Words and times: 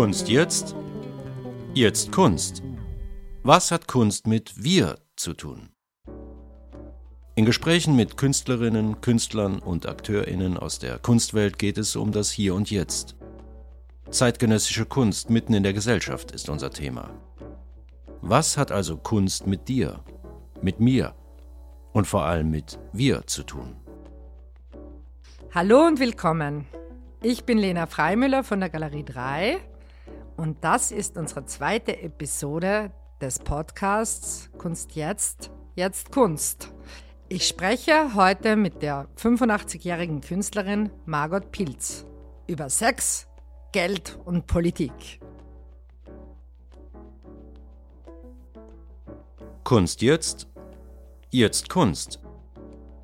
Kunst 0.00 0.30
jetzt? 0.30 0.74
Jetzt 1.74 2.10
Kunst. 2.10 2.62
Was 3.42 3.70
hat 3.70 3.86
Kunst 3.86 4.26
mit 4.26 4.64
wir 4.64 4.98
zu 5.14 5.34
tun? 5.34 5.74
In 7.34 7.44
Gesprächen 7.44 7.96
mit 7.96 8.16
Künstlerinnen, 8.16 9.02
Künstlern 9.02 9.58
und 9.58 9.86
Akteurinnen 9.86 10.56
aus 10.56 10.78
der 10.78 10.98
Kunstwelt 10.98 11.58
geht 11.58 11.76
es 11.76 11.96
um 11.96 12.12
das 12.12 12.30
Hier 12.30 12.54
und 12.54 12.70
Jetzt. 12.70 13.14
Zeitgenössische 14.08 14.86
Kunst 14.86 15.28
mitten 15.28 15.52
in 15.52 15.64
der 15.64 15.74
Gesellschaft 15.74 16.30
ist 16.30 16.48
unser 16.48 16.70
Thema. 16.70 17.10
Was 18.22 18.56
hat 18.56 18.72
also 18.72 18.96
Kunst 18.96 19.46
mit 19.46 19.68
dir, 19.68 20.02
mit 20.62 20.80
mir 20.80 21.14
und 21.92 22.06
vor 22.06 22.22
allem 22.22 22.50
mit 22.50 22.78
wir 22.94 23.26
zu 23.26 23.42
tun? 23.42 23.76
Hallo 25.54 25.86
und 25.86 26.00
willkommen. 26.00 26.64
Ich 27.22 27.44
bin 27.44 27.58
Lena 27.58 27.84
Freimüller 27.84 28.44
von 28.44 28.60
der 28.60 28.70
Galerie 28.70 29.04
3 29.04 29.60
und 30.40 30.64
das 30.64 30.90
ist 30.90 31.18
unsere 31.18 31.44
zweite 31.44 32.00
Episode 32.00 32.92
des 33.20 33.38
Podcasts 33.38 34.50
Kunst 34.56 34.96
jetzt, 34.96 35.50
jetzt 35.74 36.10
Kunst. 36.12 36.72
Ich 37.28 37.46
spreche 37.46 38.14
heute 38.14 38.56
mit 38.56 38.80
der 38.80 39.06
85-jährigen 39.18 40.22
Künstlerin 40.22 40.88
Margot 41.04 41.52
Pilz 41.52 42.06
über 42.46 42.70
Sex, 42.70 43.28
Geld 43.72 44.18
und 44.24 44.46
Politik. 44.46 45.20
Kunst 49.62 50.00
jetzt, 50.00 50.48
jetzt 51.28 51.68
Kunst. 51.68 52.18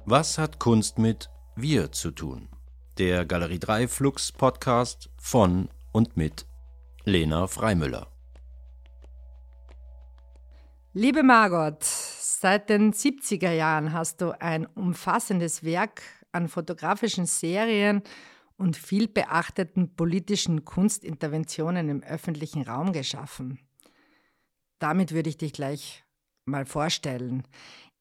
Was 0.06 0.38
hat 0.38 0.58
Kunst 0.58 0.98
mit 0.98 1.28
wir 1.54 1.92
zu 1.92 2.12
tun? 2.12 2.48
Der 2.96 3.26
Galerie 3.26 3.58
3 3.58 3.88
Flux 3.88 4.32
Podcast 4.32 5.10
von 5.18 5.68
und 5.92 6.16
mit 6.16 6.46
Lena 7.08 7.46
Freimüller. 7.46 8.08
Liebe 10.92 11.22
Margot, 11.22 11.84
seit 11.84 12.68
den 12.68 12.92
70er 12.92 13.52
Jahren 13.52 13.92
hast 13.92 14.20
du 14.20 14.32
ein 14.40 14.66
umfassendes 14.66 15.62
Werk 15.62 16.02
an 16.32 16.48
fotografischen 16.48 17.26
Serien 17.26 18.02
und 18.56 18.76
viel 18.76 19.06
beachteten 19.06 19.94
politischen 19.94 20.64
Kunstinterventionen 20.64 21.90
im 21.90 22.02
öffentlichen 22.02 22.62
Raum 22.62 22.92
geschaffen. 22.92 23.60
Damit 24.80 25.12
würde 25.12 25.28
ich 25.28 25.38
dich 25.38 25.52
gleich 25.52 26.02
mal 26.44 26.66
vorstellen. 26.66 27.44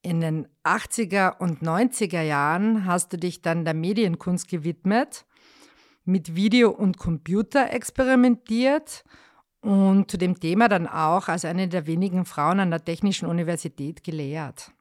In 0.01 0.19
den 0.19 0.47
80er 0.63 1.37
und 1.37 1.61
90er 1.61 2.23
Jahren 2.23 2.87
hast 2.87 3.13
du 3.13 3.17
dich 3.17 3.43
dann 3.43 3.65
der 3.65 3.75
Medienkunst 3.75 4.47
gewidmet, 4.47 5.27
mit 6.05 6.35
Video 6.35 6.69
und 6.69 6.97
Computer 6.97 7.71
experimentiert 7.71 9.03
und 9.61 10.09
zu 10.09 10.17
dem 10.17 10.39
Thema 10.39 10.67
dann 10.69 10.87
auch 10.87 11.27
als 11.27 11.43
eine 11.43 11.67
der 11.67 11.87
wenigen 11.87 12.25
Frauen 12.25 12.59
an 12.59 12.69
der 12.69 12.85
Technischen 12.85 13.27
Universität 13.27 14.03
gelehrt. 14.03 14.71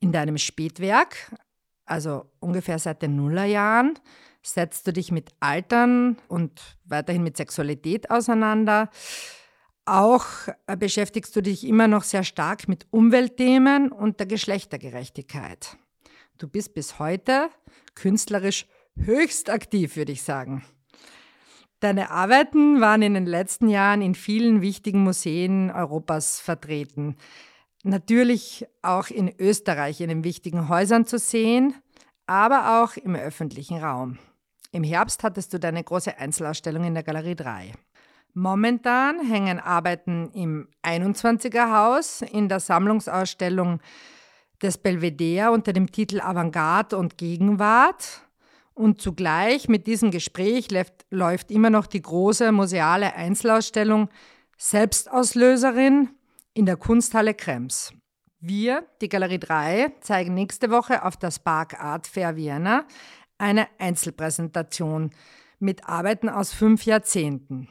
In 0.00 0.12
deinem 0.12 0.36
Spätwerk, 0.36 1.34
also 1.86 2.26
ungefähr 2.40 2.78
seit 2.78 3.00
den 3.00 3.16
Nullerjahren, 3.16 3.98
setzt 4.42 4.86
du 4.86 4.92
dich 4.92 5.10
mit 5.10 5.30
Altern 5.40 6.18
und 6.28 6.76
weiterhin 6.84 7.22
mit 7.22 7.38
Sexualität 7.38 8.10
auseinander. 8.10 8.90
Auch 9.86 10.26
äh, 10.66 10.76
beschäftigst 10.76 11.34
du 11.34 11.42
dich 11.42 11.66
immer 11.66 11.88
noch 11.88 12.04
sehr 12.04 12.24
stark 12.24 12.68
mit 12.68 12.86
Umweltthemen 12.90 13.90
und 13.90 14.20
der 14.20 14.26
Geschlechtergerechtigkeit. 14.26 15.76
Du 16.36 16.48
bist 16.48 16.74
bis 16.74 16.98
heute 16.98 17.48
künstlerisch 17.94 18.66
höchst 18.96 19.50
aktiv, 19.50 19.96
würde 19.96 20.12
ich 20.12 20.22
sagen. 20.22 20.64
Deine 21.80 22.10
Arbeiten 22.10 22.80
waren 22.80 23.02
in 23.02 23.14
den 23.14 23.26
letzten 23.26 23.68
Jahren 23.68 24.00
in 24.00 24.14
vielen 24.14 24.62
wichtigen 24.62 25.02
Museen 25.02 25.70
Europas 25.70 26.40
vertreten. 26.40 27.16
Natürlich 27.82 28.66
auch 28.80 29.08
in 29.08 29.34
Österreich 29.38 30.00
in 30.00 30.08
den 30.08 30.24
wichtigen 30.24 30.68
Häusern 30.70 31.04
zu 31.04 31.18
sehen, 31.18 31.74
aber 32.26 32.82
auch 32.82 32.96
im 32.96 33.14
öffentlichen 33.14 33.82
Raum. 33.82 34.18
Im 34.72 34.82
Herbst 34.82 35.22
hattest 35.22 35.52
du 35.52 35.60
deine 35.60 35.84
große 35.84 36.16
Einzelausstellung 36.18 36.84
in 36.84 36.94
der 36.94 37.02
Galerie 37.02 37.36
3. 37.36 37.72
Momentan 38.32 39.20
hängen 39.20 39.60
Arbeiten 39.60 40.30
im 40.32 40.68
21er 40.82 41.70
Haus 41.70 42.22
in 42.22 42.48
der 42.48 42.58
Sammlungsausstellung 42.58 43.80
des 44.62 44.78
Belvedere 44.78 45.52
unter 45.52 45.72
dem 45.72 45.92
Titel 45.92 46.20
Avantgarde 46.20 46.96
und 46.96 47.18
Gegenwart. 47.18 48.23
Und 48.74 49.00
zugleich 49.00 49.68
mit 49.68 49.86
diesem 49.86 50.10
Gespräch 50.10 50.70
läuft, 50.70 51.06
läuft 51.10 51.50
immer 51.50 51.70
noch 51.70 51.86
die 51.86 52.02
große 52.02 52.50
museale 52.50 53.14
Einzelausstellung 53.14 54.08
Selbstauslöserin 54.58 56.10
in 56.54 56.66
der 56.66 56.76
Kunsthalle 56.76 57.34
Krems. 57.34 57.92
Wir, 58.40 58.84
die 59.00 59.08
Galerie 59.08 59.38
3, 59.38 59.94
zeigen 60.00 60.34
nächste 60.34 60.70
Woche 60.70 61.04
auf 61.04 61.16
der 61.16 61.30
Spark 61.30 61.80
Art 61.80 62.06
Fair 62.06 62.36
Vienna 62.36 62.84
eine 63.38 63.68
Einzelpräsentation 63.78 65.10
mit 65.58 65.88
Arbeiten 65.88 66.28
aus 66.28 66.52
fünf 66.52 66.84
Jahrzehnten. 66.84 67.68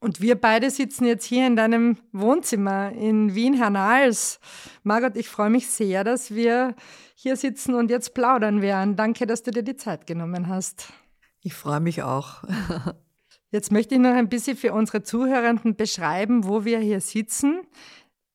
Und 0.00 0.22
wir 0.22 0.34
beide 0.34 0.70
sitzen 0.70 1.04
jetzt 1.04 1.26
hier 1.26 1.46
in 1.46 1.56
deinem 1.56 1.98
Wohnzimmer 2.12 2.90
in 2.92 3.34
Wien, 3.34 3.52
Hernals. 3.54 4.40
Margot, 4.82 5.14
ich 5.14 5.28
freue 5.28 5.50
mich 5.50 5.68
sehr, 5.68 6.04
dass 6.04 6.34
wir 6.34 6.74
hier 7.14 7.36
sitzen 7.36 7.74
und 7.74 7.90
jetzt 7.90 8.14
plaudern 8.14 8.62
werden. 8.62 8.96
Danke, 8.96 9.26
dass 9.26 9.42
du 9.42 9.50
dir 9.50 9.62
die 9.62 9.76
Zeit 9.76 10.06
genommen 10.06 10.48
hast. 10.48 10.90
Ich 11.42 11.52
freue 11.52 11.80
mich 11.80 12.02
auch. 12.02 12.42
Jetzt 13.52 13.72
möchte 13.72 13.96
ich 13.96 14.00
noch 14.00 14.14
ein 14.14 14.28
bisschen 14.28 14.56
für 14.56 14.72
unsere 14.72 15.02
Zuhörenden 15.02 15.74
beschreiben, 15.74 16.44
wo 16.44 16.64
wir 16.64 16.78
hier 16.78 17.00
sitzen. 17.00 17.62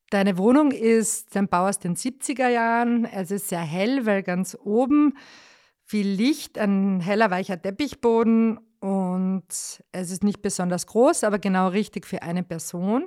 Deine 0.10 0.38
Wohnung 0.38 0.72
ist 0.72 1.38
ein 1.38 1.48
Bau 1.48 1.68
aus 1.68 1.80
den 1.80 1.96
70er 1.96 2.50
Jahren. 2.50 3.06
Es 3.06 3.32
ist 3.32 3.48
sehr 3.48 3.62
hell, 3.62 4.06
weil 4.06 4.24
ganz 4.24 4.58
oben 4.62 5.14
viel 5.84 6.08
Licht, 6.08 6.58
ein 6.58 7.00
heller, 7.00 7.32
weicher 7.32 7.62
Teppichboden 7.62 8.60
und 8.86 9.48
es 9.48 10.12
ist 10.12 10.24
nicht 10.24 10.44
besonders 10.44 10.86
groß, 10.86 11.24
aber 11.24 11.40
genau 11.40 11.70
richtig 11.70 12.06
für 12.06 12.22
eine 12.22 12.44
Person. 12.44 13.06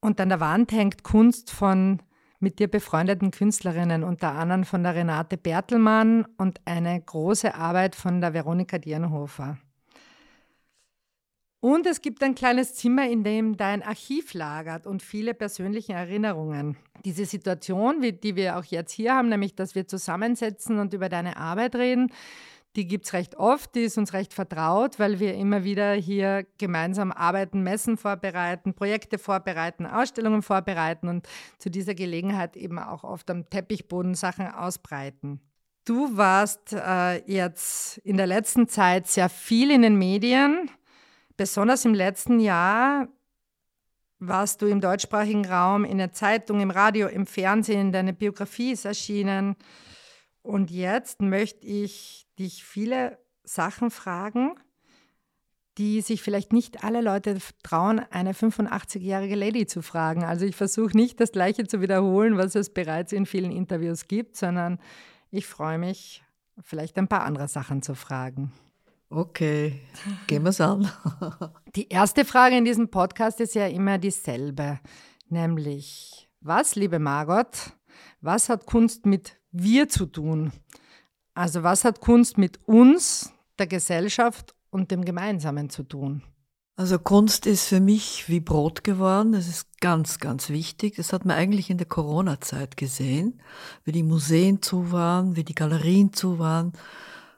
Und 0.00 0.20
an 0.20 0.28
der 0.28 0.40
Wand 0.40 0.72
hängt 0.72 1.04
Kunst 1.04 1.52
von 1.52 2.02
mit 2.40 2.58
dir 2.58 2.66
befreundeten 2.66 3.30
Künstlerinnen, 3.30 4.02
unter 4.02 4.32
anderem 4.32 4.64
von 4.64 4.82
der 4.82 4.96
Renate 4.96 5.36
Bertelmann 5.36 6.26
und 6.36 6.60
eine 6.64 7.00
große 7.00 7.54
Arbeit 7.54 7.94
von 7.94 8.20
der 8.20 8.34
Veronika 8.34 8.78
Dierenhofer. 8.78 9.56
Und 11.60 11.86
es 11.86 12.02
gibt 12.02 12.24
ein 12.24 12.34
kleines 12.34 12.74
Zimmer, 12.74 13.08
in 13.08 13.22
dem 13.22 13.56
dein 13.56 13.84
Archiv 13.84 14.34
lagert 14.34 14.84
und 14.88 15.00
viele 15.00 15.34
persönliche 15.34 15.92
Erinnerungen. 15.92 16.76
Diese 17.04 17.24
Situation, 17.24 18.00
die 18.02 18.34
wir 18.34 18.58
auch 18.58 18.64
jetzt 18.64 18.90
hier 18.90 19.14
haben, 19.14 19.28
nämlich 19.28 19.54
dass 19.54 19.76
wir 19.76 19.86
zusammensetzen 19.86 20.80
und 20.80 20.92
über 20.92 21.08
deine 21.08 21.36
Arbeit 21.36 21.76
reden, 21.76 22.10
die 22.76 22.86
gibt 22.86 23.06
es 23.06 23.12
recht 23.14 23.36
oft, 23.36 23.74
die 23.74 23.80
ist 23.80 23.96
uns 23.96 24.12
recht 24.12 24.34
vertraut, 24.34 24.98
weil 24.98 25.18
wir 25.18 25.34
immer 25.34 25.64
wieder 25.64 25.94
hier 25.94 26.46
gemeinsam 26.58 27.10
arbeiten, 27.10 27.62
Messen 27.62 27.96
vorbereiten, 27.96 28.74
Projekte 28.74 29.18
vorbereiten, 29.18 29.86
Ausstellungen 29.86 30.42
vorbereiten 30.42 31.08
und 31.08 31.26
zu 31.58 31.70
dieser 31.70 31.94
Gelegenheit 31.94 32.56
eben 32.56 32.78
auch 32.78 33.02
oft 33.02 33.30
am 33.30 33.48
Teppichboden 33.48 34.14
Sachen 34.14 34.46
ausbreiten. 34.46 35.40
Du 35.86 36.16
warst 36.16 36.72
äh, 36.72 37.22
jetzt 37.26 37.98
in 37.98 38.16
der 38.16 38.26
letzten 38.26 38.68
Zeit 38.68 39.06
sehr 39.06 39.28
viel 39.28 39.70
in 39.70 39.82
den 39.82 39.96
Medien, 39.96 40.70
besonders 41.36 41.84
im 41.84 41.94
letzten 41.94 42.40
Jahr 42.40 43.08
warst 44.18 44.62
du 44.62 44.66
im 44.66 44.80
deutschsprachigen 44.80 45.46
Raum 45.46 45.84
in 45.84 45.98
der 45.98 46.12
Zeitung, 46.12 46.60
im 46.60 46.70
Radio, 46.70 47.08
im 47.08 47.26
Fernsehen, 47.26 47.92
deine 47.92 48.12
Biografie 48.12 48.72
ist 48.72 48.84
erschienen. 48.84 49.56
Und 50.46 50.70
jetzt 50.70 51.20
möchte 51.20 51.66
ich 51.66 52.28
dich 52.38 52.62
viele 52.62 53.18
Sachen 53.42 53.90
fragen, 53.90 54.54
die 55.76 56.00
sich 56.02 56.22
vielleicht 56.22 56.52
nicht 56.52 56.84
alle 56.84 57.00
Leute 57.00 57.38
trauen, 57.64 58.00
eine 58.10 58.32
85-jährige 58.32 59.34
Lady 59.34 59.66
zu 59.66 59.82
fragen. 59.82 60.22
Also 60.22 60.46
ich 60.46 60.54
versuche 60.54 60.96
nicht 60.96 61.18
das 61.18 61.32
Gleiche 61.32 61.66
zu 61.66 61.80
wiederholen, 61.80 62.38
was 62.38 62.54
es 62.54 62.70
bereits 62.70 63.12
in 63.12 63.26
vielen 63.26 63.50
Interviews 63.50 64.06
gibt, 64.06 64.36
sondern 64.36 64.78
ich 65.30 65.46
freue 65.46 65.78
mich, 65.78 66.22
vielleicht 66.62 66.96
ein 66.96 67.08
paar 67.08 67.24
andere 67.24 67.48
Sachen 67.48 67.82
zu 67.82 67.96
fragen. 67.96 68.52
Okay, 69.10 69.80
gehen 70.28 70.44
wir 70.44 70.50
es 70.50 70.60
an. 70.60 70.88
Die 71.74 71.88
erste 71.88 72.24
Frage 72.24 72.56
in 72.56 72.64
diesem 72.64 72.88
Podcast 72.88 73.40
ist 73.40 73.56
ja 73.56 73.66
immer 73.66 73.98
dieselbe, 73.98 74.78
nämlich, 75.28 76.28
was, 76.40 76.76
liebe 76.76 77.00
Margot, 77.00 77.72
was 78.20 78.48
hat 78.48 78.64
Kunst 78.64 79.06
mit 79.06 79.36
wir 79.62 79.88
zu 79.88 80.06
tun? 80.06 80.52
Also 81.34 81.62
was 81.62 81.84
hat 81.84 82.00
Kunst 82.00 82.38
mit 82.38 82.58
uns, 82.66 83.32
der 83.58 83.66
Gesellschaft 83.66 84.54
und 84.70 84.90
dem 84.90 85.04
Gemeinsamen 85.04 85.70
zu 85.70 85.82
tun? 85.82 86.22
Also 86.78 86.98
Kunst 86.98 87.46
ist 87.46 87.68
für 87.68 87.80
mich 87.80 88.28
wie 88.28 88.40
Brot 88.40 88.84
geworden. 88.84 89.32
Das 89.32 89.48
ist 89.48 89.80
ganz, 89.80 90.18
ganz 90.18 90.50
wichtig. 90.50 90.96
Das 90.96 91.12
hat 91.14 91.24
man 91.24 91.36
eigentlich 91.36 91.70
in 91.70 91.78
der 91.78 91.86
Corona-Zeit 91.86 92.76
gesehen, 92.76 93.40
wie 93.84 93.92
die 93.92 94.02
Museen 94.02 94.60
zu 94.60 94.92
waren, 94.92 95.36
wie 95.36 95.44
die 95.44 95.54
Galerien 95.54 96.12
zu 96.12 96.38
waren. 96.38 96.72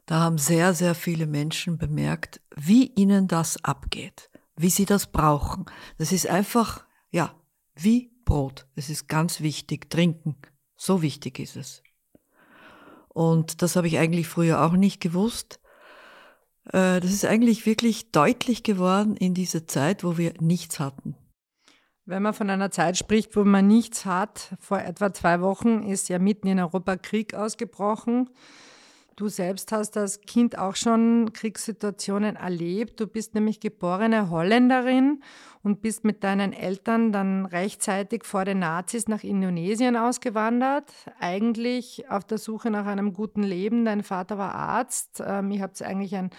Da 0.06 0.20
haben 0.20 0.38
sehr, 0.38 0.74
sehr 0.74 0.96
viele 0.96 1.26
Menschen 1.26 1.78
bemerkt, 1.78 2.40
wie 2.56 2.86
ihnen 2.96 3.28
das 3.28 3.62
abgeht, 3.62 4.28
wie 4.56 4.70
sie 4.70 4.86
das 4.86 5.06
brauchen. 5.06 5.66
Das 5.98 6.10
ist 6.10 6.26
einfach, 6.26 6.84
ja, 7.12 7.32
wie 7.76 8.10
Brot. 8.24 8.66
Es 8.74 8.90
ist 8.90 9.06
ganz 9.06 9.40
wichtig. 9.40 9.88
Trinken. 9.88 10.36
So 10.76 11.00
wichtig 11.00 11.38
ist 11.38 11.56
es. 11.56 11.82
Und 13.18 13.62
das 13.62 13.74
habe 13.74 13.88
ich 13.88 13.98
eigentlich 13.98 14.28
früher 14.28 14.62
auch 14.62 14.74
nicht 14.74 15.00
gewusst. 15.00 15.58
Äh, 16.66 17.00
das 17.00 17.10
ist 17.10 17.24
eigentlich 17.24 17.66
wirklich 17.66 18.12
deutlich 18.12 18.62
geworden 18.62 19.16
in 19.16 19.34
dieser 19.34 19.66
Zeit, 19.66 20.04
wo 20.04 20.16
wir 20.18 20.34
nichts 20.38 20.78
hatten. 20.78 21.16
Wenn 22.04 22.22
man 22.22 22.32
von 22.32 22.48
einer 22.48 22.70
Zeit 22.70 22.96
spricht, 22.96 23.34
wo 23.34 23.42
man 23.42 23.66
nichts 23.66 24.06
hat, 24.06 24.54
vor 24.60 24.78
etwa 24.78 25.12
zwei 25.12 25.40
Wochen 25.40 25.82
ist 25.82 26.08
ja 26.08 26.20
mitten 26.20 26.46
in 26.46 26.60
Europa 26.60 26.94
Krieg 26.94 27.34
ausgebrochen. 27.34 28.30
Du 29.18 29.26
selbst 29.26 29.72
hast 29.72 29.96
als 29.96 30.20
Kind 30.20 30.56
auch 30.58 30.76
schon 30.76 31.32
Kriegssituationen 31.32 32.36
erlebt. 32.36 33.00
Du 33.00 33.08
bist 33.08 33.34
nämlich 33.34 33.58
geborene 33.58 34.30
Holländerin 34.30 35.24
und 35.64 35.82
bist 35.82 36.04
mit 36.04 36.22
deinen 36.22 36.52
Eltern 36.52 37.10
dann 37.10 37.44
rechtzeitig 37.44 38.24
vor 38.24 38.44
den 38.44 38.60
Nazis 38.60 39.08
nach 39.08 39.24
Indonesien 39.24 39.96
ausgewandert. 39.96 40.92
Eigentlich 41.18 42.08
auf 42.08 42.22
der 42.22 42.38
Suche 42.38 42.70
nach 42.70 42.86
einem 42.86 43.12
guten 43.12 43.42
Leben. 43.42 43.84
Dein 43.84 44.04
Vater 44.04 44.38
war 44.38 44.54
Arzt. 44.54 45.20
Ähm, 45.26 45.50
ihr 45.50 45.62
habt 45.62 45.82
eigentlich 45.82 46.14
ein 46.14 46.30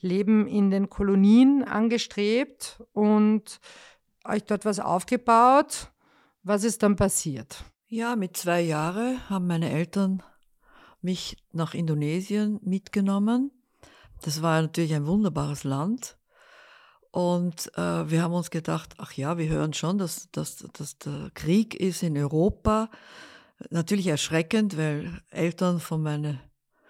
Leben 0.00 0.46
in 0.46 0.70
den 0.70 0.88
Kolonien 0.88 1.62
angestrebt 1.62 2.82
und 2.94 3.60
euch 4.24 4.44
dort 4.44 4.64
was 4.64 4.80
aufgebaut. 4.80 5.92
Was 6.42 6.64
ist 6.64 6.82
dann 6.82 6.96
passiert? 6.96 7.62
Ja, 7.88 8.16
mit 8.16 8.38
zwei 8.38 8.62
Jahren 8.62 9.28
haben 9.28 9.46
meine 9.46 9.70
Eltern 9.70 10.22
mich 11.02 11.36
nach 11.52 11.74
Indonesien 11.74 12.58
mitgenommen. 12.62 13.50
Das 14.22 14.42
war 14.42 14.62
natürlich 14.62 14.94
ein 14.94 15.06
wunderbares 15.06 15.64
Land. 15.64 16.16
Und 17.10 17.70
äh, 17.76 18.10
wir 18.10 18.22
haben 18.22 18.32
uns 18.32 18.50
gedacht, 18.50 18.94
ach 18.96 19.12
ja, 19.12 19.36
wir 19.36 19.48
hören 19.48 19.74
schon, 19.74 19.98
dass, 19.98 20.30
dass, 20.30 20.64
dass 20.72 20.98
der 20.98 21.30
Krieg 21.34 21.74
ist 21.74 22.02
in 22.02 22.16
Europa. 22.16 22.88
Natürlich 23.70 24.06
erschreckend, 24.06 24.78
weil 24.78 25.20
Eltern 25.30 25.78
von, 25.78 26.02
meine, 26.02 26.40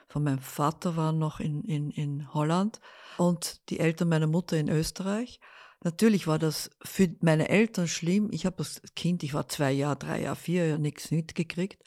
von 0.09 0.23
meinem 0.23 0.39
Vater 0.39 0.97
waren 0.97 1.19
noch 1.19 1.41
in, 1.41 1.65
in, 1.65 1.91
in 1.91 2.33
Holland 2.33 2.81
und 3.19 3.69
die 3.69 3.81
Eltern 3.81 4.11
meiner 4.11 4.29
Mutter 4.29 4.57
in 4.57 4.69
Österreich. 4.69 5.41
Natürlich 5.83 6.29
war 6.29 6.39
das 6.39 6.71
für 6.85 7.09
meine 7.21 7.49
Eltern 7.49 7.89
schlimm. 7.89 8.29
Ich 8.31 8.47
habe 8.47 8.57
das 8.59 8.81
Kind, 8.95 9.25
ich 9.25 9.35
war 9.35 9.49
zwei 9.49 9.73
Jahre, 9.73 9.97
drei 9.97 10.23
Jahre, 10.23 10.37
vier 10.37 10.67
Jahre 10.67 10.79
nichts 10.79 11.11
mitgekriegt. 11.11 11.83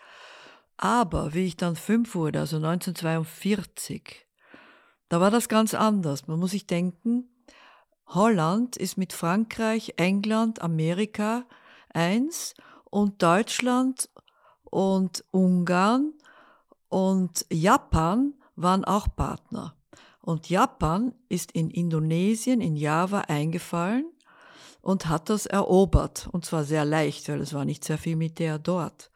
Aber 0.78 1.34
wie 1.34 1.46
ich 1.46 1.58
dann 1.58 1.76
fünf 1.76 2.16
wurde, 2.16 2.40
also 2.40 2.58
1942, 2.58 4.28
da 5.10 5.22
war 5.22 5.32
das 5.32 5.48
ganz 5.48 5.74
anders. 5.74 6.28
Man 6.28 6.40
muss 6.40 6.52
sich 6.52 6.68
denken, 6.68 7.30
Holland 8.08 8.76
ist 8.78 8.98
mit 8.98 9.14
Frankreich, 9.14 9.94
England, 9.98 10.62
Amerika 10.62 11.46
eins 11.94 12.54
und 12.86 13.24
Deutschland 13.24 14.10
und 14.64 15.24
Ungarn 15.32 16.14
und 16.90 17.46
Japan 17.52 18.34
waren 18.56 18.86
auch 18.86 19.08
Partner. 19.16 19.76
Und 20.22 20.50
Japan 20.50 21.14
ist 21.30 21.52
in 21.52 21.70
Indonesien, 21.70 22.62
in 22.62 22.76
Java 22.76 23.22
eingefallen 23.22 24.06
und 24.82 25.08
hat 25.08 25.30
das 25.30 25.46
erobert. 25.46 26.28
Und 26.32 26.46
zwar 26.46 26.64
sehr 26.64 26.84
leicht, 26.84 27.30
weil 27.30 27.42
es 27.42 27.54
war 27.54 27.64
nicht 27.64 27.84
sehr 27.84 27.98
viel 27.98 28.16
Militär 28.16 28.58
dort. 28.58 29.12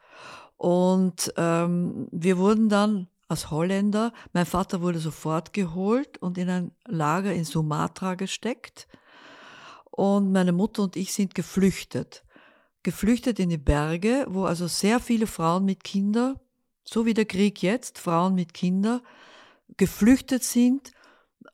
Und 0.60 1.32
ähm, 1.38 2.06
wir 2.12 2.36
wurden 2.36 2.68
dann 2.68 3.08
als 3.28 3.50
Holländer, 3.50 4.12
mein 4.34 4.44
Vater 4.44 4.82
wurde 4.82 4.98
sofort 4.98 5.54
geholt 5.54 6.18
und 6.18 6.36
in 6.36 6.50
ein 6.50 6.72
Lager 6.86 7.32
in 7.32 7.44
Sumatra 7.44 8.14
gesteckt. 8.14 8.86
Und 9.90 10.32
meine 10.32 10.52
Mutter 10.52 10.82
und 10.82 10.96
ich 10.96 11.14
sind 11.14 11.34
geflüchtet. 11.34 12.24
Geflüchtet 12.82 13.38
in 13.38 13.48
die 13.48 13.56
Berge, 13.56 14.26
wo 14.28 14.44
also 14.44 14.66
sehr 14.66 15.00
viele 15.00 15.26
Frauen 15.26 15.64
mit 15.64 15.82
Kindern, 15.82 16.38
so 16.84 17.06
wie 17.06 17.14
der 17.14 17.24
Krieg 17.24 17.62
jetzt, 17.62 17.98
Frauen 17.98 18.34
mit 18.34 18.52
Kindern, 18.52 19.00
geflüchtet 19.78 20.44
sind 20.44 20.92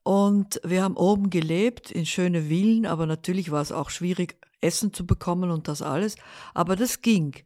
und 0.02 0.60
wir 0.64 0.82
haben 0.82 0.96
oben 0.96 1.30
gelebt 1.30 1.92
in 1.92 2.06
schöne 2.06 2.48
Villen, 2.48 2.86
aber 2.86 3.06
natürlich 3.06 3.52
war 3.52 3.62
es 3.62 3.70
auch 3.70 3.90
schwierig, 3.90 4.36
Essen 4.60 4.92
zu 4.92 5.06
bekommen 5.06 5.52
und 5.52 5.68
das 5.68 5.80
alles. 5.80 6.16
Aber 6.54 6.74
das 6.74 7.02
ging. 7.02 7.36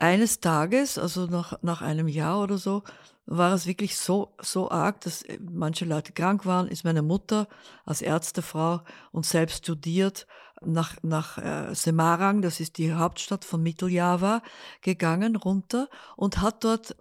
Eines 0.00 0.38
Tages, 0.38 0.96
also 0.96 1.26
nach, 1.26 1.60
nach 1.62 1.82
einem 1.82 2.06
Jahr 2.06 2.40
oder 2.40 2.56
so, 2.56 2.84
war 3.26 3.52
es 3.52 3.66
wirklich 3.66 3.98
so, 3.98 4.32
so 4.40 4.70
arg, 4.70 5.00
dass 5.00 5.24
manche 5.40 5.84
Leute 5.84 6.12
krank 6.12 6.46
waren, 6.46 6.68
ist 6.68 6.84
meine 6.84 7.02
Mutter 7.02 7.48
als 7.84 8.00
Ärztefrau 8.00 8.82
und 9.10 9.26
selbst 9.26 9.64
studiert 9.64 10.28
nach, 10.62 10.94
nach 11.02 11.38
äh, 11.38 11.74
Semarang, 11.74 12.42
das 12.42 12.60
ist 12.60 12.78
die 12.78 12.94
Hauptstadt 12.94 13.44
von 13.44 13.60
Mitteljava, 13.60 14.40
gegangen 14.82 15.34
runter 15.34 15.88
und 16.14 16.40
hat 16.40 16.62
dort 16.62 16.94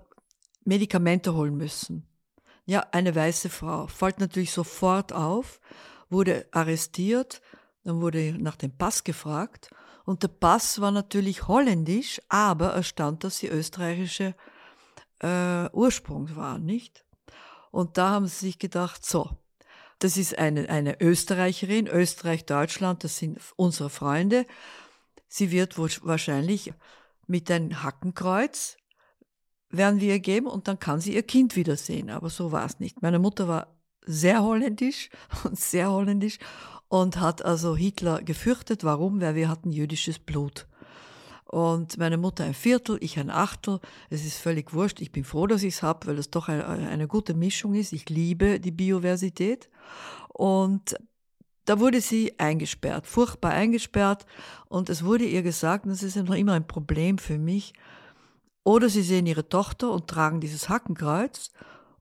Medikamente 0.65 1.35
holen 1.35 1.55
müssen. 1.55 2.07
Ja, 2.65 2.83
eine 2.91 3.13
weiße 3.13 3.49
Frau. 3.49 3.85
Fällt 3.85 4.19
natürlich 4.19 4.51
sofort 4.51 5.13
auf, 5.13 5.61
wurde 6.09 6.47
arrestiert, 6.51 7.44
dann 7.83 8.01
wurde 8.01 8.33
nach 8.39 8.55
dem 8.55 8.75
Pass 8.75 9.03
gefragt 9.03 9.69
und 10.07 10.24
der 10.24 10.30
Pass 10.30 10.80
war 10.80 10.92
natürlich 10.92 11.50
holländisch, 11.50 12.21
aber 12.30 12.77
es 12.77 12.88
stand, 12.88 13.25
dass 13.25 13.39
sie 13.39 13.50
österreichische 13.50 14.36
äh, 15.19 15.69
Ursprung 15.74 16.33
war, 16.38 16.59
nicht? 16.59 17.04
Und 17.71 17.98
da 17.98 18.12
haben 18.12 18.25
sie 18.25 18.45
sich 18.45 18.57
gedacht, 18.57 19.06
so, 19.06 19.30
das 20.00 20.15
ist 20.15 20.38
eine, 20.38 20.69
eine 20.69 21.01
Österreicherin, 21.01 21.88
Österreich, 21.88 22.45
Deutschland, 22.45 23.04
das 23.04 23.18
sind 23.18 23.38
unsere 23.57 23.89
Freunde. 23.89 24.45
Sie 25.27 25.51
wird 25.51 25.77
wahrscheinlich 25.77 26.71
mit 27.25 27.51
einem 27.51 27.83
Hackenkreuz 27.83 28.77
werden 29.69 30.00
wir 30.00 30.13
ihr 30.13 30.19
geben 30.21 30.48
und 30.48 30.69
dann 30.69 30.80
kann 30.80 31.01
sie 31.01 31.15
ihr 31.15 31.24
Kind 31.24 31.57
wiedersehen. 31.57 32.12
Aber 32.12 32.30
so 32.30 32.54
war 32.54 32.65
es 32.65 32.80
nicht. 32.80 33.01
Meine 33.01 33.19
Mutter 33.19 33.50
war 33.50 33.75
sehr 34.06 34.42
holländisch 34.42 35.09
und 35.44 35.59
sehr 35.59 35.92
holländisch 35.92 36.40
und 36.89 37.19
hat 37.19 37.44
also 37.44 37.75
Hitler 37.75 38.21
gefürchtet. 38.21 38.83
Warum? 38.83 39.21
Weil 39.21 39.35
wir 39.35 39.49
hatten 39.49 39.71
jüdisches 39.71 40.19
Blut. 40.19 40.67
Und 41.45 41.97
meine 41.97 42.17
Mutter 42.17 42.44
ein 42.44 42.53
Viertel, 42.53 42.97
ich 43.01 43.19
ein 43.19 43.29
Achtel. 43.29 43.79
Es 44.09 44.25
ist 44.25 44.39
völlig 44.39 44.73
wurscht. 44.73 44.99
Ich 44.99 45.11
bin 45.11 45.23
froh, 45.23 45.47
dass 45.47 45.63
ich 45.63 45.75
es 45.75 45.83
habe, 45.83 46.07
weil 46.07 46.17
es 46.17 46.29
doch 46.29 46.49
eine, 46.49 46.65
eine 46.65 47.07
gute 47.07 47.33
Mischung 47.33 47.73
ist. 47.73 47.94
Ich 47.94 48.09
liebe 48.09 48.59
die 48.59 48.71
Biodiversität. 48.71 49.69
Und 50.29 50.95
da 51.67 51.79
wurde 51.79 51.99
sie 51.99 52.37
eingesperrt, 52.37 53.07
furchtbar 53.07 53.51
eingesperrt. 53.51 54.25
Und 54.69 54.89
es 54.89 55.03
wurde 55.03 55.25
ihr 55.25 55.44
gesagt, 55.44 55.85
und 55.85 55.91
das 55.91 56.03
ist 56.03 56.15
ja 56.15 56.23
noch 56.23 56.35
immer 56.35 56.53
ein 56.53 56.67
Problem 56.67 57.17
für 57.17 57.37
mich, 57.37 57.73
oder 58.63 58.89
sie 58.89 59.01
sehen 59.01 59.25
ihre 59.25 59.47
Tochter 59.47 59.91
und 59.91 60.07
tragen 60.07 60.41
dieses 60.41 60.67
Hackenkreuz, 60.67 61.51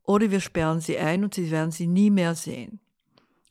oder 0.02 0.30
wir 0.30 0.40
sperren 0.40 0.80
sie 0.80 0.98
ein 0.98 1.24
und 1.24 1.34
sie 1.34 1.50
werden 1.50 1.72
sie 1.72 1.86
nie 1.86 2.10
mehr 2.10 2.34
sehen. 2.34 2.80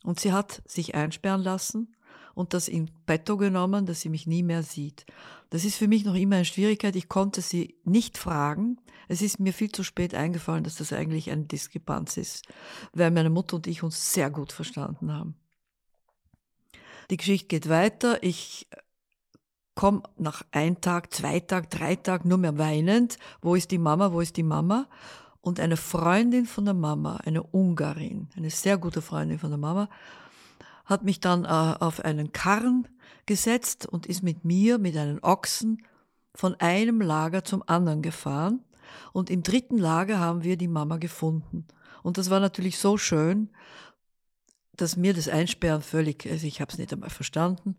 Und 0.06 0.20
sie 0.20 0.32
hat 0.32 0.62
sich 0.66 0.94
einsperren 0.94 1.42
lassen 1.42 1.96
und 2.34 2.54
das 2.54 2.68
in 2.68 2.88
petto 3.06 3.36
genommen, 3.36 3.86
dass 3.86 4.02
sie 4.02 4.08
mich 4.08 4.28
nie 4.28 4.44
mehr 4.44 4.62
sieht. 4.62 5.04
Das 5.50 5.64
ist 5.64 5.76
für 5.76 5.88
mich 5.88 6.04
noch 6.04 6.14
immer 6.14 6.36
eine 6.36 6.44
Schwierigkeit. 6.44 6.94
Ich 6.94 7.08
konnte 7.08 7.40
sie 7.40 7.74
nicht 7.82 8.16
fragen. 8.16 8.80
Es 9.08 9.20
ist 9.20 9.40
mir 9.40 9.52
viel 9.52 9.72
zu 9.72 9.82
spät 9.82 10.14
eingefallen, 10.14 10.62
dass 10.62 10.76
das 10.76 10.92
eigentlich 10.92 11.32
eine 11.32 11.46
Diskrepanz 11.46 12.18
ist, 12.18 12.46
weil 12.92 13.10
meine 13.10 13.30
Mutter 13.30 13.56
und 13.56 13.66
ich 13.66 13.82
uns 13.82 14.12
sehr 14.12 14.30
gut 14.30 14.52
verstanden 14.52 15.12
haben. 15.12 15.34
Die 17.10 17.16
Geschichte 17.16 17.48
geht 17.48 17.68
weiter. 17.68 18.22
Ich 18.22 18.68
komme 19.74 20.04
nach 20.18 20.44
ein 20.52 20.80
Tag, 20.80 21.12
zwei 21.12 21.40
Tag, 21.40 21.68
drei 21.70 21.96
Tag 21.96 22.24
nur 22.24 22.38
mehr 22.38 22.58
weinend. 22.58 23.18
Wo 23.42 23.56
ist 23.56 23.72
die 23.72 23.78
Mama? 23.78 24.12
Wo 24.12 24.20
ist 24.20 24.36
die 24.36 24.44
Mama? 24.44 24.88
Und 25.46 25.60
eine 25.60 25.76
Freundin 25.76 26.44
von 26.44 26.64
der 26.64 26.74
Mama, 26.74 27.18
eine 27.18 27.40
Ungarin, 27.40 28.26
eine 28.36 28.50
sehr 28.50 28.78
gute 28.78 29.00
Freundin 29.00 29.38
von 29.38 29.50
der 29.50 29.58
Mama, 29.58 29.88
hat 30.84 31.04
mich 31.04 31.20
dann 31.20 31.44
äh, 31.44 31.48
auf 31.78 32.00
einen 32.00 32.32
Karren 32.32 32.88
gesetzt 33.26 33.86
und 33.86 34.06
ist 34.06 34.24
mit 34.24 34.44
mir, 34.44 34.78
mit 34.78 34.96
einem 34.96 35.20
Ochsen, 35.22 35.84
von 36.34 36.56
einem 36.56 37.00
Lager 37.00 37.44
zum 37.44 37.62
anderen 37.64 38.02
gefahren. 38.02 38.64
Und 39.12 39.30
im 39.30 39.44
dritten 39.44 39.78
Lager 39.78 40.18
haben 40.18 40.42
wir 40.42 40.56
die 40.56 40.66
Mama 40.66 40.96
gefunden. 40.96 41.64
Und 42.02 42.18
das 42.18 42.28
war 42.28 42.40
natürlich 42.40 42.80
so 42.80 42.98
schön, 42.98 43.48
dass 44.74 44.96
mir 44.96 45.14
das 45.14 45.28
Einsperren 45.28 45.80
völlig, 45.80 46.28
also 46.28 46.44
ich 46.44 46.60
habe 46.60 46.72
es 46.72 46.78
nicht 46.78 46.92
einmal 46.92 47.10
verstanden. 47.10 47.76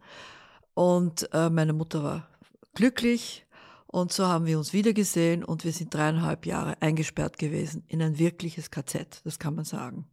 Und 0.73 1.27
äh, 1.33 1.49
meine 1.49 1.73
Mutter 1.73 2.01
war 2.01 2.29
glücklich 2.75 3.45
und 3.87 4.11
so 4.11 4.27
haben 4.27 4.45
wir 4.45 4.57
uns 4.57 4.73
wiedergesehen 4.73 5.43
und 5.43 5.63
wir 5.63 5.71
sind 5.71 5.93
dreieinhalb 5.93 6.45
Jahre 6.45 6.81
eingesperrt 6.81 7.37
gewesen 7.37 7.83
in 7.87 8.01
ein 8.01 8.19
wirkliches 8.19 8.69
KZ, 8.69 9.21
das 9.23 9.39
kann 9.39 9.55
man 9.55 9.65
sagen. 9.65 10.07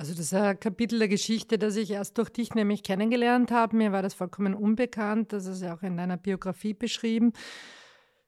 Also 0.00 0.12
das 0.12 0.20
ist 0.20 0.34
ein 0.34 0.58
Kapitel 0.58 0.98
der 0.98 1.08
Geschichte, 1.08 1.58
das 1.58 1.76
ich 1.76 1.90
erst 1.90 2.16
durch 2.16 2.30
dich 2.30 2.54
nämlich 2.54 2.82
kennengelernt 2.82 3.50
habe. 3.50 3.76
Mir 3.76 3.92
war 3.92 4.00
das 4.00 4.14
vollkommen 4.14 4.54
unbekannt. 4.54 5.34
Das 5.34 5.44
ist 5.44 5.60
ja 5.60 5.76
auch 5.76 5.82
in 5.82 5.98
deiner 5.98 6.16
Biografie 6.16 6.72
beschrieben. 6.72 7.34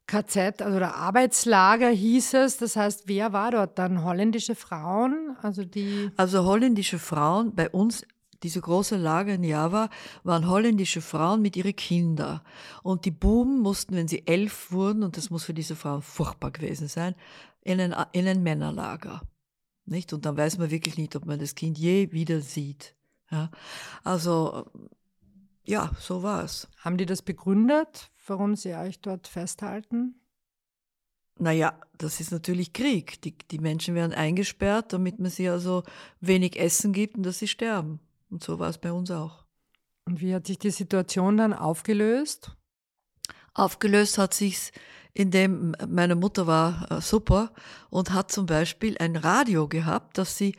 KZ, 0.07 0.61
also 0.61 0.79
der 0.79 0.97
Arbeitslager 0.97 1.89
hieß 1.89 2.35
es. 2.35 2.59
Das 2.59 2.77
heißt, 2.77 3.05
wer 3.07 3.33
war 3.33 3.53
dort 3.53 3.79
dann? 3.79 4.05
Holländische 4.05 4.55
Frauen? 4.55 5.35
Also 5.41 5.65
die. 5.65 6.11
Also 6.19 6.45
holländische 6.45 6.99
Frauen 6.99 7.55
bei 7.55 7.71
uns 7.71 8.05
diese 8.43 8.61
große 8.61 8.97
Lager 8.97 9.35
in 9.35 9.45
Java, 9.45 9.89
waren 10.25 10.49
holländische 10.49 11.01
Frauen 11.01 11.43
mit 11.43 11.57
ihren 11.57 11.77
Kindern. 11.77 12.41
Und 12.83 13.05
die 13.05 13.11
Buben 13.11 13.61
mussten, 13.61 13.95
wenn 13.95 14.09
sie 14.09 14.27
elf 14.27 14.73
wurden, 14.73 15.03
und 15.03 15.17
das 15.17 15.31
muss 15.31 15.45
für 15.45 15.55
diese 15.55 15.77
Frauen 15.77 16.03
furchtbar 16.03 16.51
gewesen 16.51 16.89
sein, 16.89 17.15
in 17.63 17.81
ein, 17.81 17.95
in 18.13 18.27
ein 18.27 18.43
Männerlager. 18.43 19.23
Nicht? 19.85 20.13
Und 20.13 20.25
dann 20.25 20.37
weiß 20.37 20.59
man 20.59 20.71
wirklich 20.71 20.97
nicht, 20.97 21.17
ob 21.17 21.27
man 21.27 21.39
das 21.39 21.55
Kind 21.55 21.79
je 21.79 22.13
wieder 22.13 22.41
sieht. 22.41 22.95
Ja? 23.31 23.51
Also, 24.05 24.67
ja, 25.65 25.93
so 25.99 26.23
war 26.23 26.45
es. 26.45 26.69
Haben 26.79 26.99
die 26.99 27.07
das 27.07 27.23
begründet, 27.23 28.11
warum 28.27 28.57
sie 28.57 28.75
euch 28.75 29.01
dort 29.01 29.29
festhalten? 29.29 30.17
Naja, 31.39 31.79
das 31.99 32.21
ist 32.21 32.31
natürlich 32.31 32.73
Krieg. 32.73 33.21
Die, 33.23 33.37
die 33.37 33.59
Menschen 33.59 33.95
werden 33.95 34.13
eingesperrt, 34.13 34.93
damit 34.93 35.19
man 35.19 35.31
sie 35.31 35.49
also 35.49 35.83
wenig 36.21 36.59
Essen 36.59 36.93
gibt 36.93 37.17
und 37.17 37.25
dass 37.25 37.39
sie 37.39 37.49
sterben. 37.49 38.01
Und 38.33 38.43
so 38.43 38.59
war 38.59 38.71
es 38.71 38.79
bei 38.79 38.91
uns 38.91 39.11
auch. 39.11 39.45
Und 40.07 40.23
wie 40.23 40.35
hat 40.35 40.47
sich 40.47 40.59
die 40.59 40.71
Situation 40.71 41.37
dann 41.37 41.53
aufgelöst? 41.53 42.57
Aufgelöst 43.53 44.17
hat 44.17 44.33
sich's, 44.33 44.73
indem 45.13 45.77
meine 45.87 46.15
Mutter 46.15 46.47
war 46.47 46.91
äh, 46.91 47.01
super 47.03 47.53
und 47.91 48.15
hat 48.15 48.33
zum 48.33 48.47
Beispiel 48.47 48.97
ein 48.99 49.17
Radio 49.17 49.69
gehabt, 49.69 50.17
das 50.17 50.39
sie 50.39 50.57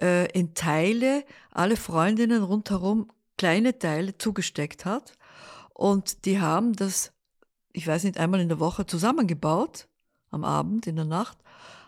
äh, 0.00 0.28
in 0.32 0.54
Teile 0.54 1.24
alle 1.52 1.76
Freundinnen 1.76 2.42
rundherum 2.42 3.08
kleine 3.38 3.78
Teile 3.78 4.18
zugesteckt 4.18 4.84
hat. 4.84 5.16
Und 5.74 6.24
die 6.24 6.40
haben 6.40 6.72
das, 6.72 7.12
ich 7.72 7.86
weiß 7.86 8.02
nicht, 8.02 8.18
einmal 8.18 8.40
in 8.40 8.48
der 8.48 8.58
Woche 8.58 8.84
zusammengebaut 8.84 9.86
am 10.30 10.42
Abend, 10.42 10.88
in 10.88 10.96
der 10.96 11.04
Nacht, 11.04 11.38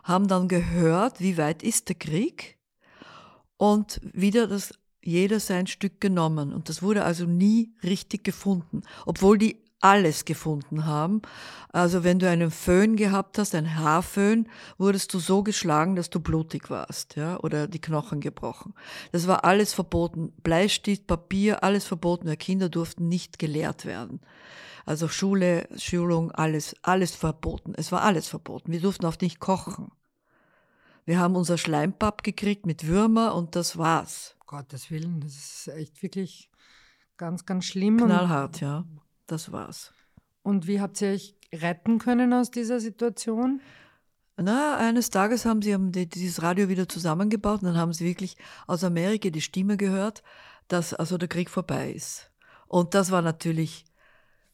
haben 0.05 0.29
dann 0.29 0.47
gehört, 0.47 1.19
wie 1.19 1.37
weit 1.39 1.65
ist 1.65 1.89
der 1.89 1.97
Krieg 1.97 2.57
und 3.57 4.01
wieder 4.13 4.47
das 4.47 4.73
jeder 5.05 5.41
sein 5.41 5.67
Stück 5.67 6.01
genommen. 6.01 6.53
Und 6.53 6.69
das 6.69 6.83
wurde 6.83 7.05
also 7.05 7.25
nie 7.25 7.73
richtig 7.83 8.25
gefunden, 8.25 8.83
obwohl 9.07 9.39
die 9.39 9.65
alles 9.85 10.25
gefunden 10.25 10.87
haben. 10.87 11.21
Also 11.71 12.05
wenn 12.05 12.19
du 12.19 12.29
einen 12.29 12.51
Föhn 12.51 12.97
gehabt 12.97 13.37
hast, 13.37 13.55
ein 13.55 13.77
Haarföhn, 13.77 14.49
wurdest 14.79 15.13
du 15.13 15.19
so 15.19 15.43
geschlagen, 15.43 15.95
dass 15.95 16.09
du 16.09 16.21
blutig 16.21 16.71
warst, 16.71 17.17
ja, 17.17 17.39
oder 17.41 17.69
die 17.69 17.81
Knochen 17.81 18.21
gebrochen. 18.21 18.73
Das 19.13 19.27
war 19.27 19.45
alles 19.45 19.75
verboten. 19.75 20.33
Bleistift, 20.43 21.07
Papier, 21.07 21.63
alles 21.63 21.85
verboten. 21.85 22.29
Die 22.29 22.37
Kinder 22.37 22.71
durften 22.71 23.09
nicht 23.09 23.39
gelehrt 23.39 23.85
werden. 23.85 24.21
Also 24.87 25.07
Schule, 25.09 25.69
Schulung, 25.77 26.31
alles, 26.31 26.75
alles 26.81 27.15
verboten. 27.15 27.75
Es 27.77 27.93
war 27.93 28.03
alles 28.03 28.27
verboten. 28.27 28.73
Wir 28.73 28.81
durften 28.81 29.05
auch 29.05 29.21
nicht 29.21 29.39
kochen. 29.39 29.91
Wir 31.05 31.19
haben 31.19 31.37
unser 31.37 31.59
Schleimpapp 31.59 32.23
gekriegt 32.23 32.67
mit 32.67 32.87
Würmer 32.87 33.35
und 33.35 33.57
das 33.57 33.77
war's. 33.77 34.37
Gottes 34.47 34.91
Willen, 34.91 35.21
das 35.21 35.35
ist 35.35 35.69
echt 35.69 36.03
wirklich 36.03 36.51
ganz, 37.17 37.45
ganz 37.45 37.67
schlimm. 37.67 37.99
Knallhart, 37.99 38.61
ja. 38.61 38.85
Das 39.27 39.53
war's. 39.53 39.93
Und 40.43 40.67
wie 40.67 40.81
habt 40.81 41.01
ihr 41.01 41.09
euch 41.09 41.35
retten 41.53 41.99
können 41.99 42.33
aus 42.33 42.51
dieser 42.51 42.81
Situation? 42.81 43.61
Na, 44.37 44.77
eines 44.77 45.11
Tages 45.11 45.45
haben 45.45 45.63
sie 45.63 45.75
haben 45.75 45.93
dieses 45.93 46.43
Radio 46.43 46.69
wieder 46.69 46.89
zusammengebaut 46.89 47.63
und 47.63 47.69
dann 47.69 47.77
haben 47.77 47.93
sie 47.93 48.05
wirklich 48.05 48.37
aus 48.67 48.83
Amerika 48.83 49.31
die 49.31 49.41
Stimme 49.41 49.77
gehört, 49.77 50.23
dass 50.69 50.93
also 50.93 51.19
der 51.19 51.29
Krieg 51.29 51.51
vorbei 51.51 51.93
ist. 51.93 52.31
Und 52.67 52.95
das 52.95 53.11
war 53.11 53.23
natürlich 53.23 53.85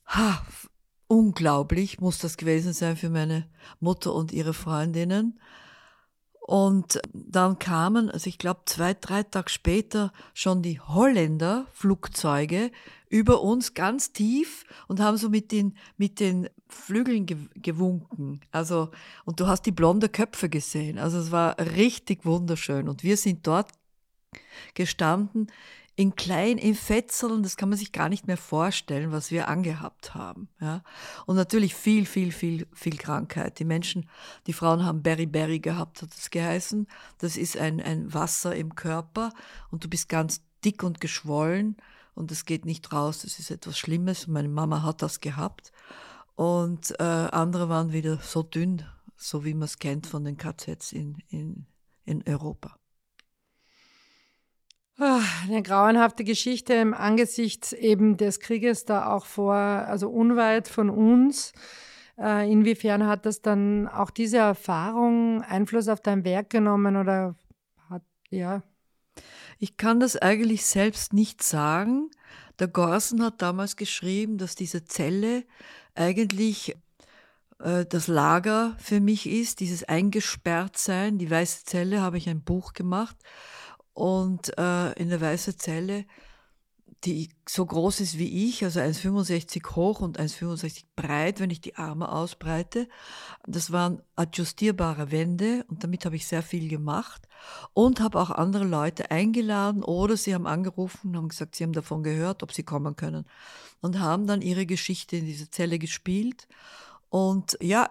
ha, 0.07 0.45
unglaublich, 1.07 2.01
muss 2.01 2.19
das 2.19 2.37
gewesen 2.37 2.73
sein 2.73 2.97
für 2.97 3.09
meine 3.09 3.49
Mutter 3.81 4.15
und 4.15 4.33
ihre 4.33 4.53
Freundinnen. 4.53 5.41
Und 6.51 7.01
dann 7.13 7.61
kamen, 7.61 8.11
also 8.11 8.27
ich 8.27 8.37
glaube 8.37 8.63
zwei, 8.65 8.93
drei 8.95 9.23
Tage 9.23 9.49
später, 9.49 10.13
schon 10.35 10.63
die 10.63 10.81
Holländer 10.81 11.69
Flugzeuge 11.73 12.73
über 13.09 13.41
uns 13.41 13.75
ganz 13.75 14.13
tief 14.13 14.65
und 14.89 14.99
haben 14.99 15.17
so 15.17 15.29
mit 15.29 15.53
den, 15.53 15.77
mit 15.97 16.19
den 16.19 16.51
Flügeln 16.69 17.25
gewunken. 17.55 18.41
Also, 18.51 18.91
und 19.25 19.39
du 19.39 19.47
hast 19.47 19.63
die 19.63 19.71
blonde 19.71 20.09
Köpfe 20.09 20.49
gesehen. 20.49 20.99
Also 20.99 21.19
es 21.19 21.31
war 21.31 21.57
richtig 21.57 22.25
wunderschön. 22.25 22.89
Und 22.89 23.05
wir 23.05 23.17
sind 23.17 23.47
dort 23.47 23.71
gestanden 24.75 25.53
in 25.97 26.17
klein, 26.17 26.57
in 26.57 26.75
Fetzeln, 26.75 27.43
das 27.43 27.57
kann 27.57 27.69
man 27.69 27.79
sich 27.79 27.93
gar 27.93 28.09
nicht 28.09 28.27
mehr 28.27 28.37
vorstellen, 28.37 29.13
was 29.13 29.31
wir 29.31 29.49
angehabt 29.49 30.15
haben. 30.15 30.49
Ja? 30.61 30.83
Und 31.27 31.37
natürlich 31.37 31.75
viel, 31.75 32.07
viel, 32.07 32.33
viel, 32.33 32.67
viel 32.73 32.97
Krankheit. 32.97 33.59
Die 33.59 33.65
Menschen, 33.65 34.09
die 34.47 34.53
Frauen 34.53 34.85
haben 34.85 35.03
Beriberi 35.03 35.59
gehabt, 35.59 36.01
hat 36.01 36.15
es 36.15 36.31
geheißen. 36.31 36.87
Das 37.19 37.37
ist 37.37 37.59
ein, 37.59 37.81
ein 37.81 38.13
Wasser 38.15 38.57
im 38.57 38.75
Körper 38.75 39.33
und 39.71 39.85
du 39.85 39.89
bist 39.89 40.09
ganz 40.09 40.43
dick 40.65 40.83
und 40.83 41.01
geschwollen 41.01 41.77
und 42.15 42.33
es 42.33 42.45
geht 42.45 42.65
nicht 42.65 42.93
raus. 42.93 43.23
Das 43.23 43.39
ist 43.39 43.51
etwas 43.51 43.79
Schlimmes. 43.79 44.27
Meine 44.27 44.49
Mama 44.49 44.83
hat 44.83 45.03
das 45.03 45.21
gehabt. 45.21 45.73
Und 46.35 46.99
äh, 46.99 47.03
andere 47.03 47.69
waren 47.69 47.93
wieder 47.93 48.17
so 48.17 48.43
dünn, 48.43 48.83
so 49.17 49.45
wie 49.45 49.53
man 49.53 49.65
es 49.65 49.79
kennt 49.79 50.07
von 50.07 50.25
den 50.25 50.39
KZs 50.39 50.93
in, 50.93 51.19
in, 51.29 51.67
in 52.07 52.23
Europa. 52.27 52.80
Ah, 55.03 55.23
eine 55.45 55.63
grauenhafte 55.63 56.25
Geschichte 56.25 56.75
im 56.75 56.93
Angesicht 56.93 57.73
eben 57.73 58.19
des 58.19 58.39
Krieges 58.39 58.85
da 58.85 59.11
auch 59.15 59.25
vor, 59.25 59.55
also 59.55 60.11
unweit 60.11 60.69
von 60.69 60.91
uns. 60.91 61.55
Äh, 62.19 62.53
inwiefern 62.53 63.07
hat 63.07 63.25
das 63.25 63.41
dann 63.41 63.89
auch 63.89 64.11
diese 64.11 64.37
Erfahrung 64.37 65.41
Einfluss 65.41 65.89
auf 65.89 66.03
dein 66.03 66.23
Werk 66.27 66.51
genommen 66.51 66.97
oder 66.97 67.35
hat, 67.89 68.03
ja? 68.29 68.63
Ich 69.59 69.79
kann 69.79 70.01
das 70.01 70.19
eigentlich 70.19 70.67
selbst 70.67 71.15
nicht 71.15 71.43
sagen. 71.43 72.11
Der 72.59 72.69
Gorsen 72.69 73.25
hat 73.25 73.41
damals 73.41 73.77
geschrieben, 73.77 74.37
dass 74.37 74.55
diese 74.55 74.85
Zelle 74.85 75.45
eigentlich 75.95 76.77
äh, 77.59 77.87
das 77.87 78.07
Lager 78.07 78.77
für 78.79 79.01
mich 79.01 79.27
ist, 79.27 79.61
dieses 79.61 79.83
Eingesperrtsein. 79.83 81.17
Die 81.17 81.31
weiße 81.31 81.65
Zelle 81.65 82.03
habe 82.03 82.19
ich 82.19 82.29
ein 82.29 82.43
Buch 82.43 82.75
gemacht 82.75 83.17
und 84.01 84.57
äh, 84.57 84.93
in 84.95 85.11
der 85.11 85.21
Weiße 85.21 85.59
Zelle, 85.59 86.07
die 87.05 87.29
so 87.47 87.67
groß 87.67 88.01
ist 88.01 88.17
wie 88.17 88.49
ich, 88.49 88.65
also 88.65 88.81
1,65 88.81 89.77
hoch 89.77 90.01
und 90.01 90.19
1,65 90.19 90.85
breit, 90.97 91.39
wenn 91.39 91.51
ich 91.51 91.61
die 91.61 91.77
Arme 91.77 92.11
ausbreite. 92.11 92.89
Das 93.47 93.73
waren 93.73 94.01
adjustierbare 94.17 95.11
Wände 95.11 95.67
und 95.69 95.85
damit 95.85 96.07
habe 96.07 96.17
ich 96.17 96.27
sehr 96.27 96.43
viel 96.43 96.71
gemacht 96.71 97.29
und 97.75 98.01
habe 98.01 98.19
auch 98.19 98.31
andere 98.31 98.65
Leute 98.65 99.11
eingeladen 99.11 99.83
oder 99.83 100.17
sie 100.17 100.35
haben 100.35 100.47
angerufen 100.47 101.09
und 101.09 101.17
haben 101.19 101.29
gesagt, 101.29 101.57
sie 101.57 101.65
haben 101.65 101.75
davon 101.75 102.03
gehört, 102.03 102.43
ob 102.43 102.55
sie 102.55 102.63
kommen 102.63 102.97
können 102.97 103.27
und 103.83 103.99
haben 103.99 104.27
dann 104.27 104.41
ihre 104.41 104.65
Geschichte 104.65 105.17
in 105.17 105.27
diese 105.27 105.51
Zelle 105.51 105.79
gespielt. 105.79 106.49
Und 107.11 107.59
ja, 107.61 107.91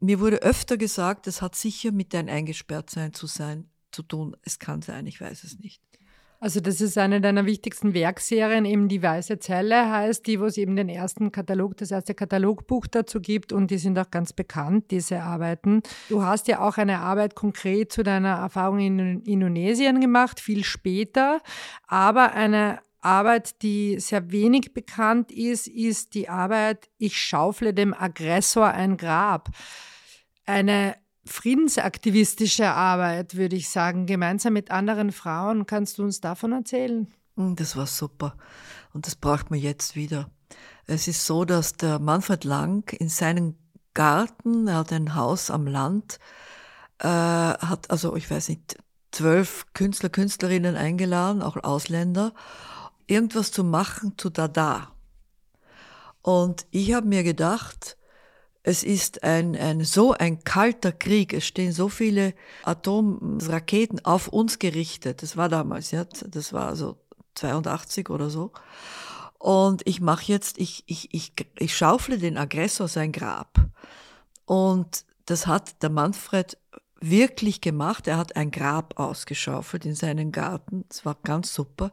mir 0.00 0.18
wurde 0.18 0.38
öfter 0.38 0.78
gesagt, 0.78 1.26
es 1.26 1.42
hat 1.42 1.56
sicher 1.56 1.92
mit 1.92 2.14
dein 2.14 2.30
Eingesperrtsein 2.30 3.12
zu 3.12 3.26
sein 3.26 3.68
zu 3.96 4.02
tun. 4.02 4.36
Es 4.42 4.58
kann 4.58 4.82
sein, 4.82 5.06
ich 5.06 5.20
weiß 5.20 5.42
es 5.42 5.58
nicht. 5.58 5.82
Also 6.38 6.60
das 6.60 6.82
ist 6.82 6.98
eine 6.98 7.22
deiner 7.22 7.46
wichtigsten 7.46 7.94
Werkserien, 7.94 8.66
eben 8.66 8.88
die 8.88 9.02
Weiße 9.02 9.38
Zelle 9.38 9.90
heißt, 9.90 10.26
die, 10.26 10.38
wo 10.38 10.44
es 10.44 10.58
eben 10.58 10.76
den 10.76 10.90
ersten 10.90 11.32
Katalog, 11.32 11.78
das 11.78 11.90
erste 11.90 12.14
Katalogbuch 12.14 12.86
dazu 12.86 13.22
gibt 13.22 13.54
und 13.54 13.70
die 13.70 13.78
sind 13.78 13.98
auch 13.98 14.10
ganz 14.10 14.34
bekannt, 14.34 14.90
diese 14.90 15.22
Arbeiten. 15.22 15.82
Du 16.10 16.22
hast 16.22 16.46
ja 16.46 16.60
auch 16.60 16.76
eine 16.76 17.00
Arbeit 17.00 17.36
konkret 17.36 17.90
zu 17.90 18.02
deiner 18.02 18.34
Erfahrung 18.34 18.80
in 18.80 19.22
Indonesien 19.22 19.98
gemacht, 19.98 20.38
viel 20.38 20.62
später, 20.62 21.40
aber 21.86 22.34
eine 22.34 22.80
Arbeit, 23.00 23.62
die 23.62 23.98
sehr 23.98 24.30
wenig 24.30 24.74
bekannt 24.74 25.32
ist, 25.32 25.68
ist 25.68 26.12
die 26.14 26.28
Arbeit 26.28 26.90
Ich 26.98 27.16
schaufle 27.16 27.72
dem 27.72 27.94
Aggressor 27.94 28.66
ein 28.66 28.98
Grab. 28.98 29.48
Eine 30.44 30.96
friedensaktivistische 31.26 32.68
Arbeit, 32.68 33.36
würde 33.36 33.56
ich 33.56 33.68
sagen, 33.68 34.06
gemeinsam 34.06 34.52
mit 34.52 34.70
anderen 34.70 35.12
Frauen. 35.12 35.66
Kannst 35.66 35.98
du 35.98 36.04
uns 36.04 36.20
davon 36.20 36.52
erzählen? 36.52 37.08
Hm, 37.36 37.56
das 37.56 37.76
war 37.76 37.86
super 37.86 38.36
und 38.92 39.06
das 39.06 39.16
braucht 39.16 39.50
man 39.50 39.58
jetzt 39.58 39.96
wieder. 39.96 40.30
Es 40.86 41.08
ist 41.08 41.26
so, 41.26 41.44
dass 41.44 41.74
der 41.74 41.98
Manfred 41.98 42.44
Lang 42.44 42.90
in 42.92 43.08
seinem 43.08 43.56
Garten, 43.92 44.68
er 44.68 44.76
hat 44.76 44.92
ein 44.92 45.14
Haus 45.14 45.50
am 45.50 45.66
Land, 45.66 46.18
äh, 46.98 47.08
hat 47.08 47.90
also, 47.90 48.14
ich 48.16 48.30
weiß 48.30 48.48
nicht, 48.48 48.78
zwölf 49.10 49.66
Künstler, 49.74 50.08
Künstlerinnen 50.08 50.76
eingeladen, 50.76 51.42
auch 51.42 51.56
Ausländer, 51.56 52.32
irgendwas 53.06 53.50
zu 53.50 53.64
machen 53.64 54.14
zu 54.16 54.30
Dada. 54.30 54.92
Und 56.22 56.66
ich 56.70 56.92
habe 56.92 57.06
mir 57.06 57.22
gedacht, 57.22 57.96
es 58.66 58.82
ist 58.82 59.22
ein, 59.22 59.54
ein, 59.54 59.84
so 59.84 60.12
ein 60.12 60.42
kalter 60.42 60.90
Krieg. 60.90 61.32
Es 61.32 61.46
stehen 61.46 61.70
so 61.70 61.88
viele 61.88 62.34
Atomraketen 62.64 64.04
auf 64.04 64.26
uns 64.26 64.58
gerichtet. 64.58 65.22
Das 65.22 65.36
war 65.36 65.48
damals, 65.48 65.92
ja. 65.92 66.04
Das 66.04 66.52
war 66.52 66.74
so 66.74 66.96
82 67.36 68.10
oder 68.10 68.28
so. 68.28 68.50
Und 69.38 69.86
ich 69.86 70.00
mache 70.00 70.24
jetzt, 70.32 70.58
ich, 70.58 70.82
ich, 70.86 71.14
ich, 71.14 71.32
ich 71.60 71.76
schaufle 71.76 72.18
den 72.18 72.36
Aggressor 72.36 72.88
sein 72.88 73.12
Grab. 73.12 73.56
Und 74.46 75.04
das 75.26 75.46
hat 75.46 75.80
der 75.84 75.90
Manfred 75.90 76.58
wirklich 77.00 77.60
gemacht. 77.60 78.08
Er 78.08 78.16
hat 78.16 78.34
ein 78.34 78.50
Grab 78.50 78.98
ausgeschaufelt 78.98 79.84
in 79.84 79.94
seinen 79.94 80.32
Garten. 80.32 80.86
Es 80.90 81.04
war 81.04 81.16
ganz 81.22 81.54
super. 81.54 81.92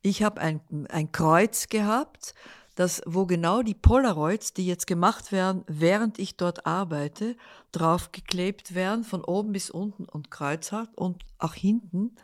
Ich 0.00 0.22
habe 0.22 0.40
ein, 0.40 0.60
ein 0.90 1.10
Kreuz 1.10 1.66
gehabt, 1.66 2.34
das, 2.74 3.02
wo 3.06 3.26
genau 3.26 3.62
die 3.62 3.74
Polaroids, 3.74 4.52
die 4.52 4.66
jetzt 4.66 4.86
gemacht 4.86 5.32
werden, 5.32 5.64
während 5.66 6.18
ich 6.18 6.36
dort 6.36 6.66
arbeite, 6.66 7.36
draufgeklebt 7.72 8.74
werden, 8.74 9.04
von 9.04 9.24
oben 9.24 9.52
bis 9.52 9.70
unten 9.70 10.04
und 10.04 10.30
Kreuz 10.30 10.72
hat 10.72 10.96
und 10.96 11.24
auch 11.38 11.54
hinten. 11.54 12.16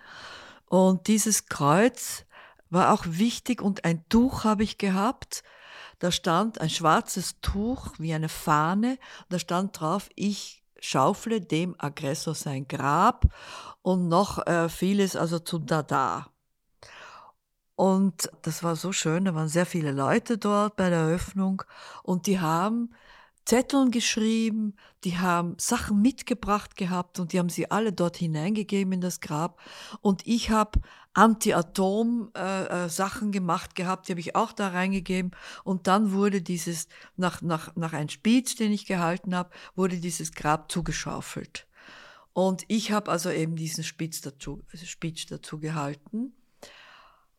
Und 0.66 1.06
dieses 1.06 1.46
Kreuz 1.46 2.24
war 2.68 2.92
auch 2.92 3.04
wichtig 3.06 3.62
und 3.62 3.84
ein 3.84 4.04
Tuch 4.08 4.44
habe 4.44 4.62
ich 4.62 4.78
gehabt. 4.78 5.42
Da 5.98 6.10
stand 6.10 6.60
ein 6.60 6.70
schwarzes 6.70 7.40
Tuch 7.42 7.92
wie 7.98 8.14
eine 8.14 8.28
Fahne. 8.28 8.98
Da 9.28 9.38
stand 9.38 9.78
drauf, 9.78 10.08
ich 10.14 10.62
schaufle 10.80 11.40
dem 11.40 11.74
Aggressor 11.78 12.34
sein 12.34 12.66
Grab 12.66 13.26
und 13.82 14.08
noch 14.08 14.46
äh, 14.46 14.68
vieles 14.68 15.14
also 15.14 15.38
zu 15.38 15.58
Dada. 15.58 16.30
Und 17.80 18.30
das 18.42 18.62
war 18.62 18.76
so 18.76 18.92
schön, 18.92 19.24
da 19.24 19.34
waren 19.34 19.48
sehr 19.48 19.64
viele 19.64 19.92
Leute 19.92 20.36
dort 20.36 20.76
bei 20.76 20.90
der 20.90 20.98
Eröffnung 20.98 21.62
und 22.02 22.26
die 22.26 22.38
haben 22.38 22.92
Zetteln 23.46 23.90
geschrieben, 23.90 24.76
die 25.02 25.16
haben 25.16 25.54
Sachen 25.56 26.02
mitgebracht 26.02 26.76
gehabt 26.76 27.18
und 27.18 27.32
die 27.32 27.38
haben 27.38 27.48
sie 27.48 27.70
alle 27.70 27.94
dort 27.94 28.18
hineingegeben 28.18 28.92
in 28.92 29.00
das 29.00 29.20
Grab. 29.20 29.58
Und 30.02 30.26
ich 30.26 30.50
habe 30.50 30.78
Anti-Atom-Sachen 31.14 33.28
äh, 33.28 33.30
äh, 33.30 33.32
gemacht 33.32 33.74
gehabt, 33.74 34.08
die 34.08 34.12
habe 34.12 34.20
ich 34.20 34.36
auch 34.36 34.52
da 34.52 34.68
reingegeben. 34.68 35.30
Und 35.64 35.86
dann 35.86 36.12
wurde 36.12 36.42
dieses, 36.42 36.86
nach, 37.16 37.40
nach, 37.40 37.74
nach 37.76 37.94
einem 37.94 38.10
Speech, 38.10 38.56
den 38.56 38.72
ich 38.72 38.84
gehalten 38.84 39.34
habe, 39.34 39.48
wurde 39.74 39.96
dieses 39.96 40.32
Grab 40.32 40.70
zugeschaufelt. 40.70 41.66
Und 42.34 42.62
ich 42.68 42.92
habe 42.92 43.10
also 43.10 43.30
eben 43.30 43.56
diesen 43.56 43.84
Speech 43.84 44.20
dazu, 44.20 44.60
Speech 44.74 45.28
dazu 45.28 45.58
gehalten 45.58 46.34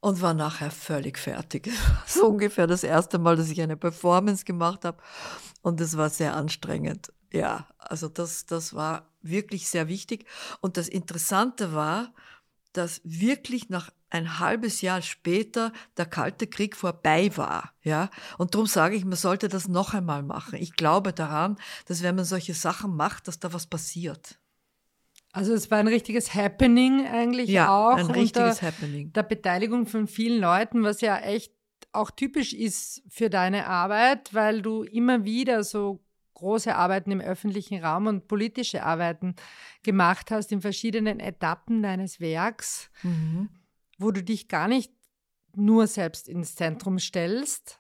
und 0.02 0.22
war 0.22 0.34
nachher 0.34 0.72
völlig 0.72 1.18
fertig. 1.18 1.70
so 2.06 2.28
ungefähr 2.28 2.68
das 2.68 2.84
erste 2.84 3.20
Mal, 3.20 3.38
dass 3.38 3.50
ich 3.50 3.62
eine 3.62 3.78
Performance 3.78 4.44
gemacht 4.44 4.84
habe 4.84 4.98
und 5.62 5.80
es 5.80 5.96
war 5.96 6.10
sehr 6.10 6.36
anstrengend. 6.36 7.14
Ja, 7.32 7.68
also 7.78 8.10
das, 8.10 8.46
das 8.46 8.74
war 8.74 9.08
wirklich 9.22 9.70
sehr 9.70 9.88
wichtig. 9.88 10.26
Und 10.60 10.76
das 10.76 10.90
Interessante 10.90 11.74
war, 11.74 12.14
dass 12.74 13.00
wirklich 13.04 13.70
nach 13.70 13.90
ein 14.10 14.40
halbes 14.40 14.82
Jahr 14.82 15.02
später 15.02 15.72
der 15.96 16.06
Kalte 16.06 16.48
Krieg 16.48 16.76
vorbei 16.76 17.32
war. 17.38 17.72
Ja? 17.82 18.10
Und 18.38 18.54
darum 18.54 18.68
sage 18.68 18.96
ich, 18.96 19.06
man 19.06 19.16
sollte 19.16 19.48
das 19.48 19.70
noch 19.70 19.94
einmal 19.94 20.24
machen. 20.24 20.56
Ich 20.56 20.74
glaube 20.74 21.14
daran, 21.14 21.58
dass 21.86 22.04
wenn 22.04 22.16
man 22.16 22.26
solche 22.26 22.54
Sachen 22.54 22.96
macht, 22.96 23.30
dass 23.30 23.40
da 23.40 23.54
was 23.54 23.68
passiert. 23.68 24.41
Also 25.34 25.54
es 25.54 25.72
war 25.72 25.80
ein 25.80 25.88
richtiges 25.88 26.34
Happening 26.34 27.08
eigentlich 27.08 27.50
ja, 27.50 27.70
auch. 27.70 27.96
ein 27.96 28.08
richtiges 28.08 28.62
Happening. 28.62 29.14
Der 29.14 29.24
Beteiligung 29.24 29.86
von 29.86 30.08
vielen 30.08 30.42
Leuten, 30.42 30.84
was 30.84 31.02
ja 31.02 31.18
echt 31.20 31.54
auch 31.94 32.12
typisch 32.12 32.54
ist 32.54 33.04
für 33.10 33.30
deine 33.30 33.68
Arbeit, 33.68 34.34
weil 34.34 34.62
du 34.62 34.84
immer 34.84 35.24
wieder 35.24 35.64
so 35.64 36.04
große 36.34 36.76
Arbeiten 36.76 37.12
im 37.12 37.22
öffentlichen 37.22 37.84
Raum 37.84 38.08
und 38.08 38.28
politische 38.28 38.84
Arbeiten 38.84 39.36
gemacht 39.84 40.32
hast 40.32 40.52
in 40.52 40.62
verschiedenen 40.62 41.20
Etappen 41.20 41.84
deines 41.84 42.20
Werks, 42.20 42.90
mhm. 43.04 43.50
wo 43.98 44.12
du 44.12 44.24
dich 44.24 44.48
gar 44.48 44.68
nicht 44.68 44.92
nur 45.56 45.88
selbst 45.88 46.28
ins 46.28 46.56
Zentrum 46.56 46.98
stellst, 46.98 47.80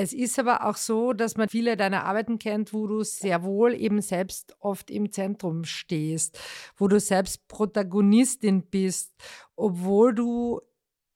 es 0.00 0.12
ist 0.12 0.38
aber 0.38 0.64
auch 0.64 0.76
so, 0.76 1.12
dass 1.12 1.36
man 1.36 1.48
viele 1.48 1.76
deiner 1.76 2.04
Arbeiten 2.04 2.38
kennt, 2.38 2.72
wo 2.72 2.86
du 2.86 3.02
sehr 3.02 3.42
wohl 3.42 3.74
eben 3.74 4.00
selbst 4.00 4.54
oft 4.60 4.92
im 4.92 5.10
Zentrum 5.10 5.64
stehst, 5.64 6.38
wo 6.76 6.86
du 6.86 7.00
selbst 7.00 7.48
Protagonistin 7.48 8.62
bist, 8.62 9.12
obwohl 9.56 10.14
du 10.14 10.60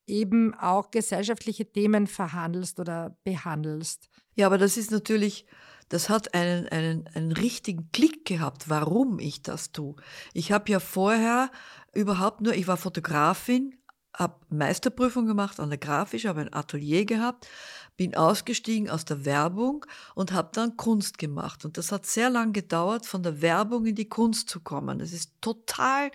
eben 0.08 0.52
auch 0.54 0.90
gesellschaftliche 0.90 1.70
Themen 1.70 2.08
verhandelst 2.08 2.80
oder 2.80 3.16
behandelst. 3.22 4.08
Ja, 4.34 4.46
aber 4.46 4.58
das 4.58 4.76
ist 4.76 4.90
natürlich, 4.90 5.46
das 5.88 6.08
hat 6.08 6.34
einen, 6.34 6.66
einen, 6.66 7.06
einen 7.14 7.30
richtigen 7.30 7.88
Klick 7.92 8.24
gehabt, 8.24 8.68
warum 8.68 9.20
ich 9.20 9.42
das 9.42 9.70
tue. 9.70 9.94
Ich 10.32 10.50
habe 10.50 10.72
ja 10.72 10.80
vorher 10.80 11.52
überhaupt 11.94 12.40
nur, 12.40 12.54
ich 12.54 12.66
war 12.66 12.76
Fotografin, 12.76 13.76
habe 14.14 14.36
Meisterprüfung 14.50 15.26
gemacht 15.26 15.58
an 15.58 15.70
der 15.70 15.78
Grafisch, 15.78 16.26
habe 16.26 16.42
ein 16.42 16.52
Atelier 16.52 17.06
gehabt, 17.06 17.48
bin 17.96 18.14
ausgestiegen 18.14 18.90
aus 18.90 19.04
der 19.04 19.24
Werbung 19.24 19.86
und 20.14 20.32
habe 20.32 20.50
dann 20.52 20.76
Kunst 20.76 21.18
gemacht. 21.18 21.64
Und 21.64 21.78
das 21.78 21.92
hat 21.92 22.06
sehr 22.06 22.30
lang 22.30 22.52
gedauert, 22.52 23.06
von 23.06 23.22
der 23.22 23.40
Werbung 23.40 23.86
in 23.86 23.94
die 23.94 24.08
Kunst 24.08 24.48
zu 24.48 24.60
kommen. 24.60 24.98
Das 24.98 25.12
ist 25.12 25.32
total 25.40 26.10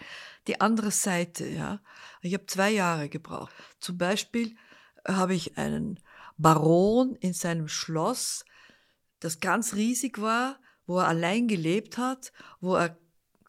die 0.48 0.62
andere 0.62 0.92
Seite. 0.92 1.48
Ja, 1.48 1.82
ich 2.22 2.34
habe 2.34 2.46
zwei 2.46 2.72
Jahre 2.72 3.10
gebraucht. 3.10 3.54
Zum 3.80 3.98
Beispiel 3.98 4.56
habe 5.08 5.34
ich 5.34 5.58
einen 5.58 6.00
Baron 6.38 7.16
in 7.16 7.34
seinem 7.34 7.68
Schloss, 7.68 8.46
das 9.20 9.40
ganz 9.40 9.74
riesig 9.74 10.22
war, 10.22 10.60
wo 10.86 11.00
er 11.00 11.08
allein 11.08 11.48
gelebt 11.48 11.98
hat, 11.98 12.32
wo 12.60 12.76
er 12.76 12.98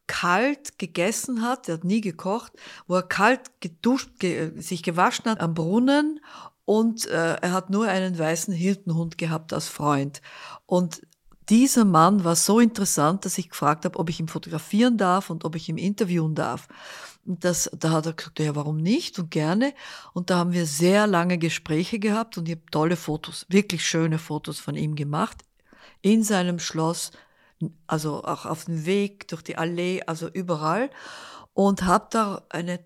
kalt 0.08 0.78
gegessen 0.78 1.42
hat, 1.42 1.68
er 1.68 1.74
hat 1.74 1.84
nie 1.84 2.00
gekocht, 2.00 2.52
wo 2.88 2.96
er 2.96 3.04
kalt 3.04 3.60
geduscht, 3.60 4.18
ge, 4.18 4.60
sich 4.60 4.82
gewaschen 4.82 5.30
hat 5.30 5.40
am 5.40 5.54
Brunnen 5.54 6.20
und 6.64 7.06
äh, 7.06 7.34
er 7.36 7.52
hat 7.52 7.70
nur 7.70 7.86
einen 7.86 8.18
weißen 8.18 8.52
Hirtenhund 8.52 9.16
gehabt 9.16 9.52
als 9.52 9.68
Freund. 9.68 10.20
Und 10.66 11.02
dieser 11.48 11.84
Mann 11.84 12.24
war 12.24 12.36
so 12.36 12.60
interessant, 12.60 13.24
dass 13.24 13.38
ich 13.38 13.50
gefragt 13.50 13.84
habe, 13.84 13.98
ob 13.98 14.10
ich 14.10 14.20
ihn 14.20 14.28
fotografieren 14.28 14.98
darf 14.98 15.30
und 15.30 15.44
ob 15.44 15.56
ich 15.56 15.68
ihn 15.68 15.78
interviewen 15.78 16.34
darf. 16.34 16.68
Das, 17.24 17.70
da 17.78 17.90
hat 17.90 18.06
er 18.06 18.12
gesagt, 18.14 18.38
ja, 18.38 18.54
warum 18.54 18.76
nicht 18.76 19.18
und 19.18 19.30
gerne. 19.30 19.72
Und 20.12 20.30
da 20.30 20.38
haben 20.38 20.52
wir 20.52 20.66
sehr 20.66 21.06
lange 21.06 21.38
Gespräche 21.38 21.98
gehabt 21.98 22.36
und 22.36 22.48
ich 22.48 22.56
habe 22.56 22.70
tolle 22.70 22.96
Fotos, 22.96 23.46
wirklich 23.48 23.86
schöne 23.86 24.18
Fotos 24.18 24.58
von 24.58 24.76
ihm 24.76 24.94
gemacht. 24.94 25.38
In 26.02 26.22
seinem 26.22 26.58
Schloss, 26.58 27.12
also 27.86 28.24
auch 28.24 28.46
auf 28.46 28.66
dem 28.66 28.86
Weg, 28.86 29.28
durch 29.28 29.42
die 29.42 29.56
Allee, 29.56 30.02
also 30.06 30.28
überall. 30.28 30.90
Und 31.52 31.84
habe 31.84 32.06
da 32.10 32.46
eine, 32.50 32.80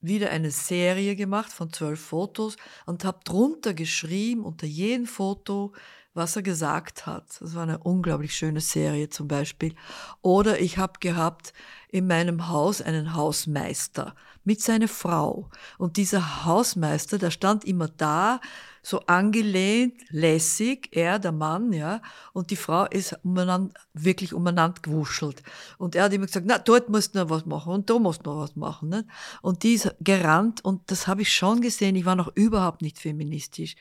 wieder 0.00 0.30
eine 0.30 0.50
Serie 0.50 1.16
gemacht 1.16 1.52
von 1.52 1.72
zwölf 1.72 2.00
Fotos 2.00 2.56
und 2.86 3.04
habe 3.04 3.20
drunter 3.24 3.74
geschrieben, 3.74 4.44
unter 4.44 4.66
jedem 4.66 5.06
Foto, 5.06 5.72
was 6.16 6.34
er 6.34 6.42
gesagt 6.42 7.06
hat. 7.06 7.26
Das 7.40 7.54
war 7.54 7.62
eine 7.62 7.78
unglaublich 7.78 8.34
schöne 8.34 8.60
Serie 8.60 9.10
zum 9.10 9.28
Beispiel. 9.28 9.74
Oder 10.22 10.60
ich 10.60 10.78
habe 10.78 10.94
gehabt 10.98 11.52
in 11.88 12.06
meinem 12.06 12.48
Haus 12.48 12.80
einen 12.80 13.14
Hausmeister 13.14 14.14
mit 14.42 14.62
seiner 14.62 14.88
Frau. 14.88 15.50
Und 15.76 15.98
dieser 15.98 16.44
Hausmeister, 16.44 17.18
der 17.18 17.30
stand 17.30 17.64
immer 17.64 17.88
da, 17.88 18.40
so 18.86 19.00
angelehnt, 19.06 19.94
lässig, 20.10 20.90
er, 20.92 21.18
der 21.18 21.32
Mann, 21.32 21.72
ja, 21.72 22.00
und 22.32 22.52
die 22.52 22.56
Frau 22.56 22.84
ist 22.84 23.18
umeinander, 23.24 23.74
wirklich 23.94 24.32
umeinander 24.32 24.80
gewuschelt. 24.80 25.42
Und 25.76 25.96
er 25.96 26.04
hat 26.04 26.12
immer 26.12 26.26
gesagt, 26.26 26.46
na, 26.48 26.58
dort 26.58 26.88
musst 26.88 27.12
du 27.12 27.18
noch 27.18 27.28
was 27.28 27.46
machen 27.46 27.72
und 27.72 27.90
da 27.90 27.98
musst 27.98 28.24
du 28.24 28.30
noch 28.30 28.42
was 28.42 28.54
machen. 28.54 28.90
Ne? 28.90 29.04
Und 29.42 29.64
die 29.64 29.72
ist 29.72 29.92
gerannt 29.98 30.64
und 30.64 30.88
das 30.88 31.08
habe 31.08 31.22
ich 31.22 31.32
schon 31.32 31.62
gesehen, 31.62 31.96
ich 31.96 32.04
war 32.04 32.14
noch 32.14 32.30
überhaupt 32.36 32.80
nicht 32.80 33.00
feministisch 33.00 33.74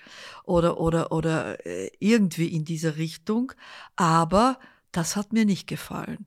oder, 0.43 0.79
oder, 0.79 1.11
oder 1.11 1.63
äh, 1.67 1.91
irgendwie 1.99 2.47
in 2.47 2.65
dieser 2.65 2.97
Richtung, 2.97 3.51
aber 3.95 4.57
das 4.91 5.15
hat 5.15 5.33
mir 5.33 5.45
nicht 5.45 5.67
gefallen 5.67 6.25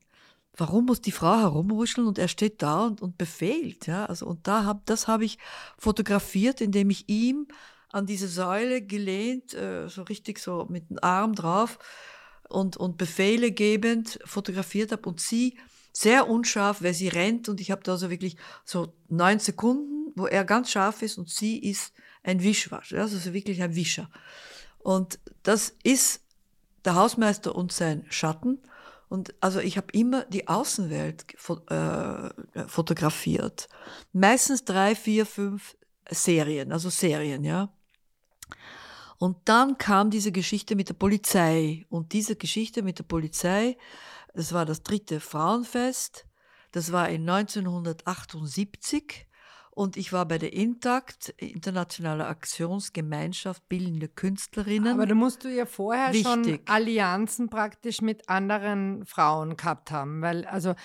warum 0.55 0.87
muss 0.87 0.99
die 0.99 1.13
Frau 1.13 1.37
herumruscheln 1.39 2.05
und 2.05 2.17
er 2.17 2.27
steht 2.27 2.61
da 2.61 2.85
und, 2.85 3.01
und 3.01 3.17
befehlt, 3.17 3.87
ja, 3.87 4.05
also 4.07 4.25
und 4.25 4.45
da 4.45 4.65
hab, 4.65 4.85
das 4.87 5.07
habe 5.07 5.23
ich 5.23 5.37
fotografiert, 5.77 6.59
indem 6.59 6.89
ich 6.89 7.07
ihm 7.07 7.47
an 7.89 8.05
diese 8.05 8.27
Säule 8.27 8.81
gelehnt, 8.81 9.53
äh, 9.53 9.87
so 9.87 10.03
richtig 10.03 10.39
so 10.39 10.67
mit 10.69 10.89
dem 10.89 10.99
Arm 11.01 11.35
drauf 11.35 11.79
und, 12.47 12.77
und 12.77 12.97
Befehle 12.97 13.51
gebend 13.51 14.19
fotografiert 14.25 14.91
habe 14.91 15.07
und 15.09 15.19
sie 15.19 15.57
sehr 15.91 16.29
unscharf, 16.29 16.81
weil 16.81 16.93
sie 16.93 17.07
rennt 17.07 17.49
und 17.49 17.59
ich 17.59 17.71
habe 17.71 17.83
da 17.83 17.97
so 17.97 18.09
wirklich 18.09 18.37
so 18.63 18.93
neun 19.07 19.39
Sekunden, 19.39 20.11
wo 20.15 20.27
er 20.27 20.45
ganz 20.45 20.71
scharf 20.71 21.01
ist 21.01 21.17
und 21.17 21.29
sie 21.29 21.57
ist 21.57 21.93
ein 22.23 22.43
Wischwasch, 22.43 22.93
also 22.93 23.33
wirklich 23.33 23.61
ein 23.61 23.75
Wischer. 23.75 24.09
Und 24.79 25.19
das 25.43 25.73
ist 25.83 26.21
der 26.85 26.95
Hausmeister 26.95 27.55
und 27.55 27.71
sein 27.71 28.05
Schatten. 28.09 28.59
Und 29.09 29.33
also 29.41 29.59
ich 29.59 29.77
habe 29.77 29.87
immer 29.91 30.25
die 30.25 30.47
Außenwelt 30.47 31.25
äh, 31.69 32.67
fotografiert. 32.67 33.67
Meistens 34.13 34.63
drei, 34.63 34.95
vier, 34.95 35.25
fünf 35.25 35.75
Serien, 36.09 36.71
also 36.71 36.89
Serien, 36.89 37.43
ja. 37.43 37.73
Und 39.17 39.37
dann 39.45 39.77
kam 39.77 40.09
diese 40.09 40.31
Geschichte 40.31 40.75
mit 40.75 40.89
der 40.89 40.93
Polizei. 40.93 41.85
Und 41.89 42.13
diese 42.13 42.35
Geschichte 42.35 42.81
mit 42.83 42.99
der 42.99 43.03
Polizei, 43.03 43.77
das 44.33 44.53
war 44.53 44.65
das 44.65 44.81
dritte 44.81 45.19
Frauenfest. 45.19 46.25
Das 46.71 46.91
war 46.91 47.09
in 47.09 47.29
1978. 47.29 49.27
Und 49.71 49.97
ich 49.97 50.11
war 50.11 50.25
bei 50.25 50.37
der 50.37 50.53
Intakt, 50.53 51.29
Internationale 51.37 52.27
Aktionsgemeinschaft 52.27 53.67
Bildende 53.69 54.07
Künstlerinnen. 54.07 54.93
Aber 54.93 55.05
da 55.05 55.15
musst 55.15 55.43
du 55.43 55.49
ja 55.49 55.65
vorher 55.65 56.13
Wichtig. 56.13 56.25
schon 56.25 56.59
Allianzen 56.65 57.49
praktisch 57.49 58.01
mit 58.01 58.27
anderen 58.29 59.05
Frauen 59.05 59.57
gehabt 59.57 59.91
haben. 59.91 60.21
Weil, 60.21 60.45
also 60.45 60.75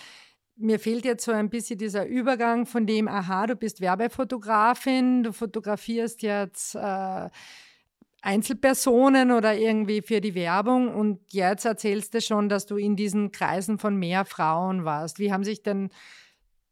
mir 0.57 0.79
fehlt 0.79 1.05
jetzt 1.05 1.25
so 1.25 1.33
ein 1.33 1.51
bisschen 1.51 1.79
dieser 1.79 2.07
Übergang 2.07 2.67
von 2.67 2.87
dem, 2.87 3.09
aha, 3.09 3.47
du 3.47 3.57
bist 3.57 3.81
Werbefotografin, 3.81 5.23
du 5.23 5.33
fotografierst 5.33 6.23
jetzt 6.23 6.75
äh, 6.75 7.29
Einzelpersonen 8.23 9.33
oder 9.33 9.55
irgendwie 9.57 10.01
für 10.01 10.21
die 10.21 10.35
Werbung 10.35 10.95
und 10.95 11.21
jetzt 11.33 11.65
erzählst 11.65 12.15
du 12.15 12.21
schon, 12.21 12.49
dass 12.49 12.67
du 12.67 12.77
in 12.77 12.97
diesen 12.97 13.33
Kreisen 13.33 13.79
von 13.79 13.97
mehr 13.97 14.25
Frauen 14.25 14.85
warst. 14.85 15.19
Wie 15.19 15.33
haben 15.33 15.45
sich 15.45 15.63
denn 15.63 15.91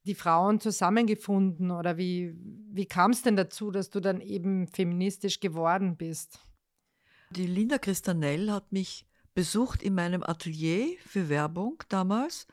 die 0.04 0.14
Frauen 0.14 0.60
zusammengefunden 0.60 1.70
oder 1.70 1.96
wie, 1.96 2.34
wie 2.72 2.86
kam 2.86 3.10
es 3.10 3.22
denn 3.22 3.36
dazu, 3.36 3.70
dass 3.70 3.90
du 3.90 4.00
dann 4.00 4.20
eben 4.20 4.66
feministisch 4.66 5.40
geworden 5.40 5.96
bist? 5.96 6.40
Die 7.30 7.46
Linda 7.46 7.78
Christanell 7.78 8.50
hat 8.50 8.72
mich 8.72 9.06
besucht 9.34 9.82
in 9.82 9.94
meinem 9.94 10.22
Atelier 10.22 10.96
für 11.06 11.28
Werbung 11.28 11.82
damals 11.88 12.46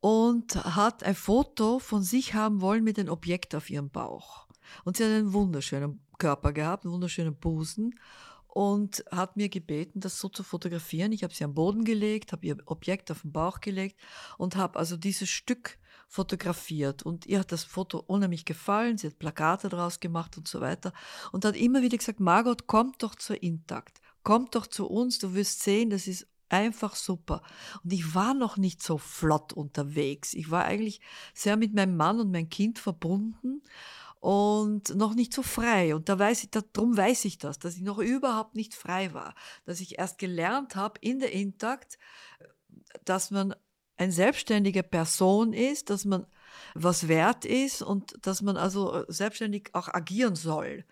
und 0.00 0.54
hat 0.56 1.02
ein 1.02 1.14
Foto 1.14 1.78
von 1.78 2.02
sich 2.02 2.34
haben 2.34 2.60
wollen 2.60 2.84
mit 2.84 2.98
einem 2.98 3.10
Objekt 3.10 3.54
auf 3.54 3.70
ihrem 3.70 3.90
Bauch. 3.90 4.46
Und 4.84 4.96
sie 4.96 5.04
hat 5.04 5.12
einen 5.12 5.32
wunderschönen 5.32 6.00
Körper 6.18 6.52
gehabt, 6.52 6.84
einen 6.84 6.94
wunderschönen 6.94 7.36
Busen 7.36 7.94
und 8.56 9.04
hat 9.10 9.36
mir 9.36 9.50
gebeten, 9.50 10.00
das 10.00 10.18
so 10.18 10.30
zu 10.30 10.42
fotografieren. 10.42 11.12
Ich 11.12 11.22
habe 11.22 11.34
sie 11.34 11.44
am 11.44 11.52
Boden 11.52 11.84
gelegt, 11.84 12.32
habe 12.32 12.46
ihr 12.46 12.56
Objekt 12.64 13.10
auf 13.10 13.20
den 13.20 13.30
Bauch 13.30 13.60
gelegt 13.60 14.00
und 14.38 14.56
habe 14.56 14.78
also 14.78 14.96
dieses 14.96 15.28
Stück 15.28 15.78
fotografiert. 16.08 17.02
Und 17.02 17.26
ihr 17.26 17.40
hat 17.40 17.52
das 17.52 17.64
Foto 17.64 17.98
unheimlich 17.98 18.46
gefallen, 18.46 18.96
sie 18.96 19.08
hat 19.08 19.18
Plakate 19.18 19.68
draus 19.68 20.00
gemacht 20.00 20.38
und 20.38 20.48
so 20.48 20.62
weiter 20.62 20.94
und 21.32 21.44
hat 21.44 21.54
immer 21.54 21.82
wieder 21.82 21.98
gesagt, 21.98 22.18
Margot, 22.18 22.66
kommt 22.66 23.02
doch 23.02 23.14
zur 23.14 23.42
Intakt, 23.42 24.00
kommt 24.22 24.54
doch 24.54 24.66
zu 24.66 24.86
uns, 24.86 25.18
du 25.18 25.34
wirst 25.34 25.62
sehen, 25.62 25.90
das 25.90 26.06
ist 26.06 26.26
einfach 26.48 26.94
super. 26.94 27.42
Und 27.82 27.92
ich 27.92 28.14
war 28.14 28.34
noch 28.34 28.56
nicht 28.56 28.82
so 28.82 28.98
flott 28.98 29.52
unterwegs. 29.52 30.34
Ich 30.34 30.50
war 30.50 30.64
eigentlich 30.64 31.00
sehr 31.34 31.56
mit 31.56 31.74
meinem 31.74 31.96
Mann 31.96 32.20
und 32.20 32.30
meinem 32.30 32.48
Kind 32.48 32.78
verbunden 32.78 33.62
und 34.20 34.94
noch 34.96 35.14
nicht 35.14 35.32
so 35.32 35.42
frei. 35.42 35.94
Und 35.94 36.08
da 36.08 36.18
weiß 36.18 36.44
ich, 36.44 36.50
darum 36.50 36.96
weiß 36.96 37.24
ich 37.26 37.38
das, 37.38 37.58
dass 37.58 37.76
ich 37.76 37.82
noch 37.82 37.98
überhaupt 37.98 38.54
nicht 38.54 38.74
frei 38.74 39.14
war. 39.14 39.34
Dass 39.64 39.80
ich 39.80 39.98
erst 39.98 40.18
gelernt 40.18 40.76
habe 40.76 40.98
in 41.00 41.20
der 41.20 41.32
Intakt, 41.32 41.98
dass 43.04 43.30
man 43.30 43.54
eine 43.96 44.12
selbstständige 44.12 44.82
Person 44.82 45.52
ist, 45.52 45.90
dass 45.90 46.04
man 46.04 46.26
was 46.74 47.08
wert 47.08 47.44
ist 47.44 47.82
und 47.82 48.14
dass 48.26 48.42
man 48.42 48.56
also 48.56 49.04
selbstständig 49.08 49.70
auch 49.74 49.88
agieren 49.88 50.36
soll. 50.36 50.84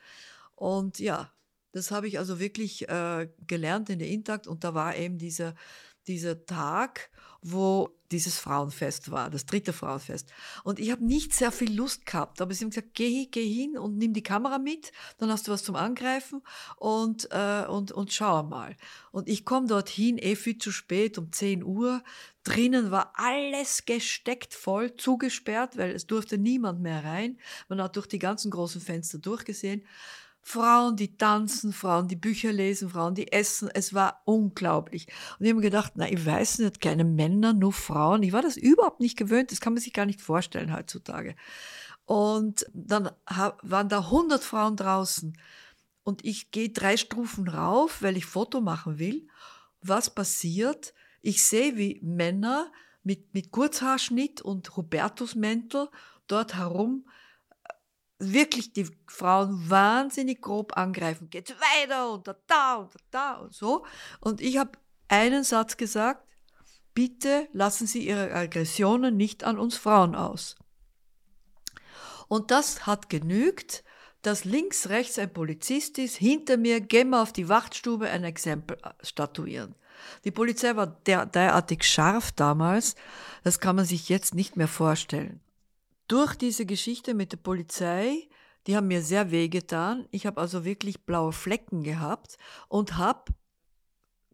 Und 0.55 0.99
ja, 0.99 1.31
das 1.75 1.91
habe 1.91 2.07
ich 2.07 2.19
also 2.19 2.39
wirklich 2.39 2.89
äh, 2.89 3.29
gelernt 3.49 3.91
in 3.91 3.99
der 3.99 4.09
Intakt 4.09 4.47
und 4.47 4.63
da 4.63 4.75
war 4.75 4.97
eben 4.97 5.19
dieser, 5.19 5.55
dieser 6.07 6.47
Tag, 6.47 7.11
wo 7.43 7.91
dieses 8.13 8.39
Frauenfest 8.39 9.11
war, 9.11 9.29
das 9.29 9.45
dritte 9.45 9.73
Frauenfest. 9.73 10.33
Und 10.63 10.79
ich 10.79 10.93
habe 10.93 11.05
nicht 11.05 11.35
sehr 11.35 11.51
viel 11.51 11.75
Lust 11.75 12.07
gehabt, 12.07 12.41
aber 12.41 12.55
sie 12.55 12.65
haben 12.65 12.71
gesagt, 12.71 12.95
geh, 12.95 13.27
geh 13.27 13.47
hin 13.47 13.77
und 13.77 13.99
nimm 13.99 14.13
die 14.13 14.23
Kamera 14.23 14.59
mit, 14.59 14.93
dann 15.19 15.31
hast 15.31 15.49
du 15.49 15.53
was 15.53 15.65
zum 15.65 15.75
Angreifen 15.75 16.43
und, 16.77 17.29
äh, 17.33 17.67
und, 17.67 17.91
und 17.91 18.13
schau 18.13 18.45
mal. 18.45 18.77
Und 19.11 19.29
ich 19.29 19.45
komme 19.45 19.67
dorthin, 19.67 20.17
eh 20.19 20.37
viel 20.37 20.59
zu 20.59 20.71
spät, 20.71 21.19
um 21.19 21.33
10 21.33 21.65
Uhr. 21.65 22.05
Drinnen 22.45 22.93
war 22.93 23.13
alles 23.17 23.85
gesteckt 23.85 24.55
voll, 24.55 24.95
zugesperrt, 24.97 25.77
weil 25.77 25.91
es 25.91 26.07
durfte 26.07 26.39
niemand 26.39 26.81
mehr 26.81 27.03
rein. 27.03 27.39
Man 27.69 27.83
hat 27.83 27.97
durch 27.97 28.07
die 28.07 28.21
ganzen 28.21 28.53
großen 28.53 28.81
Fenster 28.81 29.19
durchgesehen. 29.19 29.85
Frauen, 30.47 30.95
die 30.95 31.17
tanzen, 31.17 31.73
Frauen, 31.73 32.07
die 32.07 32.17
Bücher 32.17 32.53
lesen, 32.53 32.91
Frauen, 32.91 33.15
die 33.15 33.33
essen. 33.33 33.71
Es 33.73 33.95
war 33.95 34.21
unglaublich. 34.27 35.07
Und 35.39 35.47
ich 35.47 35.53
habe 35.53 35.63
gedacht, 35.63 35.93
na, 35.97 36.07
ich 36.09 36.25
weiß 36.25 36.59
nicht, 36.59 36.83
keine 36.83 37.03
Männer, 37.03 37.55
nur 37.55 37.73
Frauen. 37.73 38.23
Ich 38.23 38.33
war 38.33 38.43
das 38.43 38.59
überhaupt 38.59 39.01
nicht 39.01 39.17
gewöhnt. 39.17 39.51
Das 39.51 39.61
kann 39.61 39.73
man 39.73 39.83
sich 39.83 39.95
gar 39.95 40.05
nicht 40.05 40.21
vorstellen 40.21 40.77
heutzutage. 40.77 41.35
Und 42.05 42.67
dann 42.75 43.11
waren 43.25 43.89
da 43.89 44.01
100 44.01 44.45
Frauen 44.45 44.77
draußen. 44.77 45.37
Und 46.03 46.23
ich 46.27 46.51
gehe 46.51 46.69
drei 46.69 46.99
Stufen 46.99 47.49
rauf, 47.49 48.03
weil 48.03 48.19
ich 48.19 48.27
Foto 48.27 48.61
machen 48.61 48.99
will. 48.99 49.27
Was 49.81 50.15
passiert? 50.15 50.93
Ich 51.23 51.43
sehe, 51.43 51.79
wie 51.79 52.01
Männer 52.03 52.71
mit, 53.03 53.33
mit 53.33 53.51
Kurzhaarschnitt 53.51 54.43
und 54.43 54.77
Hubertusmäntel 54.77 55.89
dort 56.27 56.55
herum 56.55 57.07
wirklich 58.33 58.73
die 58.73 58.89
Frauen 59.07 59.69
wahnsinnig 59.69 60.41
grob 60.41 60.77
angreifen. 60.77 61.31
Geht 61.31 61.55
weiter 61.59 62.13
und 62.13 62.27
da, 62.27 62.33
und 62.77 62.95
da, 62.95 63.01
da 63.11 63.33
und 63.35 63.55
so. 63.55 63.85
Und 64.21 64.41
ich 64.41 64.59
habe 64.59 64.73
einen 65.09 65.45
Satz 65.45 65.77
gesagt, 65.77 66.27
bitte 66.95 67.49
lassen 67.53 67.87
Sie 67.87 68.07
Ihre 68.07 68.33
Aggressionen 68.33 69.17
nicht 69.17 69.45
an 69.45 69.59
uns 69.59 69.77
Frauen 69.77 70.15
aus. 70.15 70.57
Und 72.29 72.51
das 72.51 72.87
hat 72.87 73.11
genügt, 73.11 73.85
dass 74.23 74.45
links, 74.45 74.89
rechts 74.89 75.19
ein 75.19 75.33
Polizist 75.33 75.99
ist, 75.99 76.17
hinter 76.17 76.57
mir 76.57 76.81
gehen 76.81 77.11
wir 77.11 77.21
auf 77.21 77.33
die 77.33 77.49
Wachtstube 77.49 78.09
ein 78.09 78.25
Exempel 78.25 78.79
statuieren. 79.03 79.75
Die 80.25 80.31
Polizei 80.31 80.75
war 80.77 80.87
der, 80.87 81.27
derartig 81.27 81.85
scharf 81.85 82.33
damals, 82.33 82.95
das 83.43 83.61
kann 83.61 83.77
man 83.77 83.85
sich 83.85 84.09
jetzt 84.09 84.35
nicht 84.35 84.57
mehr 84.57 84.69
vorstellen 84.69 85.44
durch 86.09 86.35
diese 86.37 86.67
Geschichte 86.67 87.15
mit 87.15 87.33
der 87.33 87.39
Polizei, 87.39 88.29
die 88.67 88.77
haben 88.77 88.89
mir 88.89 89.03
sehr 89.03 89.31
wehgetan. 89.31 90.07
Ich 90.11 90.27
habe 90.27 90.41
also 90.41 90.65
wirklich 90.65 91.05
blaue 91.05 91.33
Flecken 91.33 91.83
gehabt 91.83 92.39
und 92.69 92.97
habe 92.97 93.33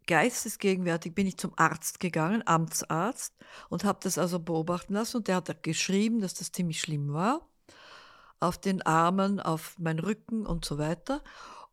geistesgegenwärtig 0.07 1.15
bin 1.15 1.27
ich 1.27 1.37
zum 1.37 1.53
Arzt 1.57 1.99
gegangen, 1.99 2.43
Amtsarzt, 2.45 3.33
und 3.69 3.83
habe 3.83 3.99
das 4.01 4.17
also 4.17 4.39
beobachten 4.39 4.93
lassen. 4.93 5.17
Und 5.17 5.27
der 5.27 5.37
hat 5.37 5.63
geschrieben, 5.63 6.21
dass 6.21 6.33
das 6.33 6.51
ziemlich 6.51 6.81
schlimm 6.81 7.13
war. 7.13 7.47
Auf 8.39 8.57
den 8.57 8.81
Armen, 8.81 9.39
auf 9.39 9.77
meinen 9.77 9.99
Rücken 9.99 10.45
und 10.45 10.65
so 10.65 10.77
weiter. 10.77 11.23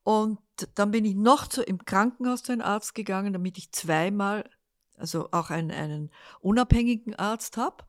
Und 0.03 0.39
dann 0.75 0.91
bin 0.91 1.05
ich 1.05 1.15
noch 1.15 1.47
zu, 1.47 1.63
im 1.63 1.85
Krankenhaus 1.85 2.43
zu 2.43 2.53
einem 2.53 2.63
Arzt 2.63 2.95
gegangen, 2.95 3.33
damit 3.33 3.59
ich 3.59 3.73
zweimal, 3.73 4.49
also 4.97 5.29
auch 5.33 5.51
einen, 5.51 5.71
einen 5.71 6.11
unabhängigen 6.41 7.15
Arzt 7.15 7.57
habe. 7.57 7.85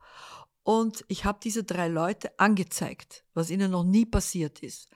Und 0.62 1.04
ich 1.08 1.24
habe 1.24 1.38
diese 1.42 1.64
drei 1.64 1.88
Leute 1.88 2.38
angezeigt, 2.38 3.24
was 3.34 3.50
ihnen 3.50 3.70
noch 3.70 3.84
nie 3.84 4.04
passiert 4.04 4.60
ist. 4.60 4.88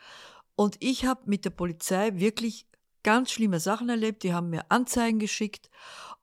Und 0.57 0.77
ich 0.81 1.05
habe 1.05 1.22
mit 1.24 1.44
der 1.44 1.50
Polizei 1.50 2.12
wirklich 2.14 2.66
ganz 3.03 3.31
schlimme 3.31 3.61
Sachen 3.61 3.88
erlebt. 3.88 4.22
Die 4.22 4.35
haben 4.35 4.50
mir 4.50 4.64
Anzeigen 4.70 5.18
geschickt 5.18 5.70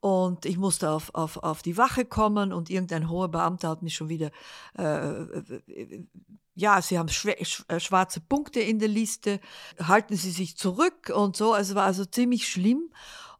und 0.02 0.46
ich 0.46 0.58
musste 0.58 0.90
auf, 0.90 1.14
auf, 1.14 1.38
auf 1.38 1.62
die 1.62 1.78
Wache 1.78 2.06
kommen 2.06 2.52
und 2.52 2.70
irgendein 2.70 3.08
hoher 3.10 3.30
Beamter 3.30 3.70
hat 3.70 3.84
mich 3.84 3.94
schon 3.94 4.10
wieder, 4.10 4.32
äh, 4.74 5.26
ja, 6.56 6.82
sie 6.82 6.98
haben 6.98 7.08
äh, 7.08 7.80
schwarze 7.80 8.20
Punkte 8.20 8.60
in 8.60 8.80
der 8.80 8.88
Liste, 8.88 9.40
halten 9.80 10.16
Sie 10.16 10.32
sich 10.32 10.58
zurück 10.58 11.12
und 11.16 11.38
so. 11.38 11.54
Also 11.54 11.76
war 11.76 11.86
also 11.86 12.04
ziemlich 12.04 12.48
schlimm. 12.48 12.92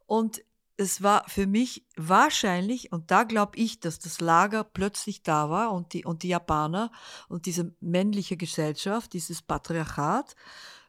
Und 0.06 0.42
es 0.76 1.02
war 1.02 1.28
für 1.28 1.46
mich 1.46 1.86
wahrscheinlich, 1.96 2.92
und 2.92 3.10
da 3.10 3.24
glaube 3.24 3.56
ich, 3.56 3.80
dass 3.80 3.98
das 3.98 4.20
Lager 4.20 4.64
plötzlich 4.64 5.22
da 5.22 5.50
war 5.50 5.72
und 5.72 5.92
die, 5.92 6.04
und 6.04 6.22
die 6.22 6.28
Japaner 6.28 6.90
und 7.28 7.46
diese 7.46 7.74
männliche 7.80 8.36
Gesellschaft, 8.36 9.12
dieses 9.12 9.42
Patriarchat, 9.42 10.34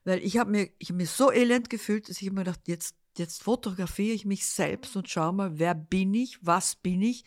weil 0.05 0.19
ich 0.19 0.37
habe 0.37 0.51
mir, 0.51 0.69
hab 0.81 0.95
mir 0.95 1.07
so 1.07 1.31
elend 1.31 1.69
gefühlt, 1.69 2.09
dass 2.09 2.21
ich 2.21 2.31
mir 2.31 2.43
gedacht, 2.43 2.61
jetzt, 2.67 2.95
jetzt 3.17 3.43
fotografiere 3.43 4.13
ich 4.13 4.25
mich 4.25 4.45
selbst 4.45 4.95
und 4.95 5.09
schau 5.09 5.31
mal, 5.31 5.59
wer 5.59 5.75
bin 5.75 6.13
ich, 6.13 6.39
was 6.41 6.75
bin 6.75 7.01
ich, 7.01 7.25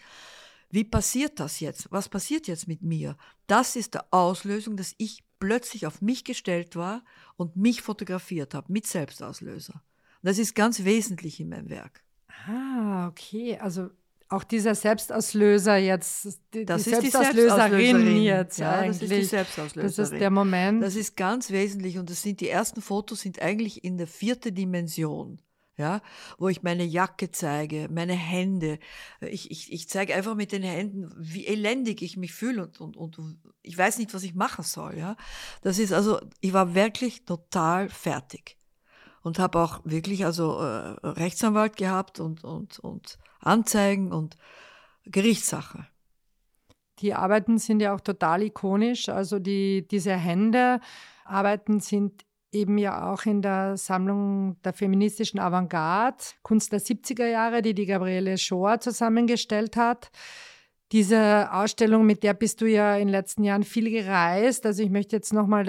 wie 0.70 0.84
passiert 0.84 1.38
das 1.40 1.60
jetzt, 1.60 1.90
was 1.92 2.08
passiert 2.08 2.48
jetzt 2.48 2.66
mit 2.66 2.82
mir? 2.82 3.16
Das 3.46 3.76
ist 3.76 3.94
der 3.94 4.06
Auslösung, 4.12 4.76
dass 4.76 4.94
ich 4.98 5.24
plötzlich 5.38 5.86
auf 5.86 6.00
mich 6.00 6.24
gestellt 6.24 6.76
war 6.76 7.04
und 7.36 7.56
mich 7.56 7.82
fotografiert 7.82 8.54
habe 8.54 8.72
mit 8.72 8.86
Selbstauslöser. 8.86 9.82
Das 10.22 10.38
ist 10.38 10.54
ganz 10.54 10.82
wesentlich 10.84 11.38
in 11.38 11.50
meinem 11.50 11.70
Werk. 11.70 12.05
Ah, 12.46 13.08
okay. 13.08 13.58
Also 13.58 13.90
auch 14.28 14.44
dieser 14.44 14.74
Selbstauslöser 14.74 15.76
jetzt, 15.76 16.40
die, 16.52 16.64
das 16.64 16.84
die 16.84 16.90
ist 16.90 17.00
Selbstauslöserin, 17.00 17.32
die 17.32 17.40
Selbstauslöserin 17.40 18.22
jetzt 18.22 18.58
ja, 18.58 18.72
eigentlich. 18.72 19.08
Das 19.08 19.18
ist 19.18 19.18
die 19.18 19.24
Selbstauslöserin. 19.24 19.96
Das 19.96 20.12
ist 20.12 20.20
der 20.20 20.30
Moment. 20.30 20.82
Das 20.82 20.96
ist 20.96 21.16
ganz 21.16 21.50
wesentlich 21.50 21.98
und 21.98 22.10
das 22.10 22.22
sind 22.22 22.40
die 22.40 22.48
ersten 22.48 22.82
Fotos 22.82 23.20
sind 23.20 23.40
eigentlich 23.40 23.84
in 23.84 23.98
der 23.98 24.06
vierten 24.06 24.54
Dimension. 24.54 25.40
Ja, 25.78 26.00
wo 26.38 26.48
ich 26.48 26.62
meine 26.62 26.84
Jacke 26.84 27.30
zeige, 27.30 27.88
meine 27.90 28.14
Hände. 28.14 28.78
Ich, 29.20 29.50
ich, 29.50 29.70
ich 29.70 29.90
zeige 29.90 30.14
einfach 30.14 30.34
mit 30.34 30.52
den 30.52 30.62
Händen, 30.62 31.12
wie 31.18 31.46
elendig 31.46 32.00
ich 32.00 32.16
mich 32.16 32.32
fühle 32.32 32.62
und, 32.62 32.80
und, 32.80 32.96
und 32.96 33.38
ich 33.60 33.76
weiß 33.76 33.98
nicht, 33.98 34.14
was 34.14 34.22
ich 34.22 34.34
machen 34.34 34.64
soll. 34.64 34.96
Ja, 34.96 35.18
das 35.60 35.78
ist 35.78 35.92
also, 35.92 36.18
ich 36.40 36.54
war 36.54 36.74
wirklich 36.74 37.26
total 37.26 37.90
fertig 37.90 38.55
und 39.26 39.40
habe 39.40 39.58
auch 39.58 39.80
wirklich 39.82 40.24
also 40.24 40.60
äh, 40.60 40.94
Rechtsanwalt 41.02 41.76
gehabt 41.76 42.20
und, 42.20 42.44
und, 42.44 42.78
und 42.78 43.18
Anzeigen 43.40 44.12
und 44.12 44.36
Gerichtssache. 45.04 45.88
Die 47.00 47.12
Arbeiten 47.12 47.58
sind 47.58 47.80
ja 47.80 47.92
auch 47.92 48.00
total 48.00 48.44
ikonisch. 48.44 49.08
Also 49.08 49.40
die, 49.40 49.84
diese 49.88 50.14
Hände-Arbeiten 50.14 51.80
sind 51.80 52.24
eben 52.52 52.78
ja 52.78 53.12
auch 53.12 53.26
in 53.26 53.42
der 53.42 53.76
Sammlung 53.76 54.62
der 54.62 54.72
feministischen 54.72 55.40
Avantgarde, 55.40 56.22
Kunst 56.42 56.70
der 56.70 56.80
70er 56.80 57.26
Jahre, 57.26 57.62
die 57.62 57.74
die 57.74 57.86
Gabriele 57.86 58.38
Schor 58.38 58.78
zusammengestellt 58.78 59.76
hat. 59.76 60.12
Diese 60.92 61.52
Ausstellung, 61.52 62.06
mit 62.06 62.22
der 62.22 62.32
bist 62.32 62.60
du 62.60 62.66
ja 62.66 62.94
in 62.94 63.08
den 63.08 63.12
letzten 63.12 63.42
Jahren 63.42 63.64
viel 63.64 63.90
gereist. 63.90 64.64
Also 64.66 64.84
ich 64.84 64.90
möchte 64.90 65.16
jetzt 65.16 65.32
nochmal 65.32 65.64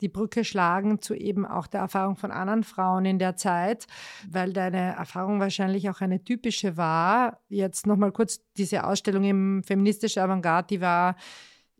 die 0.00 0.08
Brücke 0.08 0.44
schlagen 0.44 1.00
zu 1.00 1.14
eben 1.14 1.46
auch 1.46 1.68
der 1.68 1.80
Erfahrung 1.80 2.16
von 2.16 2.32
anderen 2.32 2.64
Frauen 2.64 3.04
in 3.04 3.20
der 3.20 3.36
Zeit, 3.36 3.86
weil 4.28 4.52
deine 4.52 4.96
Erfahrung 4.96 5.38
wahrscheinlich 5.38 5.88
auch 5.88 6.00
eine 6.00 6.24
typische 6.24 6.76
war. 6.76 7.40
Jetzt 7.48 7.86
nochmal 7.86 8.10
kurz 8.10 8.40
diese 8.56 8.84
Ausstellung 8.84 9.22
im 9.22 9.62
feministischen 9.62 10.22
Avantgarde, 10.22 10.66
die 10.68 10.80
war 10.80 11.14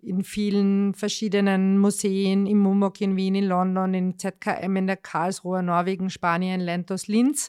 in 0.01 0.23
vielen 0.23 0.95
verschiedenen 0.95 1.79
Museen, 1.79 2.47
im 2.47 2.59
MUMOC 2.59 3.01
in 3.01 3.17
Wien, 3.17 3.35
in 3.35 3.47
London, 3.47 3.95
in 3.95 4.17
ZKM, 4.17 4.77
in 4.77 4.87
der 4.87 4.97
Karlsruhe, 4.97 5.65
Norwegen, 5.65 6.09
Spanien, 6.09 6.61
Lentos, 6.61 7.09
Linz. 7.09 7.49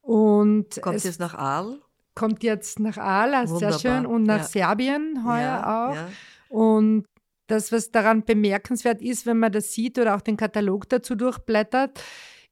Und 0.00 0.80
Kommt 0.80 0.96
es, 0.96 1.04
jetzt 1.04 1.18
nach 1.18 1.34
Aal? 1.34 1.80
Kommt 2.14 2.42
jetzt 2.42 2.78
nach 2.80 2.96
Aal, 2.96 3.46
sehr 3.48 3.78
schön, 3.78 4.06
und 4.06 4.22
nach 4.22 4.38
ja. 4.38 4.44
Serbien 4.44 5.24
heuer 5.26 5.40
ja, 5.40 5.88
auch. 5.88 5.94
Ja. 5.94 6.08
Und 6.48 7.06
das, 7.46 7.72
was 7.72 7.90
daran 7.90 8.24
bemerkenswert 8.24 9.02
ist, 9.02 9.26
wenn 9.26 9.38
man 9.38 9.52
das 9.52 9.72
sieht 9.72 9.98
oder 9.98 10.14
auch 10.14 10.20
den 10.20 10.36
Katalog 10.36 10.88
dazu 10.88 11.14
durchblättert, 11.14 12.02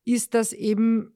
ist, 0.04 0.34
dass 0.34 0.52
eben 0.52 1.14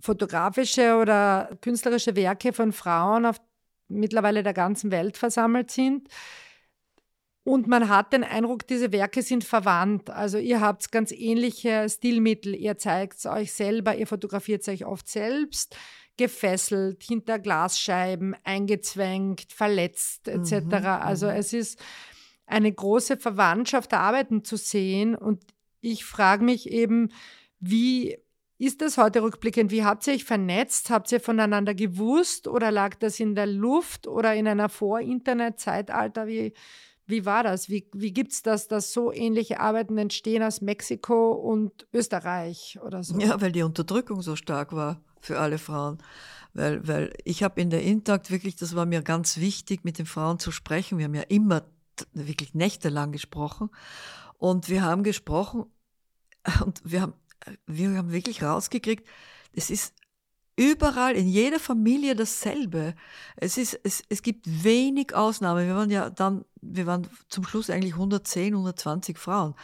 fotografische 0.00 0.96
oder 0.96 1.50
künstlerische 1.60 2.16
Werke 2.16 2.52
von 2.52 2.72
Frauen 2.72 3.26
auf 3.26 3.40
mittlerweile 3.88 4.42
der 4.42 4.54
ganzen 4.54 4.90
Welt 4.90 5.16
versammelt 5.16 5.70
sind. 5.70 6.08
Und 7.44 7.66
man 7.66 7.88
hat 7.88 8.12
den 8.12 8.24
Eindruck, 8.24 8.66
diese 8.66 8.92
Werke 8.92 9.22
sind 9.22 9.42
verwandt. 9.42 10.10
Also 10.10 10.36
ihr 10.36 10.60
habt 10.60 10.92
ganz 10.92 11.12
ähnliche 11.12 11.88
Stilmittel. 11.88 12.54
Ihr 12.54 12.76
zeigt 12.76 13.18
es 13.18 13.26
euch 13.26 13.52
selber, 13.52 13.96
ihr 13.96 14.06
fotografiert 14.06 14.62
es 14.62 14.68
euch 14.68 14.84
oft 14.84 15.08
selbst 15.08 15.74
gefesselt, 16.18 17.02
hinter 17.02 17.38
Glasscheiben, 17.38 18.36
eingezwängt, 18.44 19.46
verletzt 19.50 20.28
etc. 20.28 20.52
Mhm, 20.64 20.84
also 20.84 21.26
mhm. 21.26 21.32
es 21.32 21.52
ist 21.54 21.80
eine 22.46 22.72
große 22.72 23.16
Verwandtschaft 23.16 23.92
der 23.92 24.00
Arbeiten 24.00 24.44
zu 24.44 24.56
sehen 24.56 25.14
und 25.14 25.42
ich 25.80 26.04
frage 26.04 26.44
mich 26.44 26.70
eben, 26.70 27.10
wie 27.60 28.18
ist 28.58 28.82
das 28.82 28.98
heute 28.98 29.22
rückblickend? 29.22 29.70
Wie 29.70 29.84
habt 29.84 30.06
ihr 30.06 30.14
euch 30.14 30.24
vernetzt? 30.24 30.90
Habt 30.90 31.12
ihr 31.12 31.20
voneinander 31.20 31.74
gewusst 31.74 32.48
oder 32.48 32.72
lag 32.72 32.96
das 32.96 33.20
in 33.20 33.36
der 33.36 33.46
Luft 33.46 34.08
oder 34.08 34.34
in 34.34 34.48
einer 34.48 34.68
Vor-Internet-Zeitalter? 34.68 36.26
Wie, 36.26 36.52
wie 37.06 37.24
war 37.24 37.44
das? 37.44 37.68
Wie, 37.68 37.88
wie 37.94 38.12
gibt 38.12 38.32
es 38.32 38.42
das, 38.42 38.66
dass 38.66 38.92
so 38.92 39.12
ähnliche 39.12 39.60
Arbeiten 39.60 39.96
entstehen 39.96 40.42
aus 40.42 40.60
Mexiko 40.60 41.30
und 41.30 41.86
Österreich 41.92 42.78
oder 42.84 43.04
so? 43.04 43.16
Ja, 43.18 43.40
weil 43.40 43.52
die 43.52 43.62
Unterdrückung 43.62 44.22
so 44.22 44.34
stark 44.34 44.72
war 44.72 45.00
für 45.20 45.38
alle 45.38 45.58
Frauen. 45.58 45.98
Weil, 46.54 46.86
weil 46.86 47.12
ich 47.24 47.42
habe 47.42 47.60
in 47.60 47.70
der 47.70 47.82
Intakt 47.82 48.30
wirklich, 48.30 48.56
das 48.56 48.74
war 48.74 48.86
mir 48.86 49.02
ganz 49.02 49.36
wichtig, 49.36 49.84
mit 49.84 49.98
den 49.98 50.06
Frauen 50.06 50.38
zu 50.38 50.50
sprechen. 50.50 50.98
Wir 50.98 51.04
haben 51.04 51.14
ja 51.14 51.22
immer 51.22 51.62
wirklich 52.12 52.54
nächtelang 52.54 53.12
gesprochen. 53.12 53.70
Und 54.38 54.68
wir 54.68 54.82
haben 54.82 55.02
gesprochen 55.02 55.66
und 56.64 56.80
wir 56.84 57.02
haben, 57.02 57.14
wir 57.66 57.96
haben 57.96 58.12
wirklich 58.12 58.42
rausgekriegt, 58.42 59.06
es 59.52 59.70
ist 59.70 59.94
überall 60.56 61.14
in 61.14 61.28
jeder 61.28 61.60
Familie 61.60 62.16
dasselbe. 62.16 62.94
Es, 63.36 63.56
ist, 63.56 63.78
es, 63.84 64.02
es 64.08 64.22
gibt 64.22 64.64
wenig 64.64 65.14
Ausnahmen. 65.14 65.66
Wir 65.66 65.74
waren 65.74 65.90
ja 65.90 66.10
dann, 66.10 66.44
wir 66.60 66.86
waren 66.86 67.06
zum 67.28 67.44
Schluss 67.44 67.70
eigentlich 67.70 67.94
110, 67.94 68.54
120 68.54 69.18
Frauen. 69.18 69.54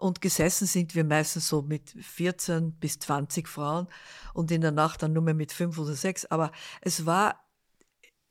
Und 0.00 0.20
gesessen 0.20 0.66
sind 0.66 0.94
wir 0.94 1.04
meistens 1.04 1.48
so 1.48 1.62
mit 1.62 1.90
14 1.90 2.72
bis 2.72 2.98
20 2.98 3.46
Frauen 3.46 3.86
und 4.32 4.50
in 4.50 4.62
der 4.62 4.72
Nacht 4.72 5.02
dann 5.02 5.12
nur 5.12 5.22
mehr 5.22 5.34
mit 5.34 5.52
fünf 5.52 5.78
oder 5.78 5.94
sechs. 5.94 6.24
Aber 6.26 6.52
es 6.80 7.04
war 7.04 7.44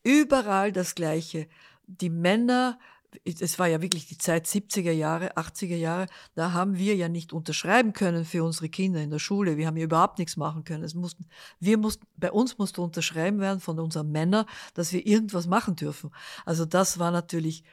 überall 0.03 0.71
das 0.71 0.95
Gleiche. 0.95 1.47
Die 1.85 2.09
Männer, 2.09 2.79
es 3.23 3.59
war 3.59 3.67
ja 3.67 3.81
wirklich 3.81 4.07
die 4.07 4.17
Zeit 4.17 4.47
70er 4.47 4.91
Jahre, 4.91 5.37
80er 5.37 5.75
Jahre, 5.75 6.07
da 6.35 6.53
haben 6.53 6.77
wir 6.77 6.95
ja 6.95 7.07
nicht 7.07 7.33
unterschreiben 7.33 7.93
können 7.93 8.25
für 8.25 8.43
unsere 8.43 8.69
Kinder 8.69 9.01
in 9.01 9.11
der 9.11 9.19
Schule. 9.19 9.57
Wir 9.57 9.67
haben 9.67 9.77
ja 9.77 9.83
überhaupt 9.83 10.19
nichts 10.19 10.37
machen 10.37 10.63
können. 10.63 10.83
Es 10.83 10.95
mussten, 10.95 11.25
wir 11.59 11.77
mussten, 11.77 12.05
bei 12.17 12.31
uns 12.31 12.57
musste 12.57 12.81
unterschreiben 12.81 13.39
werden 13.39 13.59
von 13.59 13.79
unseren 13.79 14.11
Männern, 14.11 14.45
dass 14.73 14.91
wir 14.91 15.05
irgendwas 15.05 15.47
machen 15.47 15.75
dürfen. 15.75 16.11
Also 16.45 16.65
das 16.65 16.97
war 16.97 17.11
natürlich 17.11 17.63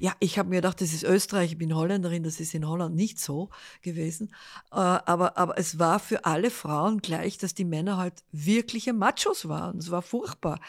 ja, 0.00 0.12
ich 0.20 0.38
habe 0.38 0.50
mir 0.50 0.56
gedacht, 0.56 0.80
das 0.80 0.92
ist 0.92 1.02
Österreich, 1.02 1.52
ich 1.52 1.58
bin 1.58 1.74
Holländerin, 1.74 2.22
das 2.22 2.40
ist 2.40 2.54
in 2.54 2.68
Holland 2.68 2.94
nicht 2.94 3.18
so 3.18 3.50
gewesen. 3.82 4.28
Äh, 4.70 4.76
aber, 4.76 5.36
aber 5.36 5.58
es 5.58 5.78
war 5.78 5.98
für 5.98 6.24
alle 6.24 6.50
Frauen 6.50 6.98
gleich, 6.98 7.38
dass 7.38 7.54
die 7.54 7.64
Männer 7.64 7.96
halt 7.96 8.14
wirkliche 8.30 8.92
Machos 8.92 9.48
waren. 9.48 9.78
Es 9.78 9.90
war 9.90 10.02
furchtbar. 10.02 10.60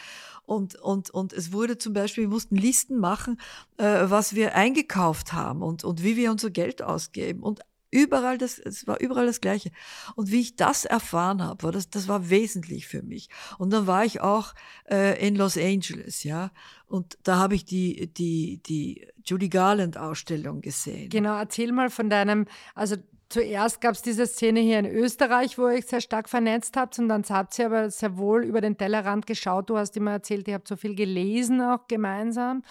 Und, 0.44 0.76
und, 0.76 1.10
und 1.10 1.32
es 1.32 1.52
wurde 1.52 1.78
zum 1.78 1.92
Beispiel, 1.92 2.24
wir 2.24 2.28
mussten 2.28 2.56
Listen 2.56 2.98
machen, 2.98 3.40
äh, 3.78 4.02
was 4.04 4.34
wir 4.34 4.54
eingekauft 4.54 5.32
haben 5.32 5.62
und, 5.62 5.84
und 5.84 6.02
wie 6.02 6.16
wir 6.16 6.30
unser 6.30 6.50
Geld 6.50 6.82
ausgeben. 6.82 7.42
Und 7.42 7.60
Überall 7.96 8.36
das, 8.36 8.58
es 8.58 8.86
war 8.86 9.00
überall 9.00 9.24
das 9.24 9.40
Gleiche. 9.40 9.70
Und 10.16 10.30
wie 10.30 10.42
ich 10.42 10.54
das 10.54 10.84
erfahren 10.84 11.42
habe, 11.42 11.62
war 11.62 11.72
das, 11.72 11.88
das 11.88 12.08
war 12.08 12.28
wesentlich 12.28 12.86
für 12.86 13.02
mich. 13.02 13.30
Und 13.56 13.72
dann 13.72 13.86
war 13.86 14.04
ich 14.04 14.20
auch 14.20 14.52
äh, 14.90 15.26
in 15.26 15.34
Los 15.34 15.56
Angeles, 15.56 16.22
ja. 16.22 16.50
Und 16.86 17.16
da 17.22 17.36
habe 17.36 17.54
ich 17.54 17.64
die, 17.64 18.12
die, 18.12 18.60
die 18.66 19.08
Judy 19.24 19.48
Garland 19.48 19.96
Ausstellung 19.96 20.60
gesehen. 20.60 21.08
Genau, 21.08 21.38
erzähl 21.38 21.72
mal 21.72 21.88
von 21.88 22.10
deinem, 22.10 22.44
also 22.74 22.96
zuerst 23.30 23.80
gab 23.80 23.94
es 23.94 24.02
diese 24.02 24.26
Szene 24.26 24.60
hier 24.60 24.78
in 24.78 24.84
Österreich, 24.86 25.56
wo 25.56 25.66
ihr 25.66 25.76
euch 25.76 25.86
sehr 25.86 26.02
stark 26.02 26.28
vernetzt 26.28 26.76
habt 26.76 26.98
und 26.98 27.08
dann 27.08 27.24
habt 27.26 27.58
ihr 27.58 27.64
aber 27.64 27.88
sehr 27.88 28.18
wohl 28.18 28.44
über 28.44 28.60
den 28.60 28.76
Tellerrand 28.76 29.26
geschaut. 29.26 29.70
Du 29.70 29.78
hast 29.78 29.96
immer 29.96 30.10
erzählt, 30.10 30.46
ihr 30.48 30.54
habt 30.54 30.68
so 30.68 30.76
viel 30.76 30.94
gelesen 30.94 31.62
auch 31.62 31.88
gemeinsam. 31.88 32.62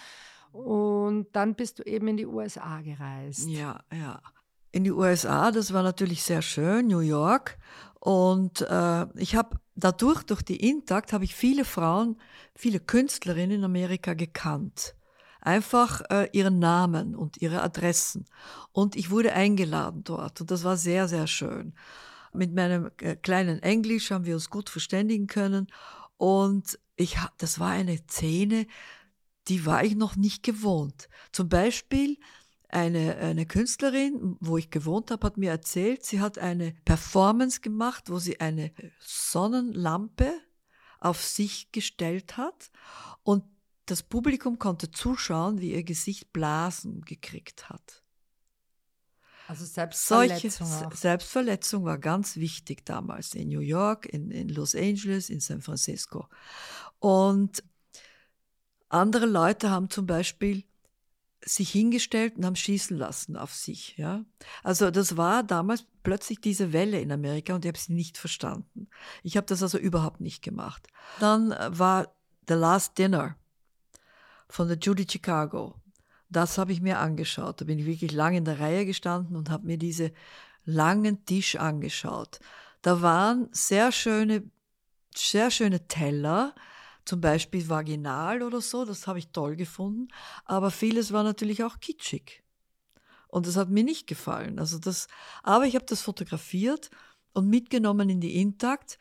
Und 0.52 1.26
dann 1.32 1.56
bist 1.56 1.80
du 1.80 1.82
eben 1.82 2.06
in 2.06 2.16
die 2.16 2.26
USA 2.26 2.80
gereist. 2.80 3.48
Ja, 3.48 3.80
ja 3.92 4.22
in 4.76 4.84
die 4.84 4.92
USA. 4.92 5.50
Das 5.50 5.72
war 5.72 5.82
natürlich 5.82 6.22
sehr 6.22 6.42
schön, 6.42 6.88
New 6.88 7.00
York. 7.00 7.56
Und 7.98 8.60
äh, 8.60 9.06
ich 9.18 9.34
habe 9.34 9.58
dadurch, 9.74 10.22
durch 10.22 10.42
die 10.42 10.68
Intakt, 10.68 11.14
habe 11.14 11.24
ich 11.24 11.34
viele 11.34 11.64
Frauen, 11.64 12.20
viele 12.54 12.78
Künstlerinnen 12.78 13.58
in 13.58 13.64
Amerika 13.64 14.12
gekannt. 14.12 14.94
Einfach 15.40 16.02
äh, 16.10 16.28
ihren 16.32 16.58
Namen 16.58 17.16
und 17.16 17.40
ihre 17.40 17.62
Adressen. 17.62 18.26
Und 18.72 18.96
ich 18.96 19.10
wurde 19.10 19.32
eingeladen 19.32 20.04
dort. 20.04 20.42
Und 20.42 20.50
das 20.50 20.62
war 20.62 20.76
sehr, 20.76 21.08
sehr 21.08 21.26
schön. 21.26 21.72
Mit 22.34 22.54
meinem 22.54 22.90
äh, 23.00 23.16
kleinen 23.16 23.62
Englisch 23.62 24.10
haben 24.10 24.26
wir 24.26 24.34
uns 24.34 24.50
gut 24.50 24.68
verständigen 24.68 25.26
können. 25.26 25.68
Und 26.18 26.78
ich, 26.96 27.16
das 27.38 27.58
war 27.58 27.70
eine 27.70 27.96
Szene, 27.96 28.66
die 29.48 29.64
war 29.64 29.84
ich 29.84 29.96
noch 29.96 30.16
nicht 30.16 30.42
gewohnt. 30.42 31.08
Zum 31.32 31.48
Beispiel 31.48 32.18
eine, 32.76 33.16
eine 33.16 33.46
Künstlerin, 33.46 34.36
wo 34.40 34.58
ich 34.58 34.70
gewohnt 34.70 35.10
habe, 35.10 35.26
hat 35.26 35.38
mir 35.38 35.50
erzählt, 35.50 36.04
sie 36.04 36.20
hat 36.20 36.38
eine 36.38 36.74
Performance 36.84 37.62
gemacht, 37.62 38.10
wo 38.10 38.18
sie 38.18 38.38
eine 38.38 38.70
Sonnenlampe 39.00 40.30
auf 41.00 41.22
sich 41.24 41.72
gestellt 41.72 42.36
hat 42.36 42.70
und 43.22 43.44
das 43.86 44.02
Publikum 44.02 44.58
konnte 44.58 44.90
zuschauen, 44.90 45.58
wie 45.60 45.72
ihr 45.72 45.84
Gesicht 45.84 46.34
Blasen 46.34 47.00
gekriegt 47.02 47.70
hat. 47.70 48.02
Also 49.48 49.64
Selbstverletzung. 49.64 50.66
Solche 50.66 50.96
Selbstverletzung 50.96 51.84
war 51.84 51.98
ganz 51.98 52.36
wichtig 52.36 52.84
damals 52.84 53.34
in 53.34 53.48
New 53.48 53.60
York, 53.60 54.04
in, 54.04 54.30
in 54.30 54.50
Los 54.50 54.74
Angeles, 54.74 55.30
in 55.30 55.40
San 55.40 55.62
Francisco. 55.62 56.28
Und 56.98 57.62
andere 58.90 59.24
Leute 59.24 59.70
haben 59.70 59.88
zum 59.88 60.04
Beispiel 60.06 60.64
sich 61.46 61.70
hingestellt 61.70 62.36
und 62.36 62.44
haben 62.44 62.56
schießen 62.56 62.96
lassen 62.96 63.36
auf 63.36 63.54
sich. 63.54 63.96
Ja? 63.96 64.24
Also 64.64 64.90
das 64.90 65.16
war 65.16 65.44
damals 65.44 65.86
plötzlich 66.02 66.40
diese 66.40 66.72
Welle 66.72 67.00
in 67.00 67.12
Amerika 67.12 67.54
und 67.54 67.64
ich 67.64 67.68
habe 67.68 67.78
sie 67.78 67.92
nicht 67.92 68.18
verstanden. 68.18 68.88
Ich 69.22 69.36
habe 69.36 69.46
das 69.46 69.62
also 69.62 69.78
überhaupt 69.78 70.20
nicht 70.20 70.42
gemacht. 70.42 70.88
Dann 71.20 71.52
äh, 71.52 71.78
war 71.78 72.12
The 72.48 72.54
Last 72.54 72.98
Dinner 72.98 73.36
von 74.48 74.68
der 74.68 74.78
Judy 74.78 75.06
Chicago. 75.08 75.76
Das 76.28 76.58
habe 76.58 76.72
ich 76.72 76.80
mir 76.80 76.98
angeschaut. 76.98 77.60
Da 77.60 77.64
bin 77.64 77.78
ich 77.78 77.86
wirklich 77.86 78.12
lange 78.12 78.38
in 78.38 78.44
der 78.44 78.58
Reihe 78.58 78.84
gestanden 78.84 79.36
und 79.36 79.48
habe 79.48 79.66
mir 79.66 79.78
diese 79.78 80.12
langen 80.64 81.24
Tisch 81.26 81.54
angeschaut. 81.54 82.40
Da 82.82 83.02
waren 83.02 83.48
sehr 83.52 83.92
schöne, 83.92 84.42
sehr 85.14 85.52
schöne 85.52 85.86
Teller, 85.86 86.54
zum 87.06 87.20
Beispiel 87.20 87.68
vaginal 87.68 88.42
oder 88.42 88.60
so, 88.60 88.84
das 88.84 89.06
habe 89.06 89.18
ich 89.18 89.28
toll 89.28 89.56
gefunden, 89.56 90.08
aber 90.44 90.70
vieles 90.70 91.12
war 91.12 91.22
natürlich 91.22 91.64
auch 91.64 91.80
kitschig. 91.80 92.42
Und 93.28 93.46
das 93.46 93.56
hat 93.56 93.70
mir 93.70 93.84
nicht 93.84 94.06
gefallen. 94.06 94.58
Also 94.58 94.78
das, 94.78 95.08
aber 95.42 95.66
ich 95.66 95.74
habe 95.74 95.86
das 95.86 96.02
fotografiert 96.02 96.90
und 97.32 97.48
mitgenommen 97.48 98.08
in 98.08 98.20
die 98.20 98.40
Intakt. 98.40 98.98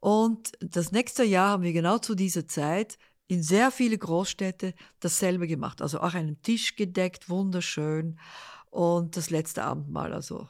Und 0.00 0.52
das 0.60 0.92
nächste 0.92 1.24
Jahr 1.24 1.50
haben 1.50 1.62
wir 1.62 1.72
genau 1.72 1.98
zu 1.98 2.14
dieser 2.14 2.46
Zeit 2.46 2.98
in 3.28 3.42
sehr 3.42 3.70
viele 3.70 3.98
Großstädte 3.98 4.74
dasselbe 5.00 5.46
gemacht. 5.46 5.82
Also 5.82 6.00
auch 6.00 6.14
einen 6.14 6.42
Tisch 6.42 6.76
gedeckt, 6.76 7.28
wunderschön. 7.28 8.18
Und 8.70 9.16
das 9.16 9.30
letzte 9.30 9.64
Abendmahl, 9.64 10.12
also 10.12 10.48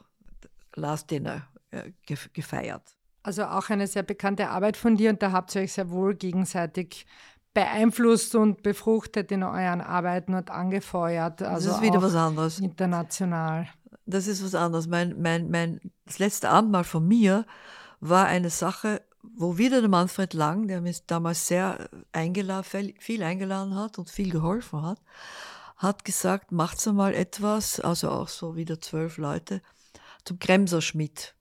Last 0.75 1.11
Dinner, 1.11 1.47
äh, 1.71 1.91
gefeiert. 2.33 2.96
Also 3.27 3.43
auch 3.43 3.69
eine 3.69 3.87
sehr 3.87 4.03
bekannte 4.03 4.51
Arbeit 4.51 4.77
von 4.77 4.95
dir 4.95 5.09
und 5.09 5.21
da 5.21 5.33
habt 5.33 5.53
ihr 5.53 5.61
euch 5.61 5.73
sehr 5.73 5.89
wohl 5.89 6.15
gegenseitig 6.15 7.05
beeinflusst 7.53 8.35
und 8.35 8.63
befruchtet 8.63 9.33
in 9.33 9.43
euren 9.43 9.81
Arbeiten 9.81 10.33
und 10.33 10.49
angefeuert. 10.49 11.41
Also 11.41 11.67
das 11.67 11.75
ist 11.75 11.83
wieder 11.83 12.01
was 12.01 12.15
anderes. 12.15 12.59
International. 12.59 13.67
Das 14.05 14.27
ist 14.27 14.45
was 14.45 14.55
anderes. 14.55 14.87
Mein, 14.87 15.21
mein, 15.21 15.49
mein, 15.49 15.81
das 16.05 16.19
letzte 16.19 16.47
Abendmahl 16.47 16.85
von 16.85 17.05
mir 17.05 17.45
war 17.99 18.27
eine 18.27 18.49
Sache, 18.49 19.01
wo 19.35 19.57
wieder 19.57 19.81
der 19.81 19.89
Manfred 19.89 20.33
Lang, 20.33 20.69
der 20.69 20.79
mich 20.79 21.05
damals 21.05 21.47
sehr 21.47 21.89
eingeladen, 22.13 22.93
viel 22.97 23.23
eingeladen 23.23 23.75
hat 23.75 23.99
und 23.99 24.09
viel 24.09 24.31
geholfen 24.31 24.83
hat, 24.83 25.01
hat 25.75 26.05
gesagt, 26.05 26.53
macht's 26.53 26.87
einmal 26.87 27.13
etwas, 27.13 27.81
also 27.81 28.09
auch 28.09 28.29
so 28.29 28.55
wieder 28.55 28.79
zwölf 28.79 29.17
Leute, 29.17 29.61
zum 30.23 30.39
Kremserschmidt. 30.39 31.35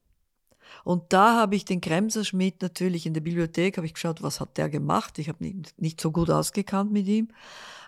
Und 0.85 1.13
da 1.13 1.37
habe 1.37 1.57
ich 1.57 1.65
den 1.65 1.81
Kremserschmidt 1.81 2.63
natürlich 2.63 3.07
in 3.07 3.15
der 3.15 3.21
Bibliothek, 3.21 3.77
habe 3.77 3.87
ich 3.87 3.95
geschaut, 3.95 4.23
was 4.23 4.41
hat 4.41 4.57
der 4.57 4.69
gemacht. 4.69 5.19
Ich 5.19 5.29
habe 5.29 5.43
nicht, 5.45 5.81
nicht 5.81 6.01
so 6.01 6.13
gut 6.13 6.31
ausgekannt 6.31 6.93
mit 6.93 7.07
ihm. 7.07 7.29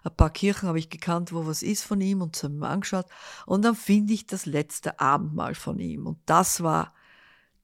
Ein 0.04 0.16
paar 0.16 0.30
Kirchen 0.30 0.68
habe 0.68 0.78
ich 0.78 0.90
gekannt, 0.90 1.32
wo 1.32 1.46
was 1.46 1.62
ist 1.62 1.84
von 1.84 2.00
ihm 2.00 2.22
und 2.22 2.36
zu 2.36 2.46
ihm 2.46 2.62
angeschaut. 2.62 3.06
Und 3.46 3.64
dann 3.64 3.74
finde 3.74 4.14
ich 4.14 4.26
das 4.26 4.46
letzte 4.46 5.00
Abendmahl 5.00 5.54
von 5.54 5.78
ihm. 5.78 6.06
Und 6.06 6.18
das 6.26 6.62
war 6.62 6.94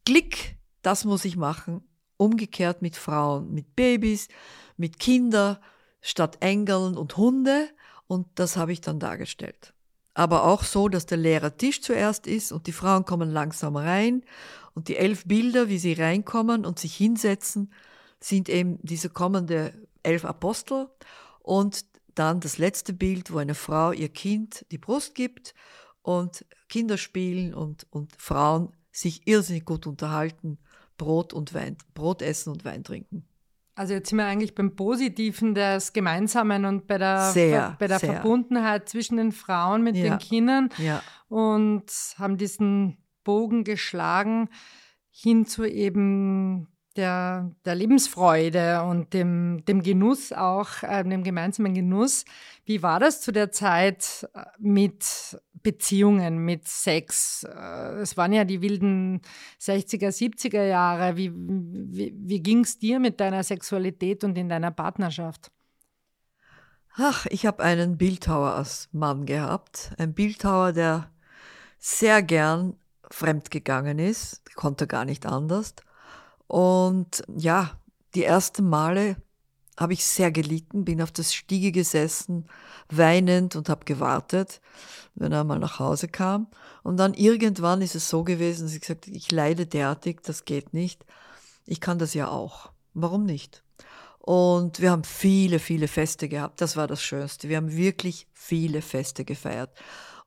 Klick, 0.05 0.57
das 0.83 1.05
muss 1.05 1.25
ich 1.25 1.37
machen. 1.37 1.83
Umgekehrt 2.17 2.83
mit 2.83 2.97
Frauen, 2.97 3.53
mit 3.53 3.75
Babys, 3.75 4.29
mit 4.77 4.99
Kindern, 4.99 5.59
statt 6.01 6.39
Engeln 6.41 6.97
und 6.97 7.17
Hunde. 7.17 7.69
Und 8.07 8.27
das 8.35 8.57
habe 8.57 8.73
ich 8.73 8.81
dann 8.81 9.01
dargestellt. 9.01 9.73
Aber 10.15 10.45
auch 10.45 10.63
so, 10.63 10.89
dass 10.89 11.07
der 11.07 11.19
leere 11.19 11.57
Tisch 11.57 11.83
zuerst 11.83 12.27
ist 12.29 12.53
und 12.53 12.69
die 12.69 12.73
Frauen 12.73 13.05
kommen 13.05 13.31
langsam 13.31 13.77
rein 13.77 14.23
und 14.75 14.89
die 14.89 14.97
elf 14.97 15.25
Bilder, 15.27 15.69
wie 15.69 15.79
sie 15.79 15.93
reinkommen 15.93 16.67
und 16.67 16.79
sich 16.79 16.95
hinsetzen, 16.95 17.73
sind 18.21 18.49
eben 18.49 18.79
diese 18.83 19.11
kommende 19.11 19.73
elf 20.03 20.25
Apostel 20.25 20.89
und 21.41 21.85
dann 22.15 22.41
das 22.41 22.59
letzte 22.59 22.93
Bild, 22.93 23.33
wo 23.33 23.39
eine 23.39 23.55
Frau 23.55 23.93
ihr 23.93 24.09
Kind 24.09 24.67
die 24.71 24.79
Brust 24.79 25.15
gibt 25.15 25.55
und 26.03 26.45
Kinder 26.69 26.97
spielen 26.97 27.55
und, 27.55 27.87
und 27.91 28.13
Frauen 28.19 28.73
sich 28.93 29.27
irrsinnig 29.27 29.65
gut 29.65 29.87
unterhalten, 29.87 30.59
Brot 30.97 31.33
und 31.33 31.55
Wein, 31.55 31.77
Brot 31.95 32.23
essen 32.23 32.53
und 32.53 32.65
Wein 32.65 32.85
trinken. 32.85 33.27
Also 33.77 33.95
jetzt 33.95 34.11
sind 34.11 34.19
wir 34.19 34.27
eigentlich 34.27 34.55
beim 34.55 34.77
Positiven 34.77 35.55
des 35.55 35.93
Gemeinsamen 35.93 36.65
und 36.65 36.87
bei 36.87 36.97
der, 36.97 37.33
sehr, 37.33 37.77
bei 37.81 37.89
der 37.89 37.99
sehr. 37.99 38.13
Verbundenheit 38.13 38.89
zwischen 38.89 39.17
den 39.17 39.33
Frauen 39.33 39.83
mit 39.83 39.97
ja. 39.97 40.05
den 40.05 40.19
Kindern 40.19 40.69
ja. 40.79 41.03
und 41.29 41.85
haben 42.17 42.37
diesen 42.37 43.04
Bogen 43.25 43.65
geschlagen 43.65 44.49
hin 45.11 45.47
zu 45.47 45.65
eben 45.65 46.69
der, 46.97 47.51
der 47.65 47.75
Lebensfreude 47.75 48.83
und 48.83 49.15
dem, 49.15 49.65
dem 49.67 49.83
Genuss 49.83 50.33
auch, 50.33 50.83
äh, 50.83 51.03
dem 51.05 51.25
gemeinsamen 51.25 51.75
Genuss. 51.75 52.25
Wie 52.65 52.83
war 52.83 53.01
das 53.01 53.21
zu 53.21 53.33
der 53.33 53.51
Zeit 53.51 54.29
äh, 54.35 54.45
mit 54.59 55.39
Beziehungen, 55.63 56.39
mit 56.39 56.69
Sex? 56.69 57.45
Äh, 57.45 58.01
es 58.01 58.17
waren 58.17 58.33
ja 58.33 58.45
die 58.45 58.63
wilden 58.63 59.23
60er, 59.61 60.09
70er 60.09 60.65
Jahre. 60.65 61.17
Wie, 61.17 61.33
wie, 61.35 62.15
wie 62.17 62.43
ging 62.43 62.61
es 62.61 62.79
dir 62.79 63.01
mit 63.01 63.21
deiner 63.21 63.43
Sexualität 63.43 64.23
und 64.23 64.39
in 64.39 64.49
deiner 64.49 64.71
Partnerschaft? 64.71 65.51
Ach, 66.97 67.27
ich 67.27 67.45
habe 67.45 67.63
einen 67.63 67.99
Bildhauer 67.99 68.55
als 68.55 68.89
Mann 68.93 69.27
gehabt. 69.27 69.93
Ein 69.99 70.15
Bildhauer, 70.15 70.73
der 70.73 71.11
sehr 71.79 72.23
gern 72.23 72.77
fremdgegangen 73.11 73.99
ist, 73.99 74.43
konnte 74.55 74.87
gar 74.87 75.05
nicht 75.05 75.27
anders. 75.27 75.75
Und 76.47 77.23
ja, 77.37 77.79
die 78.15 78.25
ersten 78.25 78.69
Male 78.69 79.17
habe 79.77 79.93
ich 79.93 80.05
sehr 80.05 80.31
gelitten, 80.31 80.85
bin 80.85 81.03
auf 81.03 81.11
der 81.11 81.25
Stiege 81.25 81.73
gesessen, 81.73 82.47
weinend 82.91 83.57
und 83.57 83.69
habe 83.69 83.85
gewartet, 83.85 84.61
wenn 85.15 85.33
er 85.33 85.45
mal 85.45 85.59
nach 85.59 85.79
Hause 85.79 86.09
kam. 86.09 86.49
Und 86.83 86.97
dann 86.99 87.15
irgendwann 87.15 87.83
ist 87.83 87.95
es 87.95 88.09
so 88.09 88.23
gewesen, 88.25 88.67
dass 88.67 88.75
ich 88.75 88.81
gesagt 88.81 89.09
ich 89.09 89.33
leide 89.33 89.67
derartig, 89.67 90.23
das 90.23 90.45
geht 90.45 90.75
nicht. 90.75 91.05
Ich 91.67 91.81
kann 91.81 91.99
das 91.99 92.15
ja 92.15 92.29
auch. 92.29 92.71
Warum 92.93 93.25
nicht? 93.25 93.65
Und 94.19 94.81
wir 94.81 94.91
haben 94.91 95.05
viele, 95.05 95.59
viele 95.59 95.89
Feste 95.89 96.29
gehabt. 96.29 96.61
Das 96.61 96.77
war 96.77 96.87
das 96.87 97.03
Schönste. 97.03 97.49
Wir 97.49 97.57
haben 97.57 97.77
wirklich 97.77 98.27
viele 98.33 98.81
Feste 98.81 99.25
gefeiert. 99.25 99.71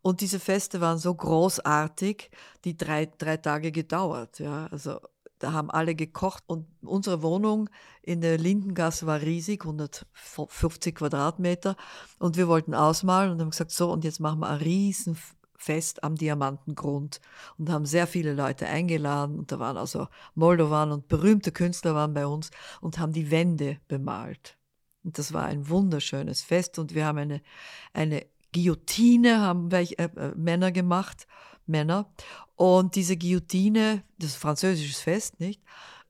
Und 0.01 0.21
diese 0.21 0.39
Feste 0.39 0.79
waren 0.81 0.97
so 0.97 1.13
großartig, 1.13 2.29
die 2.63 2.77
drei, 2.77 3.07
drei 3.17 3.37
Tage 3.37 3.71
gedauert. 3.71 4.39
Ja, 4.39 4.67
also 4.67 4.99
da 5.39 5.53
haben 5.53 5.69
alle 5.69 5.95
gekocht 5.95 6.43
und 6.47 6.67
unsere 6.81 7.21
Wohnung 7.21 7.69
in 8.01 8.21
der 8.21 8.37
Lindengasse 8.37 9.05
war 9.05 9.21
riesig, 9.21 9.63
150 9.63 10.95
Quadratmeter. 10.95 11.75
Und 12.19 12.37
wir 12.37 12.47
wollten 12.47 12.73
ausmalen 12.73 13.31
und 13.31 13.41
haben 13.41 13.51
gesagt, 13.51 13.71
so, 13.71 13.91
und 13.91 14.03
jetzt 14.03 14.19
machen 14.19 14.39
wir 14.39 14.49
ein 14.49 14.59
Riesenfest 14.59 16.03
am 16.03 16.15
Diamantengrund 16.15 17.21
und 17.57 17.69
haben 17.69 17.85
sehr 17.85 18.07
viele 18.07 18.33
Leute 18.33 18.67
eingeladen. 18.67 19.37
Und 19.37 19.51
da 19.51 19.59
waren 19.59 19.77
also 19.77 20.07
Moldovan 20.33 20.91
und 20.91 21.07
berühmte 21.07 21.51
Künstler 21.51 21.93
waren 21.93 22.13
bei 22.13 22.25
uns 22.25 22.49
und 22.81 22.97
haben 22.97 23.13
die 23.13 23.29
Wände 23.29 23.79
bemalt. 23.87 24.57
Und 25.03 25.17
das 25.19 25.33
war 25.33 25.45
ein 25.45 25.69
wunderschönes 25.69 26.41
Fest 26.41 26.79
und 26.79 26.95
wir 26.95 27.05
haben 27.05 27.19
eine, 27.19 27.41
eine 27.93 28.25
Guillotine 28.57 29.39
haben 29.41 29.71
welche, 29.71 29.99
äh, 29.99 30.09
äh, 30.15 30.33
Männer 30.35 30.71
gemacht, 30.71 31.27
Männer. 31.67 32.11
Und 32.55 32.95
diese 32.95 33.15
Guillotine, 33.15 34.03
das 34.17 34.31
ist 34.31 34.37
ein 34.37 34.41
französisches 34.41 34.99
Fest, 34.99 35.39
nicht? 35.39 35.61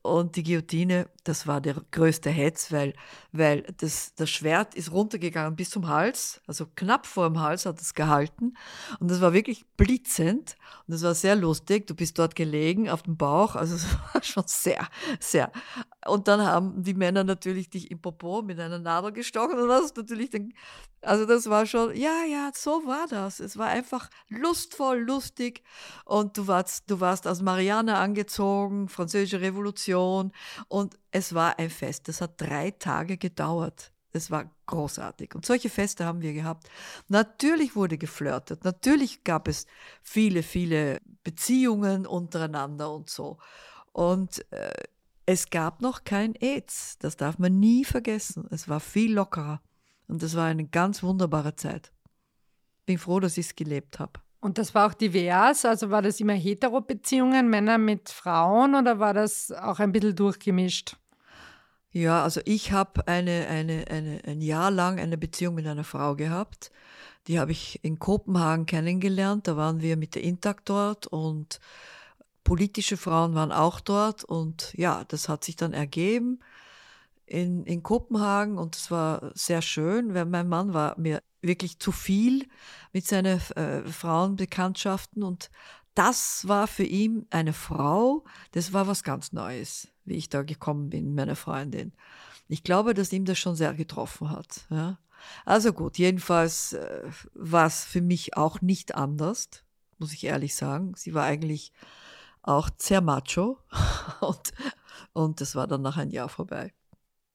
Und 0.02 0.38
die 0.38 0.44
Guillotine, 0.44 1.10
das 1.26 1.48
war 1.48 1.60
der 1.60 1.82
größte 1.92 2.30
Hetz, 2.30 2.72
weil, 2.72 2.94
weil 3.34 3.64
das, 3.78 4.16
das 4.16 4.30
Schwert 4.30 4.74
ist 4.74 4.94
runtergegangen 4.94 5.58
bis 5.58 5.72
zum 5.72 5.90
Hals, 5.90 6.40
also 6.48 6.66
knapp 6.76 7.06
vor 7.06 7.28
dem 7.28 7.42
Hals 7.42 7.66
hat 7.66 7.82
es 7.82 7.94
gehalten. 7.94 8.54
Und 9.02 9.12
das 9.12 9.20
war 9.20 9.34
wirklich 9.34 9.66
blitzend. 9.76 10.56
Und 10.88 10.94
das 10.94 11.04
war 11.04 11.14
sehr 11.14 11.36
lustig. 11.36 11.88
Du 11.88 11.96
bist 11.96 12.18
dort 12.18 12.36
gelegen 12.36 12.90
auf 12.90 13.04
dem 13.04 13.18
Bauch, 13.18 13.56
also 13.56 13.76
es 13.76 13.86
war 14.14 14.24
schon 14.24 14.44
sehr, 14.48 14.88
sehr. 15.20 15.52
Und 16.08 16.28
dann 16.28 16.42
haben 16.42 16.84
die 16.84 16.94
Männer 16.94 17.24
natürlich 17.24 17.70
dich 17.70 17.92
im 17.92 18.02
Popo 18.02 18.42
mit 18.42 18.60
einer 18.60 18.80
Nadel 18.80 19.12
gestochen 19.12 19.60
und 19.60 19.68
das 19.68 19.96
natürlich 19.96 20.30
den, 20.30 20.54
also 21.02 21.26
das 21.26 21.50
war 21.50 21.66
schon, 21.66 21.96
ja, 21.96 22.24
ja, 22.24 22.52
so 22.54 22.86
war 22.86 23.08
das. 23.08 23.40
Es 23.40 23.58
war 23.58 23.68
einfach 23.68 24.10
lustvoll, 24.30 25.00
lustig 25.00 25.64
und 26.06 26.38
du 26.38 26.48
warst, 26.48 26.90
du 26.90 27.00
warst 27.00 27.28
als 27.28 27.42
Marianne 27.42 27.98
angezogen, 27.98 28.90
französische 28.90 29.42
Revolution 29.42 30.32
und 30.68 30.98
es 31.12 31.34
war 31.34 31.60
ein 31.60 31.70
Fest. 31.70 32.08
Das 32.08 32.22
hat 32.22 32.40
drei 32.42 32.72
Tage 32.72 33.18
gedauert. 33.18 33.92
Es 34.14 34.32
war 34.32 34.50
großartig. 34.66 35.36
Und 35.36 35.46
solche 35.46 35.70
Feste 35.70 36.06
haben 36.06 36.22
wir 36.22 36.34
gehabt. 36.34 36.70
Natürlich 37.08 37.76
wurde 37.76 37.98
geflirtet. 37.98 38.64
Natürlich 38.64 39.24
gab 39.24 39.48
es 39.48 39.68
viele, 40.02 40.44
viele 40.44 41.00
Beziehungen 41.24 42.08
untereinander 42.08 42.92
und 42.92 43.10
so. 43.10 43.38
Und 43.92 44.46
äh, 44.52 44.72
es 45.28 45.50
gab 45.50 45.82
noch 45.82 46.06
kein 46.06 46.34
AIDS. 46.36 46.98
Das 47.00 47.18
darf 47.18 47.38
man 47.38 47.60
nie 47.60 47.84
vergessen. 47.84 48.48
Es 48.50 48.68
war 48.70 48.80
viel 48.80 49.14
lockerer. 49.14 49.62
Und 50.08 50.24
das 50.24 50.36
war 50.36 50.46
eine 50.46 50.66
ganz 50.66 51.04
wunderbare 51.04 51.56
Zeit. 51.56 51.92
Bin 52.86 52.98
froh, 52.98 53.20
dass 53.20 53.38
ich 53.38 53.48
es 53.48 53.56
gelebt 53.56 54.00
habe. 54.00 54.14
Und 54.40 54.58
das 54.58 54.74
war 54.74 54.88
auch 54.88 54.94
divers? 54.94 55.66
Also 55.66 55.90
war 55.90 56.02
das 56.02 56.22
immer 56.22 56.34
Hetero-Beziehungen, 56.34 57.50
Männer 57.50 57.78
mit 57.78 58.10
Frauen 58.10 58.74
oder 58.74 59.00
war 59.00 59.14
das 59.14 59.52
auch 59.52 59.80
ein 59.80 59.92
bisschen 59.92 60.16
durchgemischt? 60.16 60.96
Ja, 61.92 62.24
also 62.24 62.40
ich 62.46 62.72
habe 62.72 63.06
eine, 63.08 63.48
eine, 63.48 63.86
eine, 63.90 64.22
ein 64.26 64.40
Jahr 64.40 64.72
lang 64.72 64.98
eine 64.98 65.18
Beziehung 65.18 65.56
mit 65.56 65.68
einer 65.68 65.84
Frau 65.84 66.16
gehabt. 66.16 66.72
Die 67.28 67.38
habe 67.38 67.52
ich 67.52 67.84
in 67.84 68.00
Kopenhagen 68.00 68.66
kennengelernt. 68.66 69.48
Da 69.50 69.58
waren 69.58 69.82
wir 69.82 69.98
mit 69.98 70.16
der 70.16 70.24
Intakt 70.24 70.70
dort 70.70 71.08
und 71.08 71.60
politische 72.48 72.96
Frauen 72.96 73.36
waren 73.36 73.52
auch 73.52 73.82
dort 73.82 74.24
und 74.24 74.74
ja, 74.78 75.04
das 75.10 75.28
hat 75.28 75.44
sich 75.44 75.58
dann 75.58 75.74
ergeben 75.74 76.40
in, 77.26 77.66
in 77.66 77.84
Kopenhagen 77.84 78.58
und 78.58 78.74
es 78.78 78.90
war 78.90 79.32
sehr 79.36 79.62
schön, 79.62 80.14
weil 80.14 80.24
mein 80.24 80.48
Mann 80.48 80.74
war 80.74 80.98
mir 80.98 81.22
wirklich 81.42 81.78
zu 81.80 81.92
viel 81.92 82.48
mit 82.94 83.06
seinen 83.06 83.42
äh, 83.58 83.84
Frauenbekanntschaften 83.84 85.24
und 85.24 85.50
das 85.94 86.48
war 86.48 86.68
für 86.68 86.86
ihn 86.86 87.26
eine 87.32 87.52
Frau, 87.52 88.24
das 88.54 88.72
war 88.72 88.88
was 88.88 89.04
ganz 89.04 89.34
Neues, 89.34 89.90
wie 90.06 90.16
ich 90.16 90.30
da 90.30 90.44
gekommen 90.44 90.90
bin, 90.90 91.16
meine 91.16 91.36
Freundin. 91.36 91.92
Ich 92.48 92.64
glaube, 92.64 92.94
dass 92.94 93.12
ihm 93.12 93.26
das 93.26 93.38
schon 93.38 93.58
sehr 93.58 93.74
getroffen 93.74 94.30
hat. 94.30 94.62
Ja. 94.70 95.00
Also 95.44 95.74
gut, 95.74 95.98
jedenfalls 95.98 96.72
äh, 96.72 97.02
war 97.34 97.68
es 97.68 97.84
für 97.84 98.02
mich 98.02 98.38
auch 98.38 98.62
nicht 98.62 98.96
anders, 98.96 99.50
muss 99.98 100.14
ich 100.14 100.24
ehrlich 100.24 100.56
sagen. 100.56 100.94
Sie 100.96 101.14
war 101.14 101.26
eigentlich 101.26 101.74
auch 102.48 102.70
sehr 102.78 103.02
macho 103.02 103.58
und, 104.22 104.54
und 105.14 105.42
das 105.42 105.56
war 105.56 105.68
dann 105.68 105.82
nach 105.82 105.98
einem 105.98 106.12
Jahr 106.12 106.30
vorbei. 106.30 106.74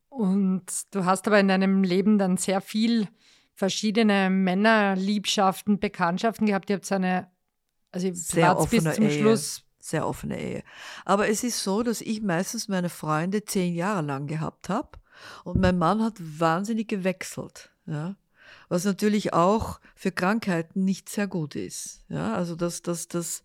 Und 0.08 0.64
du 0.90 1.04
hast 1.04 1.26
aber 1.26 1.40
in 1.40 1.48
deinem 1.48 1.84
Leben 1.84 2.18
dann 2.18 2.36
sehr 2.36 2.60
viel 2.60 3.08
verschiedene 3.54 4.28
Männerliebschaften, 4.28 5.78
Bekanntschaften 5.78 6.46
gehabt. 6.46 6.68
Ihr 6.68 6.76
habt 6.76 6.86
so 6.86 6.96
eine, 6.96 7.30
also 7.92 8.10
sehr 8.12 8.58
offene 8.58 8.82
bis 8.82 8.94
zum 8.94 9.04
Ehe. 9.04 9.18
Schluss. 9.18 9.64
Sehr 9.78 10.06
offene 10.06 10.40
Ehe. 10.40 10.62
Aber 11.04 11.28
es 11.28 11.42
ist 11.42 11.64
so, 11.64 11.82
dass 11.82 12.00
ich 12.00 12.22
meistens 12.22 12.68
meine 12.68 12.88
Freunde 12.88 13.44
zehn 13.44 13.74
Jahre 13.74 14.02
lang 14.02 14.26
gehabt 14.26 14.68
habe 14.68 14.90
Und 15.44 15.60
mein 15.60 15.78
Mann 15.78 16.02
hat 16.02 16.14
wahnsinnig 16.18 16.88
gewechselt. 16.88 17.70
Ja? 17.86 18.16
Was 18.68 18.84
natürlich 18.84 19.32
auch 19.32 19.80
für 19.96 20.12
Krankheiten 20.12 20.84
nicht 20.84 21.08
sehr 21.08 21.26
gut 21.26 21.56
ist. 21.56 22.04
Ja? 22.08 22.34
Also 22.34 22.54
das, 22.54 22.82
das, 22.82 23.08
das, 23.08 23.42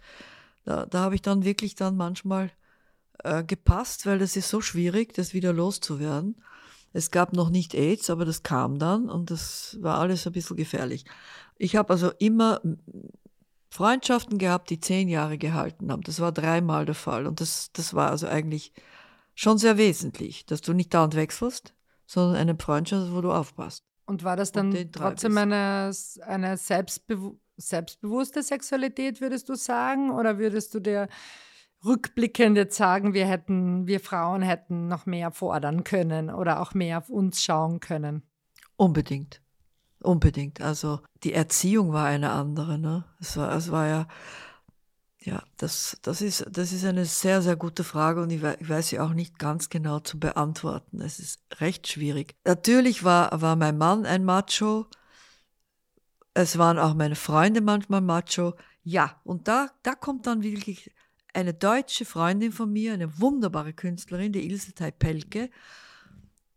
da, 0.68 0.86
da 0.86 1.00
habe 1.00 1.16
ich 1.16 1.22
dann 1.22 1.46
wirklich 1.46 1.76
dann 1.76 1.96
manchmal 1.96 2.52
äh, 3.24 3.42
gepasst, 3.42 4.06
weil 4.06 4.20
das 4.20 4.36
ist 4.36 4.50
so 4.50 4.60
schwierig, 4.60 5.14
das 5.14 5.34
wieder 5.34 5.54
loszuwerden. 5.54 6.44
Es 6.92 7.10
gab 7.10 7.32
noch 7.32 7.50
nicht 7.50 7.74
AIDS, 7.74 8.10
aber 8.10 8.26
das 8.26 8.44
kam 8.44 8.78
dann 8.78 9.10
und 9.10 9.32
das 9.32 9.78
war 9.80 9.98
alles 9.98 10.28
ein 10.28 10.34
bisschen 10.34 10.58
gefährlich. 10.58 11.06
Ich 11.58 11.78
habe 11.78 11.94
also 11.94 12.12
immer 12.20 12.60
Freundschaften 13.70 14.38
gehabt, 14.40 14.70
die 14.70 14.82
zehn 14.82 15.08
Jahre 15.08 15.38
gehalten 15.38 15.90
haben. 15.90 16.02
Das 16.02 16.20
war 16.20 16.34
dreimal 16.34 16.86
der 16.86 16.96
Fall. 16.96 17.28
Und 17.28 17.40
das, 17.40 17.70
das 17.72 17.94
war 17.94 18.12
also 18.12 18.28
eigentlich 18.28 18.74
schon 19.36 19.58
sehr 19.58 19.78
wesentlich, 19.78 20.46
dass 20.48 20.60
du 20.60 20.74
nicht 20.74 20.94
dauernd 20.94 21.16
wechselst, 21.16 21.74
sondern 22.06 22.36
eine 22.36 22.58
Freundschaft, 22.60 23.14
wo 23.14 23.22
du 23.22 23.32
aufpasst. 23.32 23.86
Und 24.06 24.26
war 24.26 24.36
das 24.36 24.52
dann 24.52 24.92
trotzdem 24.92 25.38
eine, 25.38 25.94
eine 26.26 26.58
selbstbewu 26.58 27.38
selbstbewusste 27.58 28.44
Sexualität, 28.44 29.22
würdest 29.22 29.50
du 29.50 29.56
sagen? 29.56 30.12
Oder 30.12 30.38
würdest 30.38 30.74
du 30.74 30.80
dir 30.80 31.08
rückblickend 31.84 32.58
jetzt 32.58 32.78
sagen, 32.78 33.14
wir 33.14 33.28
hätten, 33.28 33.88
wir 33.88 34.00
Frauen 34.00 34.42
hätten 34.42 34.88
noch 34.88 35.06
mehr 35.06 35.32
fordern 35.32 35.84
können 35.84 36.30
oder 36.30 36.62
auch 36.62 36.74
mehr 36.74 37.00
auf 37.00 37.10
uns 37.10 37.44
schauen 37.44 37.80
können? 37.80 38.24
Unbedingt. 38.76 39.42
Unbedingt. 40.02 40.62
Also 40.62 41.02
die 41.24 41.34
Erziehung 41.34 41.92
war 41.92 42.06
eine 42.06 42.32
andere. 42.32 42.78
Ne? 42.78 43.06
Es, 43.20 43.36
war, 43.38 43.56
es 43.56 43.72
war 43.72 43.88
ja, 43.88 44.08
ja, 45.20 45.44
das, 45.58 45.98
das, 46.04 46.22
ist, 46.22 46.46
das 46.50 46.72
ist 46.72 46.86
eine 46.86 47.06
sehr, 47.06 47.42
sehr 47.42 47.56
gute 47.56 47.84
Frage 47.84 48.22
und 48.22 48.30
ich, 48.30 48.44
ich 48.44 48.70
weiß 48.70 48.90
sie 48.90 49.00
auch 49.00 49.14
nicht 49.14 49.40
ganz 49.40 49.70
genau 49.70 50.00
zu 50.00 50.20
beantworten. 50.20 51.02
Es 51.02 51.20
ist 51.20 51.42
recht 51.60 51.88
schwierig. 51.88 52.36
Natürlich 52.46 53.04
war, 53.04 53.42
war 53.42 53.56
mein 53.56 53.78
Mann 53.78 54.06
ein 54.06 54.24
Macho. 54.24 54.86
Es 56.38 56.60
waren 56.60 56.78
auch 56.78 56.94
meine 56.94 57.16
Freunde 57.16 57.62
manchmal 57.62 58.02
Macho. 58.02 58.54
Ja, 58.84 59.20
und 59.24 59.48
da, 59.48 59.72
da 59.82 59.96
kommt 59.96 60.28
dann 60.28 60.44
wirklich 60.44 60.92
eine 61.34 61.56
deutsche 61.56 62.06
Freundin 62.06 62.52
von 62.52 62.72
mir, 62.72 62.94
eine 62.94 63.20
wunderbare 63.20 63.74
Künstlerin, 63.74 64.34
die 64.34 64.48
Ilse 64.48 64.76
Teipelke, 64.76 65.50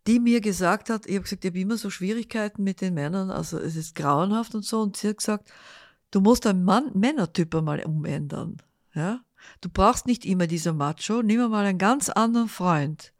die 0.07 0.21
mir 0.21 0.43
gesagt 0.43 0.91
hat, 0.91 1.07
ich 1.07 1.15
habe 1.15 1.23
gesagt, 1.23 1.45
ich 1.47 1.51
habe 1.51 1.61
immer 1.61 1.79
so 1.79 1.89
Schwierigkeiten 1.89 2.63
mit 2.63 2.83
den 2.83 2.93
Männern, 2.93 3.31
also 3.31 3.59
es 3.59 3.75
ist 3.75 3.95
grauenhaft 3.95 4.55
und 4.55 4.67
so. 4.67 4.83
Und 4.83 4.99
sie 4.99 5.09
hat 5.09 5.17
gesagt, 5.17 5.51
du 6.11 6.21
musst 6.21 6.45
deinen 6.45 6.63
Mann, 6.63 6.91
Männertyp 6.93 7.55
mal 7.63 7.83
umändern. 7.83 8.59
Ja? 8.95 9.25
Du 9.63 9.71
brauchst 9.71 10.07
nicht 10.07 10.27
immer 10.27 10.47
dieser 10.47 10.75
Macho, 10.75 11.23
nimm 11.23 11.41
mal 11.51 11.65
einen 11.65 11.79
ganz 11.79 12.11
anderen 12.11 12.51
Freund. 12.51 13.15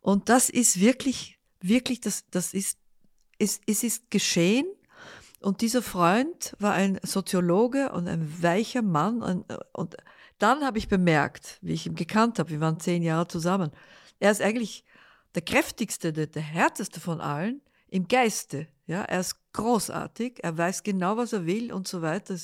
Und 0.00 0.30
das 0.30 0.48
ist 0.48 0.80
wirklich, 0.80 1.38
wirklich, 1.60 2.00
das, 2.00 2.24
das 2.30 2.54
ist, 2.54 2.78
es, 3.38 3.60
es 3.66 3.82
ist 3.82 4.10
geschehen. 4.10 4.64
Und 5.42 5.60
dieser 5.60 5.82
Freund 5.82 6.54
war 6.58 6.72
ein 6.72 7.00
Soziologe 7.02 7.92
und 7.92 8.08
ein 8.08 8.42
weicher 8.42 8.82
Mann. 8.82 9.22
Und, 9.22 9.44
und 9.72 9.96
dann 10.38 10.64
habe 10.64 10.78
ich 10.78 10.88
bemerkt, 10.88 11.58
wie 11.62 11.72
ich 11.72 11.86
ihn 11.86 11.94
gekannt 11.94 12.38
habe, 12.38 12.50
wir 12.50 12.60
waren 12.60 12.80
zehn 12.80 13.02
Jahre 13.02 13.28
zusammen, 13.28 13.70
er 14.20 14.30
ist 14.30 14.40
eigentlich 14.40 14.84
der 15.34 15.42
kräftigste, 15.42 16.12
der, 16.12 16.28
der 16.28 16.42
härteste 16.42 17.00
von 17.00 17.20
allen 17.20 17.60
im 17.88 18.06
Geiste. 18.06 18.68
Ja, 18.86 19.02
er 19.02 19.20
ist 19.20 19.36
großartig, 19.52 20.38
er 20.42 20.56
weiß 20.56 20.82
genau, 20.82 21.16
was 21.16 21.32
er 21.32 21.46
will 21.46 21.72
und 21.72 21.88
so 21.88 22.02
weiter. 22.02 22.36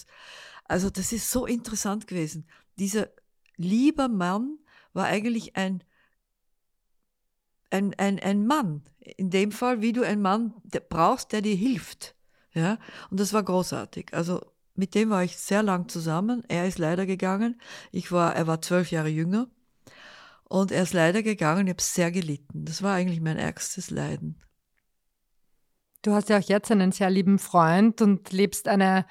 Also 0.65 0.91
das 0.91 1.13
ist 1.13 1.31
so 1.31 1.47
interessant 1.47 2.07
gewesen. 2.07 2.49
Dieser 2.79 3.09
lieber 3.57 4.09
Mann 4.09 4.59
war 4.93 5.07
eigentlich 5.07 5.57
ein, 5.57 5.85
ein, 7.71 7.95
ein, 7.95 8.19
ein 8.19 8.47
Mann. 8.47 8.83
In 8.99 9.31
dem 9.31 9.53
Fall, 9.53 9.83
wie 9.83 9.93
du 9.93 10.03
einen 10.03 10.23
Mann 10.23 10.55
brauchst, 10.89 11.33
der 11.33 11.43
dir 11.43 11.55
hilft. 11.55 12.15
Ja, 12.55 12.79
und 13.11 13.21
das 13.21 13.33
war 13.33 13.43
großartig. 13.43 14.13
Also 14.13 14.41
mit 14.75 14.95
dem 14.95 15.11
war 15.11 15.25
ich 15.25 15.37
sehr 15.37 15.63
lang 15.63 15.89
zusammen. 15.89 16.45
Er 16.49 16.67
ist 16.67 16.79
leider 16.79 17.05
gegangen. 17.05 17.61
Ich 17.91 18.13
war, 18.13 18.35
er 18.35 18.47
war 18.47 18.63
zwölf 18.63 18.91
Jahre 18.91 19.09
jünger. 19.09 19.49
Und 20.45 20.73
er 20.73 20.83
ist 20.83 20.95
leider 20.95 21.23
gegangen, 21.23 21.67
ich 21.67 21.73
habe 21.73 21.83
sehr 21.83 22.11
gelitten. 22.11 22.65
Das 22.65 22.83
war 22.83 22.95
eigentlich 22.95 23.21
mein 23.21 23.37
ärgstes 23.37 23.91
Leiden. 23.91 24.41
Du 26.03 26.13
hast 26.13 26.29
ja 26.29 26.39
auch 26.39 26.49
jetzt 26.49 26.71
einen 26.71 26.93
sehr 26.93 27.11
lieben 27.11 27.39
Freund 27.39 28.01
und 28.01 28.33
lebst 28.33 28.69
eine 28.69 29.05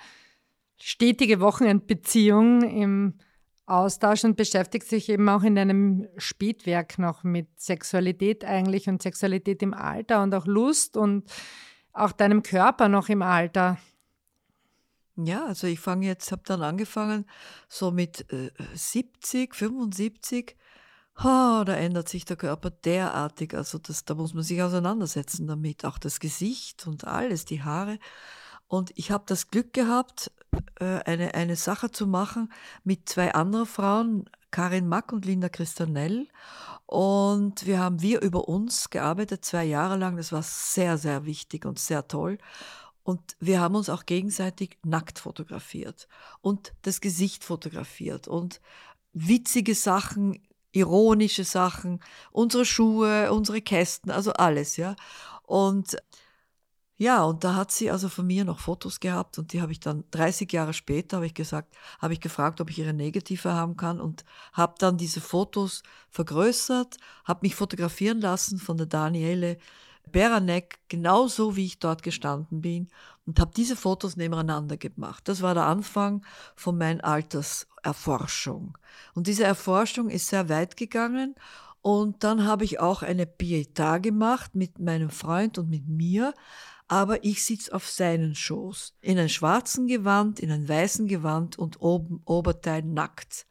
stetige 0.78 1.40
Wochenendbeziehung 1.40 2.62
im 2.62 3.20
Austausch 3.66 4.24
und 4.24 4.38
beschäftigst 4.38 4.92
dich 4.92 5.10
eben 5.10 5.28
auch 5.28 5.44
in 5.44 5.56
deinem 5.56 6.08
Spätwerk 6.16 6.98
noch 6.98 7.24
mit 7.24 7.60
Sexualität 7.60 8.46
eigentlich 8.46 8.88
und 8.88 9.02
Sexualität 9.02 9.62
im 9.62 9.74
Alter 9.74 10.24
und 10.24 10.34
auch 10.34 10.46
Lust 10.46 10.96
und 10.96 11.30
auch 11.98 12.12
deinem 12.12 12.44
Körper 12.44 12.90
noch 12.90 13.10
im 13.10 13.22
Alter. 13.22 13.78
Ja, 15.16 15.46
also 15.46 15.66
ich 15.68 15.80
fange 15.80 16.06
jetzt, 16.06 16.32
habe 16.32 16.44
dann 16.46 16.62
angefangen, 16.62 17.26
so 17.68 17.92
mit 17.92 18.32
äh, 18.32 18.52
70, 18.76 19.56
75 19.56 20.56
Oh, 21.20 21.64
da 21.66 21.74
ändert 21.76 22.10
sich 22.10 22.26
der 22.26 22.38
Körper 22.38 22.70
derartig. 22.70 23.56
Also 23.56 23.80
das, 23.80 24.06
da 24.06 24.14
muss 24.14 24.36
man 24.36 24.44
sich 24.44 24.62
auseinandersetzen 24.62 25.48
damit. 25.48 25.84
Auch 25.84 25.98
das 25.98 26.20
Gesicht 26.20 26.86
und 26.86 27.06
alles, 27.06 27.46
die 27.46 27.64
Haare. 27.64 27.98
Und 28.68 28.92
ich 28.96 29.10
habe 29.12 29.24
das 29.26 29.50
Glück 29.50 29.74
gehabt, 29.74 30.32
äh, 30.80 31.00
eine, 31.06 31.34
eine 31.34 31.56
Sache 31.56 31.90
zu 31.90 32.06
machen 32.06 32.52
mit 32.84 33.10
zwei 33.10 33.34
anderen 33.34 33.66
Frauen, 33.66 34.30
Karin 34.52 34.88
Mack 34.88 35.12
und 35.12 35.26
Linda 35.26 35.50
Christanell. 35.50 36.28
Und 36.86 37.66
wir 37.66 37.80
haben 37.80 38.02
wir 38.02 38.22
über 38.22 38.48
uns 38.48 38.90
gearbeitet, 38.90 39.44
zwei 39.44 39.66
Jahre 39.66 39.98
lang. 39.98 40.18
Das 40.18 40.32
war 40.32 40.44
sehr, 40.44 40.98
sehr 40.98 41.26
wichtig 41.26 41.66
und 41.66 41.80
sehr 41.80 42.08
toll. 42.08 42.38
Und 43.04 43.22
wir 43.40 43.62
haben 43.62 43.76
uns 43.76 43.90
auch 43.90 44.06
gegenseitig 44.06 44.78
nackt 44.84 45.20
fotografiert 45.20 46.10
und 46.42 46.74
das 46.82 47.00
Gesicht 47.00 47.46
fotografiert 47.46 48.28
und 48.28 48.60
witzige 49.14 49.76
Sachen 49.76 50.42
ironische 50.74 51.44
Sachen, 51.44 52.00
unsere 52.32 52.66
Schuhe, 52.66 53.32
unsere 53.32 53.62
Kästen, 53.62 54.12
also 54.12 54.34
alles, 54.34 54.78
ja. 54.78 54.96
Und 55.44 55.98
ja, 56.98 57.24
und 57.24 57.44
da 57.44 57.54
hat 57.54 57.72
sie 57.72 57.92
also 57.92 58.10
von 58.10 58.26
mir 58.26 58.44
noch 58.44 58.60
Fotos 58.60 59.00
gehabt 59.00 59.38
und 59.38 59.54
die 59.54 59.62
habe 59.62 59.72
ich 59.72 59.80
dann 59.80 60.04
30 60.12 60.52
Jahre 60.52 60.74
später, 60.74 61.18
habe 61.18 61.28
ich 61.28 61.36
gesagt, 61.36 61.76
habe 62.00 62.14
ich 62.14 62.22
gefragt, 62.22 62.60
ob 62.60 62.72
ich 62.72 62.80
ihre 62.80 62.94
Negative 62.94 63.54
haben 63.54 63.78
kann 63.78 64.02
und 64.02 64.26
habe 64.54 64.74
dann 64.80 64.98
diese 64.98 65.22
Fotos 65.22 65.84
vergrößert, 66.10 66.98
habe 67.24 67.42
mich 67.44 67.54
fotografieren 67.56 68.20
lassen 68.20 68.58
von 68.58 68.78
der 68.78 68.88
Daniele 68.88 69.58
Beranek, 70.12 70.80
genauso 70.88 71.56
wie 71.56 71.66
ich 71.66 71.80
dort 71.80 72.02
gestanden 72.02 72.62
bin 72.62 72.88
und 73.28 73.40
habe 73.40 73.52
diese 73.56 73.76
Fotos 73.76 74.16
nebeneinander 74.16 74.78
gemacht. 74.78 75.28
Das 75.28 75.42
war 75.42 75.54
der 75.54 75.66
Anfang 75.66 76.26
von 76.56 76.78
meiner 76.78 77.04
Alterserforschung. 77.04 78.78
Und 79.14 79.28
diese 79.28 79.44
Erforschung 79.44 80.10
ist 80.10 80.28
sehr 80.28 80.50
weit 80.50 80.78
gegangen 80.78 81.36
und 81.82 82.24
dann 82.24 82.46
habe 82.46 82.64
ich 82.64 82.80
auch 82.80 83.04
eine 83.04 83.26
Pietà 83.26 84.00
gemacht 84.00 84.56
mit 84.56 84.80
meinem 84.80 85.10
Freund 85.10 85.58
und 85.58 85.70
mit 85.70 85.88
mir, 85.88 86.34
aber 86.88 87.24
ich 87.24 87.44
sitze 87.44 87.74
auf 87.74 87.90
seinen 87.90 88.36
Schoß, 88.36 88.96
in 89.02 89.20
einem 89.20 89.30
schwarzen 89.30 89.88
Gewand, 89.88 90.40
in 90.40 90.52
einem 90.52 90.68
weißen 90.68 91.08
Gewand 91.08 91.60
und 91.60 91.82
oben 91.82 92.22
Oberteil 92.26 92.84
nackt. 92.84 93.46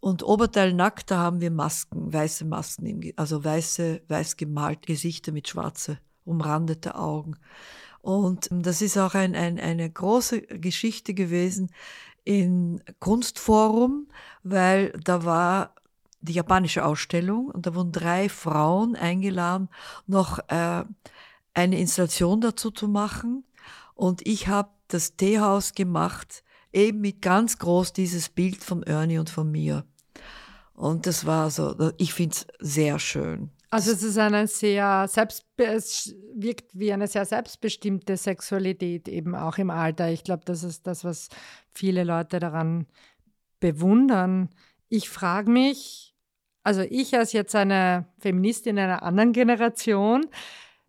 Und 0.00 0.22
Oberteil 0.22 0.72
nackt, 0.72 1.10
da 1.10 1.18
haben 1.18 1.40
wir 1.40 1.50
Masken, 1.50 2.12
weiße 2.12 2.44
Masken, 2.44 3.12
also 3.16 3.44
weiße, 3.44 4.02
weiß 4.08 4.36
gemalt 4.36 4.86
Gesichter 4.86 5.32
mit 5.32 5.48
schwarze, 5.48 5.98
umrandete 6.24 6.94
Augen. 6.94 7.36
Und 8.00 8.48
das 8.50 8.80
ist 8.80 8.96
auch 8.96 9.14
ein, 9.14 9.34
ein, 9.34 9.58
eine 9.58 9.90
große 9.90 10.40
Geschichte 10.42 11.14
gewesen 11.14 11.70
in 12.24 12.82
Kunstforum, 13.00 14.08
weil 14.42 14.92
da 15.02 15.24
war 15.24 15.74
die 16.20 16.32
japanische 16.32 16.84
Ausstellung 16.84 17.46
und 17.46 17.66
da 17.66 17.74
wurden 17.74 17.92
drei 17.92 18.28
Frauen 18.28 18.96
eingeladen, 18.96 19.68
noch 20.06 20.38
äh, 20.48 20.84
eine 21.58 21.78
Installation 21.78 22.40
dazu 22.40 22.70
zu 22.70 22.88
machen. 22.88 23.44
Und 23.94 24.26
ich 24.26 24.48
habe 24.48 24.70
das 24.88 25.16
Teehaus 25.16 25.74
gemacht 25.74 26.44
eben 26.72 27.00
mit 27.00 27.22
ganz 27.22 27.58
groß 27.58 27.92
dieses 27.92 28.28
Bild 28.28 28.62
von 28.62 28.82
Ernie 28.82 29.18
und 29.18 29.30
von 29.30 29.50
mir. 29.50 29.84
Und 30.74 31.06
das 31.06 31.26
war 31.26 31.50
so, 31.50 31.92
ich 31.96 32.14
finde 32.14 32.36
es 32.36 32.46
sehr 32.60 32.98
schön. 32.98 33.50
Also 33.70 33.90
es 33.90 34.02
ist 34.02 34.16
eine 34.16 34.46
sehr 34.46 35.06
selbst, 35.08 35.44
es 35.56 36.14
wirkt 36.34 36.70
wie 36.72 36.92
eine 36.92 37.06
sehr 37.06 37.24
selbstbestimmte 37.24 38.16
Sexualität 38.16 39.08
eben 39.08 39.34
auch 39.34 39.58
im 39.58 39.70
Alter. 39.70 40.10
Ich 40.10 40.24
glaube, 40.24 40.44
das 40.44 40.62
ist 40.62 40.86
das, 40.86 41.04
was 41.04 41.28
viele 41.72 42.04
Leute 42.04 42.38
daran 42.38 42.86
bewundern. 43.60 44.48
Ich 44.88 45.10
frage 45.10 45.50
mich, 45.50 46.14
also 46.62 46.82
ich 46.82 47.14
als 47.16 47.32
jetzt 47.32 47.54
eine 47.54 48.06
Feministin 48.18 48.78
einer 48.78 49.02
anderen 49.02 49.32
Generation, 49.32 50.26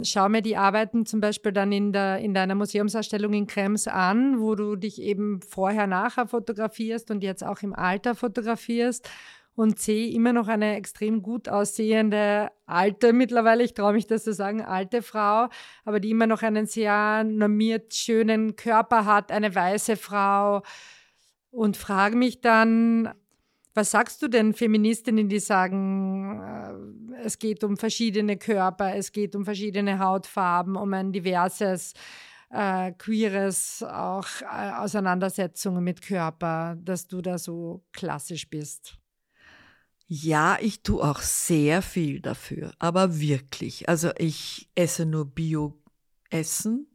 Schau 0.01 0.29
mir 0.29 0.41
die 0.41 0.55
Arbeiten 0.55 1.05
zum 1.05 1.19
Beispiel 1.19 1.51
dann 1.51 1.73
in, 1.73 1.91
der, 1.91 2.19
in 2.19 2.33
deiner 2.33 2.55
Museumsausstellung 2.55 3.33
in 3.33 3.47
Krems 3.47 3.85
an, 3.85 4.39
wo 4.39 4.55
du 4.55 4.77
dich 4.77 5.01
eben 5.01 5.41
vorher, 5.41 5.87
nachher 5.87 6.25
fotografierst 6.25 7.11
und 7.11 7.21
jetzt 7.21 7.43
auch 7.43 7.61
im 7.63 7.73
Alter 7.73 8.15
fotografierst. 8.15 9.09
und 9.55 9.77
sehe 9.77 10.13
immer 10.13 10.31
noch 10.31 10.47
eine 10.47 10.77
extrem 10.77 11.21
gut 11.21 11.49
aussehende 11.49 12.49
alte, 12.65 13.11
mittlerweile, 13.11 13.61
ich 13.63 13.73
traue 13.73 13.91
mich 13.91 14.07
das 14.07 14.23
zu 14.23 14.33
sagen, 14.33 14.61
alte 14.61 15.01
Frau, 15.01 15.49
aber 15.83 15.99
die 15.99 16.11
immer 16.11 16.27
noch 16.27 16.43
einen 16.43 16.65
sehr 16.65 17.25
normiert 17.25 17.93
schönen 17.93 18.55
Körper 18.55 19.05
hat, 19.05 19.33
eine 19.33 19.53
weiße 19.53 19.97
Frau. 19.97 20.61
Und 21.51 21.75
frage 21.75 22.15
mich 22.15 22.39
dann, 22.39 23.09
was 23.73 23.91
sagst 23.91 24.21
du 24.21 24.27
denn 24.27 24.53
Feministinnen, 24.53 25.29
die 25.29 25.39
sagen, 25.39 26.41
äh, 27.13 27.23
es 27.23 27.39
geht 27.39 27.63
um 27.63 27.77
verschiedene 27.77 28.37
Körper, 28.37 28.95
es 28.95 29.11
geht 29.11 29.35
um 29.35 29.45
verschiedene 29.45 29.99
Hautfarben, 29.99 30.75
um 30.75 30.93
ein 30.93 31.11
diverses, 31.11 31.93
äh, 32.49 32.91
queeres, 32.93 33.83
auch 33.83 34.27
äh, 34.41 34.71
Auseinandersetzungen 34.71 35.83
mit 35.83 36.01
Körper, 36.01 36.77
dass 36.81 37.07
du 37.07 37.21
da 37.21 37.37
so 37.37 37.83
klassisch 37.93 38.49
bist? 38.49 38.97
Ja, 40.07 40.57
ich 40.59 40.81
tue 40.81 41.03
auch 41.03 41.19
sehr 41.19 41.83
viel 41.83 42.19
dafür, 42.19 42.73
aber 42.79 43.19
wirklich. 43.19 43.87
Also 43.87 44.09
ich 44.17 44.67
esse 44.73 45.05
nur 45.05 45.25
Bio-Essen. 45.25 46.87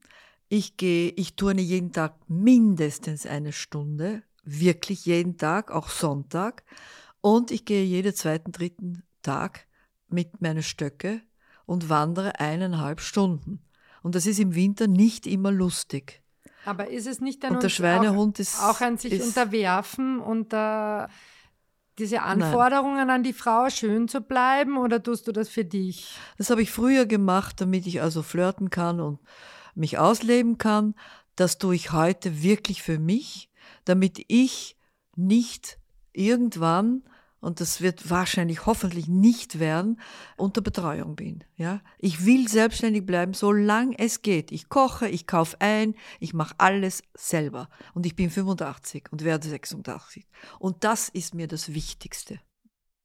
Ich 0.49 0.77
gehe, 0.77 1.11
ich 1.11 1.37
turne 1.37 1.61
jeden 1.61 1.93
Tag 1.93 2.17
mindestens 2.29 3.25
eine 3.25 3.53
Stunde 3.53 4.25
wirklich 4.45 5.07
jeden 5.07 5.37
Tag, 5.37 5.71
auch 5.71 5.89
Sonntag. 5.89 6.65
Und 7.21 7.51
ich 7.51 7.65
gehe 7.65 7.85
jeden 7.85 8.15
zweiten, 8.15 8.53
dritten 8.53 9.03
Tag 9.23 9.67
mit 10.09 10.41
meinen 10.43 10.63
Stöcke 10.63 11.23
und 11.67 11.89
wandere 11.89 12.41
eineinhalb 12.41 13.01
Stunden. 13.01 13.61
Und 14.03 14.15
das 14.15 14.27
ist 14.27 14.39
im 14.39 14.55
Winter 14.55 14.87
nicht 14.87 15.27
immer 15.27 15.51
lustig. 15.51 16.23
Aber 16.67 16.89
ist 16.89 17.07
es 17.07 17.21
nicht 17.21 17.43
dann 17.45 17.55
und 17.55 17.63
der 17.63 17.69
Schweinehund 17.69 18.37
auch, 18.37 18.41
ist, 18.41 18.63
auch 18.63 18.81
ein 18.81 18.99
sich 18.99 19.13
ist, 19.13 19.27
unterwerfen 19.27 20.19
und 20.19 20.53
äh, 20.53 21.07
diese 21.99 22.23
Anforderungen 22.23 23.07
Nein. 23.07 23.11
an 23.11 23.23
die 23.23 23.33
Frau, 23.33 23.69
schön 23.71 24.09
zu 24.09 24.21
bleiben, 24.21 24.79
oder 24.79 25.03
tust 25.03 25.29
du 25.29 25.33
das 25.33 25.49
für 25.49 25.65
dich? 25.65 26.17
Das 26.39 26.51
habe 26.51 26.63
ich 26.63 26.71
früher 26.71 27.07
gemacht, 27.07 27.61
damit 27.61 27.87
ich 27.87 28.03
also 28.03 28.23
flirten 28.23 28.71
kann 28.71 29.01
und 29.01 29.21
mich 29.75 29.99
ausleben 29.99 30.59
kann. 30.59 30.95
Das 31.37 31.59
tue 31.59 31.75
ich 31.75 31.93
heute 31.93 32.43
wirklich 32.43 32.83
für 32.83 32.99
mich 32.99 33.51
damit 33.85 34.25
ich 34.29 34.77
nicht 35.17 35.79
irgendwann 36.13 37.03
und 37.45 37.61
das 37.61 37.83
wird 37.83 38.09
wahrscheinlich 38.09 38.65
hoffentlich 38.65 39.07
nicht 39.07 39.59
werden, 39.59 40.01
unter 40.39 40.63
Betreuung 40.63 41.15
bin. 41.15 41.45
Ja? 41.57 41.83
Ich 41.99 42.25
will 42.25 42.49
selbstständig 42.49 43.05
bleiben, 43.05 43.35
solange 43.35 43.99
es 43.99 44.23
geht. 44.23 44.51
Ich 44.51 44.71
koche, 44.71 45.09
ich 45.09 45.27
kaufe 45.27 45.61
ein, 45.61 45.95
ich 46.21 46.33
mache 46.33 46.55
alles 46.57 47.03
selber. 47.13 47.69
Und 47.93 48.07
ich 48.07 48.17
bin 48.17 48.31
85 48.31 49.13
und 49.13 49.25
werde 49.25 49.47
86. 49.47 50.27
Und 50.59 50.85
das 50.85 51.11
ist 51.11 51.35
mir 51.35 51.47
das 51.47 51.75
Wichtigste. 51.75 52.41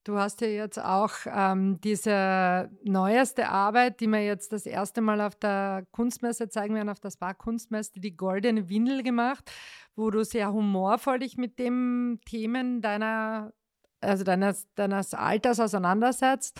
Du 0.10 0.18
hast 0.18 0.42
ja 0.42 0.48
jetzt 0.48 0.80
auch 0.80 1.12
ähm, 1.28 1.80
diese 1.82 2.72
neueste 2.84 3.48
Arbeit, 3.48 4.00
die 4.00 4.08
wir 4.08 4.26
jetzt 4.26 4.52
das 4.52 4.66
erste 4.66 5.02
Mal 5.02 5.22
auf 5.22 5.36
der 5.36 5.86
Kunstmesse 5.92 6.50
zeigen 6.50 6.74
werden, 6.74 6.90
auf 6.90 7.00
der 7.00 7.12
Spa-Kunstmesse, 7.12 7.92
die 8.00 8.18
Goldene 8.18 8.70
Windel 8.70 9.04
gemacht, 9.04 9.52
wo 9.96 10.10
du 10.10 10.26
sehr 10.26 10.52
humorvoll 10.52 11.20
dich 11.20 11.38
mit 11.38 11.60
dem 11.60 12.20
Themen 12.26 12.82
deiner, 12.82 13.54
also 14.02 14.24
deines, 14.24 14.68
deines 14.74 15.14
Alters 15.14 15.60
auseinandersetzt. 15.60 16.60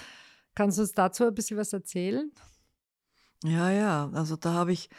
Kannst 0.54 0.78
du 0.78 0.84
uns 0.84 0.92
dazu 0.92 1.26
ein 1.26 1.34
bisschen 1.34 1.58
was 1.58 1.74
erzählen? 1.74 2.32
Ja, 3.44 3.72
ja, 3.72 4.12
also 4.14 4.36
da 4.36 4.54
habe 4.54 4.74
ich, 4.74 4.92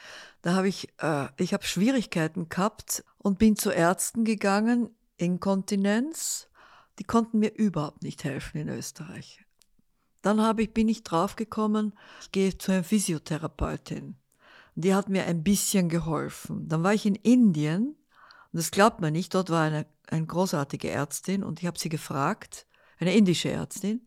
da 0.42 0.54
habe 0.54 0.66
ich, 0.66 0.88
äh, 0.98 1.28
ich 1.36 1.54
habe 1.54 1.62
Schwierigkeiten 1.62 2.48
gehabt 2.48 3.04
und 3.18 3.38
bin 3.38 3.54
zu 3.54 3.70
Ärzten 3.70 4.24
gegangen, 4.24 4.90
Inkontinenz, 5.18 6.49
die 6.98 7.04
konnten 7.04 7.38
mir 7.38 7.54
überhaupt 7.54 8.02
nicht 8.02 8.24
helfen 8.24 8.58
in 8.58 8.68
Österreich. 8.68 9.44
Dann 10.22 10.40
habe 10.40 10.62
ich, 10.62 10.74
bin 10.74 10.88
ich 10.88 11.02
draufgekommen, 11.02 11.94
ich 12.20 12.32
gehe 12.32 12.56
zu 12.58 12.72
einer 12.72 12.84
Physiotherapeutin. 12.84 14.16
Die 14.74 14.94
hat 14.94 15.08
mir 15.08 15.24
ein 15.24 15.42
bisschen 15.42 15.88
geholfen. 15.88 16.68
Dann 16.68 16.82
war 16.82 16.92
ich 16.92 17.06
in 17.06 17.14
Indien 17.14 17.96
und 18.52 18.56
das 18.56 18.70
glaubt 18.70 19.00
man 19.00 19.12
nicht, 19.12 19.34
dort 19.34 19.50
war 19.50 19.62
eine, 19.62 19.86
eine 20.08 20.26
großartige 20.26 20.90
Ärztin 20.90 21.44
und 21.44 21.60
ich 21.60 21.66
habe 21.66 21.78
sie 21.78 21.88
gefragt, 21.88 22.66
eine 22.98 23.14
indische 23.14 23.50
Ärztin, 23.50 24.06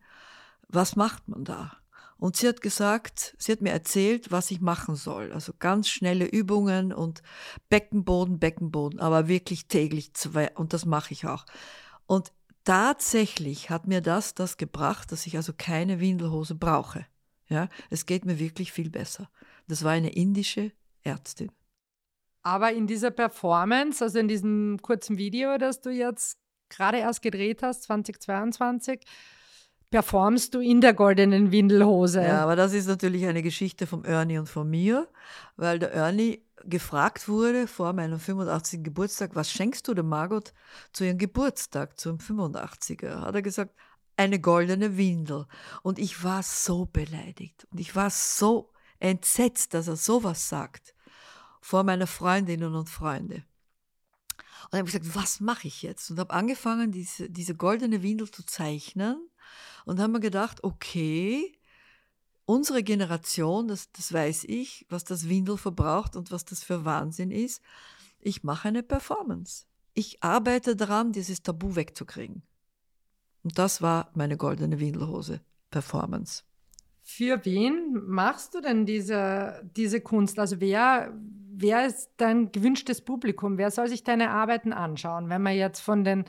was 0.68 0.96
macht 0.96 1.28
man 1.28 1.44
da? 1.44 1.78
Und 2.16 2.36
sie 2.36 2.48
hat 2.48 2.60
gesagt, 2.60 3.34
sie 3.38 3.52
hat 3.52 3.60
mir 3.60 3.72
erzählt, 3.72 4.30
was 4.30 4.50
ich 4.50 4.60
machen 4.60 4.96
soll. 4.96 5.32
Also 5.32 5.52
ganz 5.58 5.88
schnelle 5.88 6.26
Übungen 6.26 6.92
und 6.92 7.22
Beckenboden, 7.68 8.38
Beckenboden, 8.38 9.00
aber 9.00 9.28
wirklich 9.28 9.66
täglich 9.66 10.14
zwei, 10.14 10.50
und 10.54 10.72
das 10.72 10.86
mache 10.86 11.12
ich 11.12 11.26
auch. 11.26 11.44
Und 12.06 12.32
tatsächlich 12.64 13.70
hat 13.70 13.86
mir 13.86 14.00
das 14.00 14.34
das 14.34 14.56
gebracht, 14.56 15.12
dass 15.12 15.26
ich 15.26 15.36
also 15.36 15.52
keine 15.56 16.00
Windelhose 16.00 16.54
brauche. 16.54 17.06
Ja, 17.48 17.68
es 17.90 18.06
geht 18.06 18.24
mir 18.24 18.38
wirklich 18.38 18.72
viel 18.72 18.90
besser. 18.90 19.28
Das 19.68 19.84
war 19.84 19.92
eine 19.92 20.12
indische 20.12 20.72
Ärztin. 21.02 21.52
Aber 22.42 22.72
in 22.72 22.86
dieser 22.86 23.10
Performance, 23.10 24.04
also 24.04 24.18
in 24.18 24.28
diesem 24.28 24.78
kurzen 24.82 25.16
Video, 25.16 25.56
das 25.56 25.80
du 25.80 25.90
jetzt 25.90 26.38
gerade 26.68 26.98
erst 26.98 27.22
gedreht 27.22 27.62
hast, 27.62 27.84
2022, 27.84 29.00
performst 29.90 30.54
du 30.54 30.60
in 30.60 30.80
der 30.80 30.92
goldenen 30.92 31.52
Windelhose. 31.52 32.22
Ja, 32.22 32.42
aber 32.42 32.56
das 32.56 32.72
ist 32.72 32.86
natürlich 32.86 33.26
eine 33.26 33.42
Geschichte 33.42 33.86
vom 33.86 34.04
Ernie 34.04 34.38
und 34.38 34.48
von 34.48 34.68
mir, 34.68 35.08
weil 35.56 35.78
der 35.78 35.92
Ernie 35.92 36.43
gefragt 36.66 37.28
wurde 37.28 37.66
vor 37.66 37.92
meinem 37.92 38.18
85. 38.18 38.82
Geburtstag, 38.82 39.34
was 39.34 39.50
schenkst 39.50 39.86
du 39.88 39.94
der 39.94 40.04
Margot 40.04 40.52
zu 40.92 41.04
ihrem 41.04 41.18
Geburtstag, 41.18 41.98
zum 41.98 42.18
85er? 42.18 43.20
Hat 43.20 43.34
er 43.34 43.42
gesagt, 43.42 43.74
eine 44.16 44.40
goldene 44.40 44.96
Windel. 44.96 45.46
Und 45.82 45.98
ich 45.98 46.22
war 46.22 46.42
so 46.42 46.86
beleidigt 46.86 47.66
und 47.70 47.80
ich 47.80 47.96
war 47.96 48.10
so 48.10 48.72
entsetzt, 48.98 49.74
dass 49.74 49.88
er 49.88 49.96
sowas 49.96 50.48
sagt 50.48 50.94
vor 51.60 51.82
meiner 51.82 52.06
Freundinnen 52.06 52.74
und 52.74 52.88
Freunde. 52.88 53.44
Und 54.70 54.78
habe 54.78 54.84
gesagt, 54.84 55.14
was 55.14 55.40
mache 55.40 55.68
ich 55.68 55.82
jetzt? 55.82 56.10
Und 56.10 56.18
habe 56.18 56.32
angefangen, 56.32 56.90
diese, 56.90 57.28
diese 57.30 57.54
goldene 57.54 58.02
Windel 58.02 58.30
zu 58.30 58.44
zeichnen 58.44 59.28
und 59.84 60.00
haben 60.00 60.12
mir 60.12 60.20
gedacht, 60.20 60.64
okay, 60.64 61.54
unsere 62.46 62.82
Generation, 62.82 63.68
das, 63.68 63.90
das 63.92 64.12
weiß 64.12 64.44
ich, 64.44 64.86
was 64.88 65.04
das 65.04 65.28
Windel 65.28 65.56
verbraucht 65.56 66.16
und 66.16 66.30
was 66.30 66.44
das 66.44 66.62
für 66.62 66.84
Wahnsinn 66.84 67.30
ist. 67.30 67.62
Ich 68.20 68.42
mache 68.42 68.68
eine 68.68 68.82
Performance. 68.82 69.66
Ich 69.94 70.22
arbeite 70.22 70.76
daran, 70.76 71.12
dieses 71.12 71.42
Tabu 71.42 71.76
wegzukriegen. 71.76 72.42
Und 73.42 73.58
das 73.58 73.82
war 73.82 74.10
meine 74.14 74.36
goldene 74.36 74.80
Windelhose 74.80 75.40
Performance. 75.70 76.42
Für 77.02 77.44
wen 77.44 78.02
machst 78.06 78.54
du 78.54 78.60
denn 78.62 78.86
diese, 78.86 79.62
diese 79.76 80.00
Kunst? 80.00 80.38
Also 80.38 80.60
wer, 80.60 81.12
wer 81.50 81.86
ist 81.86 82.10
dein 82.16 82.50
gewünschtes 82.50 83.02
Publikum? 83.02 83.58
Wer 83.58 83.70
soll 83.70 83.88
sich 83.88 84.04
deine 84.04 84.30
Arbeiten 84.30 84.72
anschauen? 84.72 85.28
Wenn 85.28 85.42
wir 85.42 85.52
jetzt 85.52 85.80
von 85.80 86.02
den 86.02 86.24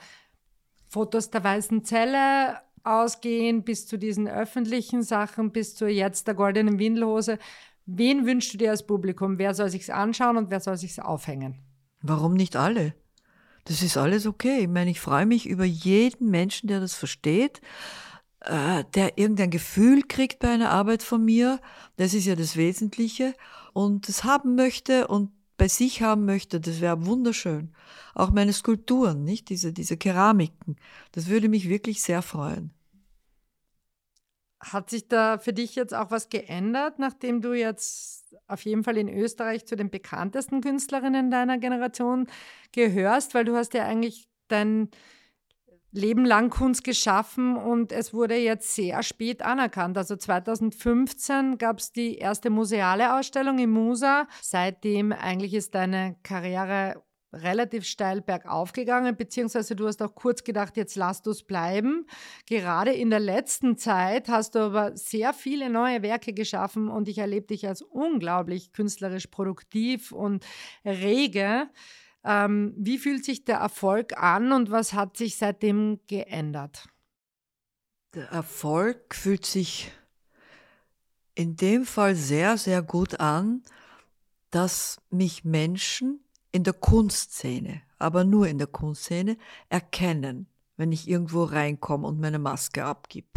Fotos 0.90 1.30
der 1.30 1.44
Weißen 1.44 1.86
Zelle 1.86 2.60
ausgehen, 2.86 3.64
bis 3.64 3.88
zu 3.88 3.98
diesen 3.98 4.28
öffentlichen 4.28 5.04
Sachen, 5.04 5.52
bis 5.52 5.76
zu 5.76 5.88
jetzt 5.88 6.28
der 6.28 6.36
goldenen 6.36 6.80
Windelhose. 6.80 7.40
Wen 7.86 8.26
wünschst 8.26 8.54
du 8.54 8.58
dir 8.58 8.72
als 8.72 8.86
Publikum? 8.86 9.38
Wer 9.38 9.54
soll 9.54 9.70
sich's 9.70 9.90
anschauen 9.90 10.38
und 10.38 10.50
wer 10.50 10.60
soll 10.60 10.78
sich's 10.78 11.00
aufhängen? 11.00 11.60
Warum 12.02 12.34
nicht 12.34 12.56
alle? 12.56 12.94
Das 13.66 13.82
ist 13.82 13.98
alles 13.98 14.28
okay. 14.28 14.60
Ich 14.62 14.68
meine, 14.68 14.92
ich 14.92 15.00
freue 15.00 15.26
mich 15.26 15.48
über 15.48 15.66
jeden 15.66 16.30
Menschen, 16.30 16.68
der 16.68 16.80
das 16.80 16.94
versteht, 16.94 17.62
äh, 18.42 18.84
der 18.94 19.18
irgendein 19.18 19.50
Gefühl 19.50 20.04
kriegt 20.04 20.40
bei 20.40 20.50
einer 20.50 20.70
Arbeit 20.70 21.02
von 21.02 21.26
mir. 21.26 21.60
Das 21.98 22.14
ist 22.14 22.26
ja 22.26 22.36
das 22.36 22.56
Wesentliche. 22.56 23.34
Und 23.74 24.08
es 24.08 24.24
haben 24.24 24.56
möchte 24.56 25.08
und 25.08 25.32
bei 25.58 25.68
sich 25.68 26.02
haben 26.02 26.26
möchte, 26.26 26.60
das 26.60 26.82
wäre 26.82 27.06
wunderschön. 27.06 27.74
Auch 28.14 28.32
meine 28.32 28.54
Skulpturen, 28.54 29.24
nicht? 29.24 29.50
Diese, 29.50 29.74
diese 29.74 29.98
Keramiken. 29.98 30.76
Das 31.14 31.28
würde 31.28 31.50
mich 31.50 31.70
wirklich 31.70 32.04
sehr 32.04 32.22
freuen. 32.22 32.72
Hat 34.72 34.90
sich 34.90 35.08
da 35.08 35.38
für 35.38 35.54
dich 35.54 35.76
jetzt 35.76 35.94
auch 35.94 36.10
was 36.10 36.30
geändert, 36.30 36.98
nachdem 36.98 37.42
du 37.42 37.54
jetzt 37.54 38.36
auf 38.48 38.62
jeden 38.66 38.84
Fall 38.84 38.98
in 38.98 39.08
Österreich 39.08 39.66
zu 39.66 39.76
den 39.76 39.92
bekanntesten 39.92 40.62
Künstlerinnen 40.62 41.30
deiner 41.30 41.60
Generation 41.60 42.28
gehörst? 42.72 43.36
Weil 43.36 43.46
du 43.46 43.56
hast 43.56 43.76
ja 43.76 43.86
eigentlich 43.86 44.28
dein 44.48 44.90
Leben 45.92 46.26
lang 46.26 46.50
Kunst 46.50 46.84
geschaffen 46.84 47.56
und 47.56 47.92
es 47.92 48.14
wurde 48.14 48.36
jetzt 48.36 48.76
sehr 48.76 49.04
spät 49.04 49.44
anerkannt. 49.44 49.98
Also 49.98 50.16
2015 50.16 51.58
gab 51.58 51.80
es 51.80 51.92
die 51.92 52.18
erste 52.18 52.50
museale 52.50 53.18
Ausstellung 53.18 53.60
im 53.60 53.72
Musa. 53.72 54.28
Seitdem 54.42 55.12
eigentlich 55.14 55.54
ist 55.54 55.76
deine 55.76 56.18
Karriere 56.24 57.04
relativ 57.34 57.86
steil 57.86 58.22
bergauf 58.22 58.72
gegangen, 58.72 59.16
beziehungsweise 59.16 59.76
du 59.76 59.88
hast 59.88 60.02
auch 60.02 60.16
kurz 60.16 60.44
gedacht, 60.44 60.78
jetzt 60.78 60.96
lass 60.96 61.22
du 61.22 61.32
es 61.32 61.44
bleiben. 61.44 62.08
Gerade 62.46 62.92
in 62.92 63.10
der 63.10 63.20
letzten 63.20 63.78
Zeit 63.78 64.30
hast 64.30 64.56
du 64.56 64.60
aber 64.60 64.96
sehr 64.96 65.34
viele 65.34 65.70
neue 65.70 66.02
Werke 66.02 66.34
geschaffen 66.34 66.88
und 66.88 67.08
ich 67.08 67.18
erlebe 67.18 67.48
dich 67.48 67.68
als 67.68 67.82
unglaublich 67.82 68.72
künstlerisch 68.72 69.28
produktiv 69.28 70.12
und 70.12 70.46
rege. 70.86 71.70
Ähm, 72.24 72.74
wie 72.78 72.98
fühlt 72.98 73.24
sich 73.24 73.46
der 73.46 73.58
Erfolg 73.58 74.18
an 74.18 74.52
und 74.52 74.72
was 74.72 74.94
hat 74.94 75.18
sich 75.18 75.38
seitdem 75.38 76.00
geändert? 76.08 76.88
Der 78.16 78.30
Erfolg 78.30 79.14
fühlt 79.14 79.46
sich 79.46 79.92
in 81.36 81.58
dem 81.58 81.86
Fall 81.86 82.16
sehr, 82.16 82.58
sehr 82.58 82.82
gut 82.82 83.20
an, 83.20 83.62
dass 84.50 85.02
mich 85.10 85.44
Menschen 85.44 86.25
in 86.56 86.64
der 86.64 86.72
Kunstszene, 86.72 87.82
aber 88.00 88.24
nur 88.24 88.48
in 88.48 88.58
der 88.58 88.68
Kunstszene, 88.68 89.38
erkennen, 89.68 90.48
wenn 90.78 90.94
ich 90.94 91.06
irgendwo 91.06 91.44
reinkomme 91.44 92.08
und 92.08 92.22
meine 92.22 92.40
Maske 92.40 92.86
abgib. 92.86 93.28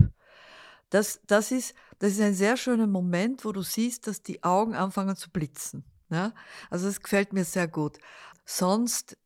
Das, 0.88 1.20
das, 1.26 1.50
ist, 1.50 1.74
das 1.98 2.12
ist 2.12 2.20
ein 2.20 2.34
sehr 2.34 2.56
schöner 2.56 2.86
Moment, 2.86 3.44
wo 3.44 3.50
du 3.50 3.62
siehst, 3.62 4.06
dass 4.06 4.22
die 4.22 4.44
Augen 4.44 4.76
anfangen 4.76 5.16
zu 5.16 5.30
blitzen. 5.30 5.82
Ja? 6.10 6.32
Also 6.70 6.86
das 6.86 7.00
gefällt 7.00 7.32
mir 7.32 7.44
sehr 7.44 7.66
gut. 7.66 7.98
Sonst 8.44 9.18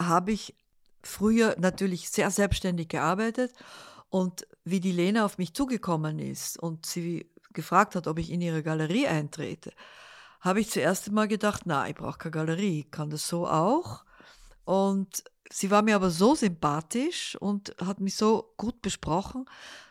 habe 0.00 0.32
ich 0.32 0.56
früher 1.02 1.54
natürlich 1.58 2.08
sehr 2.08 2.30
selbstständig 2.30 2.88
gearbeitet 2.88 3.52
und 4.08 4.48
wie 4.64 4.80
die 4.80 4.92
Lena 4.92 5.26
auf 5.26 5.36
mich 5.36 5.52
zugekommen 5.52 6.18
ist 6.18 6.58
und 6.58 6.86
sie 6.86 7.30
gefragt 7.52 7.94
hat, 7.94 8.06
ob 8.06 8.18
ich 8.18 8.30
in 8.30 8.40
ihre 8.40 8.62
Galerie 8.62 9.06
eintrete, 9.06 9.74
habe 10.40 10.60
ich 10.60 10.70
zuerst 10.70 11.08
einmal 11.08 11.28
gedacht, 11.28 11.62
na, 11.64 11.88
ich 11.88 11.94
brauche 11.94 12.18
keine 12.18 12.32
Galerie, 12.32 12.80
ich 12.80 12.90
kann 12.90 13.10
das 13.10 13.26
so 13.26 13.46
auch. 13.46 14.04
Und 14.64 15.24
sie 15.50 15.70
war 15.70 15.82
mir 15.82 15.96
aber 15.96 16.10
so 16.10 16.34
sympathisch 16.34 17.36
und 17.40 17.74
hat 17.80 18.00
mich 18.00 18.16
so 18.16 18.52
gut 18.56 18.82
besprochen, 18.82 19.46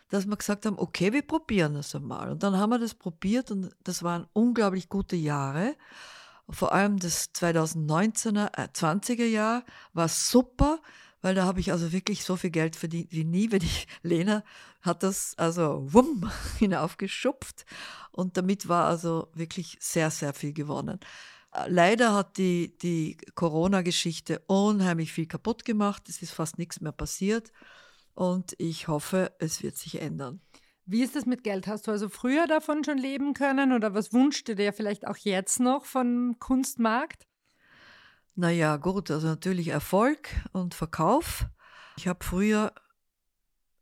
dass 0.08 0.26
wir 0.26 0.36
gesagt 0.36 0.64
haben, 0.66 0.78
okay, 0.78 1.12
wir 1.12 1.22
probieren 1.22 1.74
das 1.74 1.94
einmal. 1.94 2.30
Und 2.30 2.42
dann 2.42 2.56
haben 2.56 2.70
wir 2.70 2.78
das 2.78 2.94
probiert 2.94 3.50
und 3.50 3.70
das 3.84 4.02
waren 4.02 4.26
unglaublich 4.32 4.88
gute 4.88 5.16
Jahre. 5.16 5.76
Vor 6.48 6.72
allem 6.72 6.98
das 6.98 7.34
2019er, 7.34 8.56
äh, 8.56 8.68
20er 8.72 9.26
Jahr 9.26 9.64
war 9.92 10.08
super, 10.08 10.78
weil 11.20 11.34
da 11.34 11.44
habe 11.44 11.60
ich 11.60 11.72
also 11.72 11.92
wirklich 11.92 12.24
so 12.24 12.36
viel 12.36 12.50
Geld 12.50 12.76
verdient 12.76 13.12
wie 13.12 13.24
nie, 13.24 13.50
wenn 13.50 13.62
ich, 13.62 13.86
Lena 14.02 14.44
hat 14.82 15.02
das 15.02 15.34
also 15.36 15.86
wumm 15.92 16.30
hinaufgeschupft 16.58 17.64
und 18.12 18.36
damit 18.36 18.68
war 18.68 18.86
also 18.86 19.28
wirklich 19.34 19.76
sehr, 19.80 20.10
sehr 20.10 20.32
viel 20.34 20.52
gewonnen. 20.52 21.00
Äh, 21.52 21.68
leider 21.68 22.14
hat 22.14 22.38
die, 22.38 22.76
die 22.78 23.16
Corona-Geschichte 23.34 24.42
unheimlich 24.46 25.12
viel 25.12 25.26
kaputt 25.26 25.64
gemacht. 25.64 26.08
Es 26.08 26.22
ist 26.22 26.32
fast 26.32 26.58
nichts 26.58 26.80
mehr 26.80 26.92
passiert 26.92 27.52
und 28.14 28.54
ich 28.58 28.88
hoffe, 28.88 29.32
es 29.38 29.62
wird 29.62 29.76
sich 29.76 30.00
ändern. 30.00 30.40
Wie 30.90 31.02
ist 31.02 31.16
das 31.16 31.26
mit 31.26 31.44
Geld? 31.44 31.66
Hast 31.66 31.86
du 31.86 31.90
also 31.90 32.08
früher 32.08 32.46
davon 32.46 32.82
schon 32.82 32.96
leben 32.96 33.34
können 33.34 33.72
oder 33.72 33.92
was 33.92 34.12
wünschst 34.14 34.48
du 34.48 34.54
dir 34.54 34.72
vielleicht 34.72 35.06
auch 35.06 35.18
jetzt 35.18 35.60
noch 35.60 35.84
vom 35.84 36.38
Kunstmarkt? 36.38 37.27
Naja, 38.40 38.76
gut, 38.76 39.10
also 39.10 39.26
natürlich 39.26 39.66
Erfolg 39.66 40.28
und 40.52 40.72
Verkauf. 40.72 41.46
Ich 41.96 42.06
habe 42.06 42.24
früher 42.24 42.72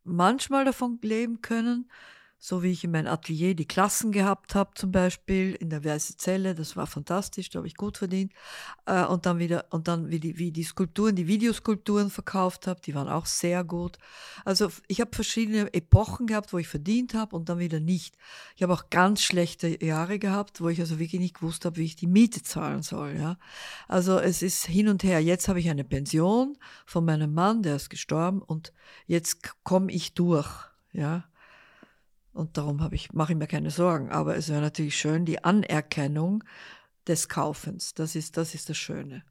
manchmal 0.03 0.65
davon 0.65 0.99
leben 1.03 1.43
können, 1.43 1.91
so 2.39 2.63
wie 2.63 2.71
ich 2.71 2.85
in 2.85 2.91
meinem 2.91 3.09
Atelier 3.09 3.55
die 3.55 3.67
Klassen 3.67 4.13
gehabt 4.13 4.55
habe, 4.55 4.71
zum 4.75 4.93
Beispiel 4.93 5.55
in 5.55 5.71
der 5.71 5.85
Weiße 5.85 6.17
Zelle, 6.17 6.55
das 6.55 6.77
war 6.77 6.87
fantastisch, 6.87 7.51
da 7.51 7.59
habe 7.59 7.67
ich 7.67 7.77
gut 7.77 7.97
verdient. 7.97 8.33
Äh, 8.85 9.05
und 9.05 9.27
dann 9.27 9.39
wieder, 9.39 9.67
und 9.71 9.89
dann 9.89 10.11
wie 10.11 10.21
die, 10.21 10.39
wie 10.39 10.53
die 10.53 10.63
Skulpturen, 10.63 11.17
die 11.17 11.27
Videoskulpturen 11.27 12.11
verkauft 12.11 12.67
habe, 12.67 12.81
die 12.81 12.95
waren 12.95 13.09
auch 13.09 13.27
sehr 13.27 13.65
gut. 13.65 13.99
Also 14.45 14.71
ich 14.87 15.01
habe 15.01 15.11
verschiedene 15.15 15.73
Epochen 15.73 16.27
gehabt, 16.27 16.53
wo 16.53 16.59
ich 16.59 16.69
verdient 16.69 17.15
habe 17.15 17.35
und 17.35 17.49
dann 17.49 17.59
wieder 17.59 17.81
nicht. 17.81 18.17
Ich 18.55 18.63
habe 18.63 18.75
auch 18.75 18.91
ganz 18.91 19.23
schlechte 19.23 19.83
Jahre 19.85 20.19
gehabt, 20.19 20.61
wo 20.61 20.69
ich 20.69 20.81
also 20.81 20.99
wirklich 20.99 21.21
nicht 21.21 21.37
gewusst 21.37 21.65
habe, 21.65 21.77
wie 21.77 21.85
ich 21.85 21.97
die 21.97 22.07
Miete 22.07 22.43
zahlen 22.43 22.83
soll. 22.83 23.17
Ja? 23.17 23.39
Also 23.89 24.19
es 24.19 24.43
ist 24.43 24.67
hin 24.67 24.89
und 24.89 25.03
her. 25.03 25.21
Jetzt 25.21 25.49
habe 25.49 25.59
ich 25.59 25.71
eine 25.71 25.85
Pension 25.85 26.59
von 26.85 27.05
meinem 27.05 27.33
Mann, 27.33 27.63
der 27.63 27.77
ist 27.77 27.89
gestorben 27.89 28.43
und 28.43 28.73
jetzt 29.07 29.65
komme 29.65 29.91
ich 29.91 30.15
durch. 30.15 30.49
Ja, 30.93 31.25
und 32.37 32.57
darum 32.59 32.83
habe 32.83 32.95
ich, 32.95 33.13
mache 33.13 33.33
ich 33.33 33.39
mir 33.39 33.47
keine 33.47 33.71
Sorgen. 33.71 34.11
Aber 34.11 34.37
es 34.37 34.49
wäre 34.49 34.61
natürlich 34.61 34.97
schön, 34.97 35.25
die 35.25 35.43
Anerkennung 35.43 36.45
des 37.07 37.29
Kaufens. 37.29 37.95
Das 37.95 38.15
ist, 38.15 38.37
das 38.37 38.55
ist 38.55 38.69
das 38.69 38.77
Schöne. 38.77 39.25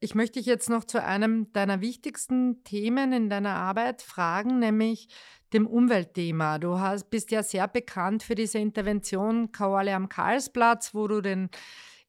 Ich 0.00 0.14
möchte 0.14 0.38
dich 0.38 0.46
jetzt 0.46 0.68
noch 0.68 0.84
zu 0.84 1.02
einem 1.02 1.50
deiner 1.54 1.80
wichtigsten 1.80 2.62
Themen 2.64 3.12
in 3.14 3.30
deiner 3.30 3.54
Arbeit 3.54 4.02
fragen, 4.02 4.58
nämlich 4.58 5.08
dem 5.54 5.66
Umweltthema. 5.66 6.58
Du 6.58 6.78
hast, 6.78 7.08
bist 7.08 7.30
ja 7.30 7.42
sehr 7.42 7.66
bekannt 7.68 8.22
für 8.22 8.34
diese 8.34 8.58
Intervention 8.58 9.50
Kauale 9.50 9.94
am 9.94 10.10
Karlsplatz, 10.10 10.92
wo 10.92 11.08
du 11.08 11.22
den 11.22 11.48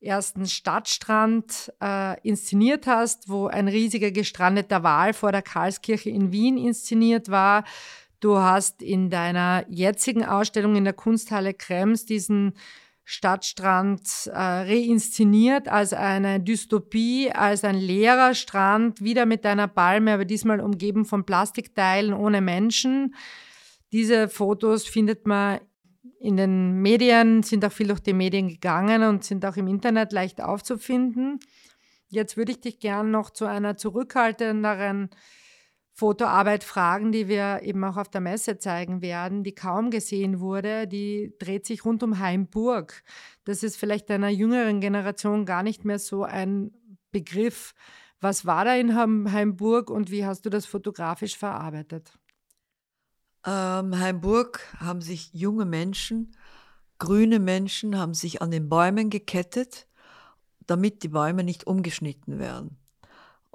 ersten 0.01 0.45
Stadtstrand 0.45 1.71
äh, 1.81 2.19
inszeniert 2.27 2.85
hast, 2.87 3.29
wo 3.29 3.47
ein 3.47 3.67
riesiger 3.67 4.11
gestrandeter 4.11 4.83
Wal 4.83 5.13
vor 5.13 5.31
der 5.31 5.41
Karlskirche 5.41 6.09
in 6.09 6.33
Wien 6.33 6.57
inszeniert 6.57 7.29
war. 7.29 7.63
Du 8.19 8.37
hast 8.37 8.81
in 8.81 9.09
deiner 9.09 9.65
jetzigen 9.69 10.25
Ausstellung 10.25 10.75
in 10.75 10.83
der 10.83 10.93
Kunsthalle 10.93 11.53
Krems 11.53 12.05
diesen 12.05 12.53
Stadtstrand 13.03 14.27
äh, 14.27 14.31
reinszeniert 14.33 15.67
als 15.67 15.93
eine 15.93 16.39
Dystopie, 16.39 17.31
als 17.31 17.63
ein 17.63 17.75
leerer 17.75 18.33
Strand, 18.33 18.99
wieder 19.01 19.27
mit 19.27 19.45
einer 19.45 19.67
Palme, 19.67 20.13
aber 20.13 20.25
diesmal 20.25 20.59
umgeben 20.59 21.05
von 21.05 21.23
Plastikteilen 21.23 22.13
ohne 22.13 22.41
Menschen. 22.41 23.13
Diese 23.91 24.27
Fotos 24.27 24.87
findet 24.87 25.27
man 25.27 25.59
in 26.19 26.35
den 26.35 26.81
Medien, 26.81 27.43
sind 27.43 27.63
auch 27.63 27.71
viel 27.71 27.87
durch 27.87 27.99
die 27.99 28.13
Medien 28.13 28.47
gegangen 28.47 29.03
und 29.03 29.23
sind 29.23 29.45
auch 29.45 29.55
im 29.55 29.67
Internet 29.67 30.11
leicht 30.11 30.41
aufzufinden. 30.41 31.39
Jetzt 32.07 32.37
würde 32.37 32.53
ich 32.53 32.61
dich 32.61 32.79
gern 32.79 33.11
noch 33.11 33.29
zu 33.29 33.45
einer 33.45 33.77
zurückhaltenderen 33.77 35.11
Fotoarbeit 35.97 36.65
fragen, 36.65 37.13
die 37.13 37.29
wir 37.29 37.61
eben 37.63 37.81
auch 37.85 37.95
auf 37.95 38.09
der 38.09 38.19
Messe 38.19 38.57
zeigen 38.57 39.01
werden, 39.01 39.45
die 39.45 39.55
kaum 39.55 39.91
gesehen 39.91 40.41
wurde, 40.41 40.87
die 40.87 41.33
dreht 41.39 41.65
sich 41.65 41.85
rund 41.85 42.03
um 42.03 42.19
Heimburg. 42.19 43.01
Das 43.45 43.63
ist 43.63 43.77
vielleicht 43.77 44.11
einer 44.11 44.27
jüngeren 44.27 44.81
Generation 44.81 45.45
gar 45.45 45.63
nicht 45.63 45.85
mehr 45.85 45.97
so 45.97 46.23
ein 46.23 46.73
Begriff. 47.11 47.73
Was 48.19 48.45
war 48.45 48.65
da 48.65 48.75
in 48.75 48.93
Heimburg 48.93 49.89
und 49.89 50.11
wie 50.11 50.25
hast 50.25 50.45
du 50.45 50.49
das 50.49 50.65
fotografisch 50.65 51.37
verarbeitet? 51.37 52.11
Ähm, 53.45 53.97
Heimburg 53.97 54.59
haben 54.79 54.99
sich 54.99 55.33
junge 55.33 55.63
Menschen, 55.63 56.35
grüne 56.99 57.39
Menschen, 57.39 57.97
haben 57.97 58.13
sich 58.13 58.41
an 58.41 58.51
den 58.51 58.67
Bäumen 58.67 59.09
gekettet, 59.09 59.87
damit 60.65 61.03
die 61.03 61.09
Bäume 61.09 61.45
nicht 61.45 61.67
umgeschnitten 61.67 62.37
werden. 62.37 62.77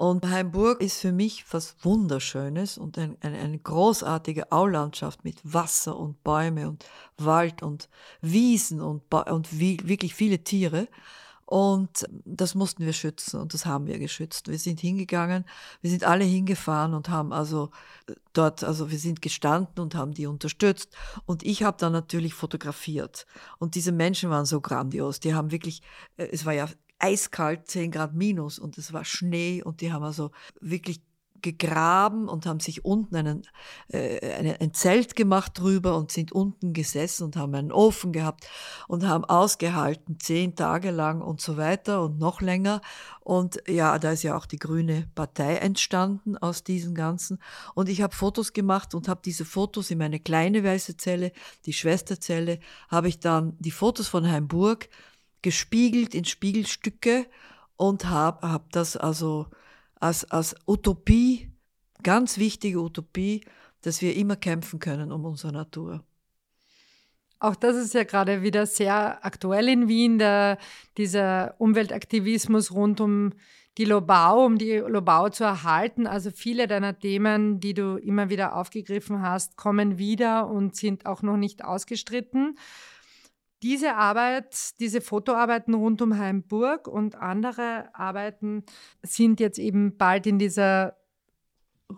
Und 0.01 0.26
Heimburg 0.26 0.80
ist 0.80 1.03
für 1.03 1.12
mich 1.12 1.44
was 1.51 1.76
Wunderschönes 1.82 2.78
und 2.78 2.96
ein, 2.96 3.18
ein, 3.20 3.34
eine 3.34 3.59
großartige 3.59 4.51
Aulandschaft 4.51 5.24
mit 5.24 5.36
Wasser 5.44 5.94
und 5.94 6.24
Bäume 6.24 6.70
und 6.70 6.86
Wald 7.18 7.62
und 7.62 7.90
Wiesen 8.22 8.80
und, 8.80 9.03
und 9.12 9.61
wie, 9.61 9.76
wirklich 9.84 10.14
viele 10.14 10.42
Tiere. 10.42 10.88
Und 11.44 12.07
das 12.24 12.55
mussten 12.55 12.86
wir 12.86 12.94
schützen 12.94 13.40
und 13.40 13.53
das 13.53 13.66
haben 13.66 13.86
wir 13.86 13.98
geschützt. 13.98 14.48
Wir 14.48 14.59
sind 14.59 14.80
hingegangen, 14.80 15.44
wir 15.82 15.90
sind 15.90 16.05
alle 16.05 16.24
hingefahren 16.24 16.94
und 16.94 17.11
haben 17.11 17.34
also 17.34 17.68
äh, 18.07 18.14
dort, 18.32 18.64
also 18.64 18.90
wir 18.90 18.98
sind 18.98 19.20
gestanden 19.20 19.82
und 19.82 19.94
haben 19.94 20.14
die 20.14 20.26
unterstützt. 20.26 20.96
Und 21.26 21.42
ich 21.42 21.62
habe 21.62 21.76
dann 21.78 21.92
natürlich 21.92 22.32
fotografiert. 22.32 23.26
Und 23.59 23.74
diese 23.74 23.92
Menschen 23.92 24.30
waren 24.30 24.46
so 24.46 24.62
grandios. 24.62 25.20
Die 25.20 25.34
haben 25.34 25.51
wirklich, 25.51 25.82
äh, 26.16 26.28
es 26.32 26.46
war 26.46 26.55
ja 26.55 26.68
eiskalt, 27.01 27.66
10 27.66 27.90
Grad 27.90 28.14
minus 28.14 28.59
und 28.59 28.78
es 28.78 28.92
war 28.92 29.05
Schnee 29.05 29.62
und 29.62 29.80
die 29.80 29.92
haben 29.92 30.05
also 30.05 30.30
wirklich 30.61 31.01
gegraben 31.42 32.28
und 32.28 32.46
haben 32.46 32.61
sich 32.61 32.84
unten 32.84 33.16
einen, 33.16 33.42
äh, 33.88 34.57
ein 34.61 34.74
Zelt 34.74 35.16
gemacht 35.16 35.59
drüber 35.59 35.96
und 35.96 36.12
sind 36.12 36.32
unten 36.32 36.72
gesessen 36.72 37.24
und 37.24 37.36
haben 37.36 37.55
einen 37.55 37.72
Ofen 37.72 38.12
gehabt 38.12 38.46
und 38.88 39.07
haben 39.07 39.24
ausgehalten, 39.24 40.18
zehn 40.20 40.55
Tage 40.55 40.90
lang 40.90 41.20
und 41.20 41.40
so 41.40 41.57
weiter 41.57 42.03
und 42.03 42.18
noch 42.18 42.40
länger. 42.40 42.80
Und 43.20 43.62
ja, 43.68 43.98
da 43.98 44.12
ist 44.12 44.22
ja 44.22 44.36
auch 44.36 44.46
die 44.46 44.59
Grüne 44.59 45.09
Partei 45.14 45.57
entstanden 45.57 46.36
aus 46.36 46.64
diesen 46.64 46.94
ganzen. 46.94 47.38
Und 47.74 47.88
ich 47.88 48.03
habe 48.03 48.14
Fotos 48.14 48.53
gemacht 48.53 48.94
und 48.94 49.09
habe 49.09 49.20
diese 49.24 49.44
Fotos 49.44 49.90
in 49.90 49.98
meine 49.98 50.20
kleine 50.20 50.64
weiße 50.64 50.96
Zelle, 50.96 51.32
die 51.66 51.72
Schwesterzelle, 51.72 52.59
habe 52.88 53.09
ich 53.09 53.20
dann 53.20 53.57
die 53.59 53.70
Fotos 53.70 54.09
von 54.09 54.30
Heimburg 54.30 54.88
gespiegelt 55.43 56.14
in 56.14 56.24
Spiegelstücke 56.24 57.26
und 57.76 58.07
habe 58.07 58.51
hab 58.51 58.72
das 58.72 58.97
also 58.97 59.47
als, 59.97 60.30
als 60.30 60.55
Utopie, 60.66 61.51
ganz 62.03 62.38
wichtige 62.38 62.80
Utopie, 62.80 63.43
dass 63.82 64.03
wir 64.03 64.16
immer 64.16 64.36
kämpfen 64.36 64.80
können 64.80 65.12
um 65.12 65.24
unsere 65.24 65.53
Natur. 65.53 66.05
Auch 67.38 67.57
das 67.57 67.76
ist 67.76 67.95
ja 67.95 68.05
gerade 68.05 68.43
wieder 68.43 68.66
sehr 68.66 69.24
aktuell 69.24 69.68
in 69.68 69.88
Wien, 69.88 70.18
der, 70.18 70.59
dieser 70.99 71.55
Umweltaktivismus 71.59 72.70
rund 72.70 73.01
um 73.01 73.32
die 73.78 73.86
Lobau, 73.86 74.45
um 74.45 74.59
die 74.59 74.76
Lobau 74.76 75.30
zu 75.30 75.45
erhalten. 75.45 76.07
Also 76.07 76.30
viele 76.30 76.66
deiner 76.66 76.99
Themen, 76.99 77.59
die 77.59 77.72
du 77.72 77.97
immer 77.97 78.28
wieder 78.28 78.57
aufgegriffen 78.57 79.22
hast, 79.22 79.57
kommen 79.57 79.97
wieder 79.97 80.49
und 80.49 80.76
sind 80.76 81.07
auch 81.07 81.22
noch 81.22 81.38
nicht 81.38 81.64
ausgestritten. 81.64 82.59
Diese 83.63 83.95
Arbeit, 83.95 84.81
diese 84.81 85.01
Fotoarbeiten 85.01 85.75
rund 85.75 86.01
um 86.01 86.19
Heimburg 86.19 86.89
und 86.89 87.17
andere 87.17 87.95
Arbeiten 87.95 88.65
sind 89.03 89.39
jetzt 89.39 89.59
eben 89.59 89.99
bald 89.99 90.27
in 90.27 90.39
dieser 90.39 90.97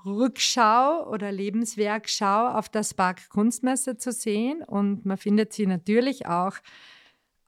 Rückschau 0.05 1.09
oder 1.09 1.31
Lebenswerkschau 1.31 2.49
auf 2.49 2.69
der 2.69 2.83
Spark 2.83 3.29
Kunstmesse 3.29 3.97
zu 3.97 4.11
sehen 4.11 4.63
und 4.63 5.07
man 5.07 5.19
findet 5.19 5.53
sie 5.53 5.67
natürlich 5.67 6.27
auch 6.27 6.57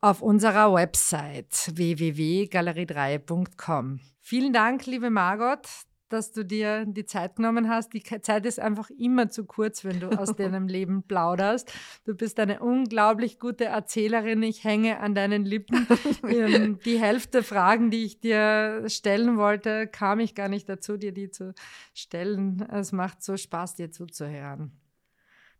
auf 0.00 0.22
unserer 0.22 0.72
Website 0.74 1.72
www.galerie3.com. 1.72 3.98
Vielen 4.20 4.52
Dank, 4.52 4.86
liebe 4.86 5.10
Margot, 5.10 5.66
dass 6.14 6.32
du 6.32 6.44
dir 6.44 6.86
die 6.86 7.04
Zeit 7.04 7.36
genommen 7.36 7.68
hast. 7.68 7.92
Die 7.92 8.02
Zeit 8.02 8.46
ist 8.46 8.58
einfach 8.58 8.88
immer 8.90 9.28
zu 9.28 9.44
kurz, 9.44 9.84
wenn 9.84 10.00
du 10.00 10.08
aus 10.08 10.34
deinem 10.36 10.68
Leben 10.68 11.02
plauderst. 11.02 11.72
Du 12.04 12.14
bist 12.14 12.40
eine 12.40 12.60
unglaublich 12.60 13.38
gute 13.38 13.66
Erzählerin. 13.66 14.42
Ich 14.42 14.64
hänge 14.64 15.00
an 15.00 15.14
deinen 15.14 15.44
Lippen. 15.44 15.86
Ähm, 16.26 16.78
die 16.84 16.98
Hälfte 16.98 17.42
Fragen, 17.42 17.90
die 17.90 18.04
ich 18.04 18.20
dir 18.20 18.84
stellen 18.86 19.36
wollte, 19.36 19.86
kam 19.86 20.20
ich 20.20 20.34
gar 20.34 20.48
nicht 20.48 20.68
dazu, 20.68 20.96
dir 20.96 21.12
die 21.12 21.30
zu 21.30 21.54
stellen. 21.92 22.66
Es 22.70 22.92
macht 22.92 23.22
so 23.22 23.36
Spaß, 23.36 23.74
dir 23.74 23.90
zuzuhören. 23.90 24.72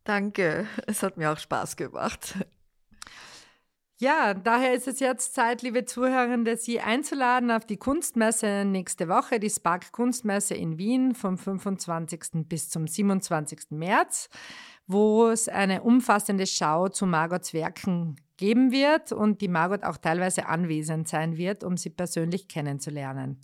Danke, 0.05 0.67
es 0.87 1.03
hat 1.03 1.17
mir 1.17 1.33
auch 1.33 1.39
Spaß 1.39 1.77
gemacht. 1.77 2.35
Ja, 4.05 4.35
daher 4.35 4.75
ist 4.75 4.87
es 4.87 5.01
jetzt 5.01 5.35
Zeit, 5.35 5.63
liebe 5.63 5.87
Zuhörende, 5.87 6.59
Sie 6.59 6.79
einzuladen 6.79 7.51
auf 7.51 7.65
die 7.65 7.79
Kunstmesse 7.79 8.67
nächste 8.67 9.09
Woche, 9.09 9.41
die 9.41 9.49
Spark 9.49 9.93
Kunstmesse 9.93 10.53
in 10.53 10.77
Wien 10.77 11.15
vom 11.15 11.39
25. 11.39 12.47
bis 12.47 12.69
zum 12.69 12.87
27. 12.87 13.71
März, 13.71 14.29
wo 14.87 15.29
es 15.29 15.49
eine 15.49 15.81
umfassende 15.81 16.47
Schau 16.47 16.91
zu 16.91 17.07
Margots 17.07 17.55
Werken 17.55 18.17
geben 18.37 18.73
wird 18.73 19.11
und 19.11 19.41
die 19.41 19.49
Margot 19.49 19.85
auch 19.85 19.97
teilweise 19.97 20.49
anwesend 20.49 21.09
sein 21.09 21.39
wird, 21.39 21.65
um 21.65 21.79
sie 21.79 21.89
persönlich 21.89 22.47
kennenzulernen. 22.47 23.41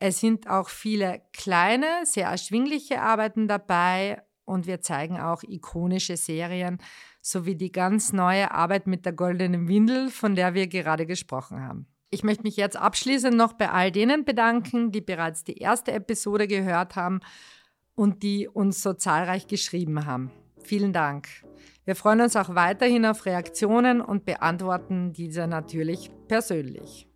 Es 0.00 0.18
sind 0.18 0.50
auch 0.50 0.68
viele 0.68 1.22
kleine, 1.32 1.86
sehr 2.02 2.26
erschwingliche 2.26 3.02
Arbeiten 3.02 3.46
dabei 3.46 4.20
und 4.44 4.66
wir 4.66 4.80
zeigen 4.80 5.20
auch 5.20 5.44
ikonische 5.44 6.16
Serien 6.16 6.78
sowie 7.24 7.54
die 7.56 7.72
ganz 7.72 8.12
neue 8.12 8.50
Arbeit 8.50 8.86
mit 8.86 9.06
der 9.06 9.14
goldenen 9.14 9.66
Windel, 9.66 10.10
von 10.10 10.34
der 10.34 10.52
wir 10.52 10.66
gerade 10.66 11.06
gesprochen 11.06 11.62
haben. 11.62 11.86
Ich 12.10 12.22
möchte 12.22 12.42
mich 12.42 12.56
jetzt 12.56 12.76
abschließend 12.76 13.34
noch 13.34 13.54
bei 13.54 13.70
all 13.70 13.90
denen 13.90 14.24
bedanken, 14.26 14.92
die 14.92 15.00
bereits 15.00 15.42
die 15.42 15.56
erste 15.56 15.92
Episode 15.92 16.46
gehört 16.46 16.96
haben 16.96 17.20
und 17.94 18.22
die 18.22 18.46
uns 18.46 18.82
so 18.82 18.92
zahlreich 18.92 19.46
geschrieben 19.46 20.04
haben. 20.04 20.30
Vielen 20.62 20.92
Dank. 20.92 21.28
Wir 21.86 21.96
freuen 21.96 22.20
uns 22.20 22.36
auch 22.36 22.54
weiterhin 22.54 23.06
auf 23.06 23.24
Reaktionen 23.24 24.02
und 24.02 24.26
beantworten 24.26 25.14
diese 25.14 25.46
natürlich 25.46 26.10
persönlich. 26.28 27.08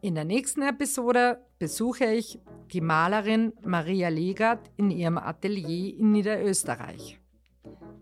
In 0.00 0.14
der 0.14 0.24
nächsten 0.24 0.62
Episode 0.62 1.44
besuche 1.58 2.06
ich 2.06 2.38
die 2.72 2.80
Malerin 2.80 3.52
Maria 3.64 4.08
Legert 4.08 4.70
in 4.76 4.92
ihrem 4.92 5.18
Atelier 5.18 5.98
in 5.98 6.12
Niederösterreich. 6.12 7.18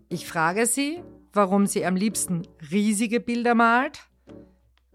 Ich 0.08 0.28
frage 0.28 0.66
sie, 0.66 1.02
warum 1.32 1.66
sie 1.66 1.84
am 1.84 1.96
liebsten 1.96 2.42
riesige 2.70 3.18
Bilder 3.18 3.54
malt, 3.56 4.08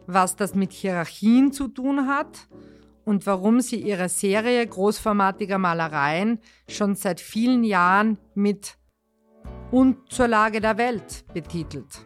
was 0.08 0.38
das 0.38 0.56
mit 0.56 0.72
Hierarchien 0.72 1.52
zu 1.52 1.68
tun 1.68 2.08
hat 2.08 2.48
und 3.04 3.26
warum 3.26 3.60
sie 3.60 3.82
ihre 3.82 4.08
Serie 4.08 4.66
großformatiger 4.66 5.58
Malereien 5.58 6.40
schon 6.70 6.96
seit 6.96 7.20
vielen 7.20 7.64
Jahren 7.64 8.18
mit 8.36 8.78
Und 9.72 10.12
zur 10.12 10.28
Lage 10.28 10.60
der 10.60 10.78
Welt 10.78 11.26
betitelt. 11.34 12.06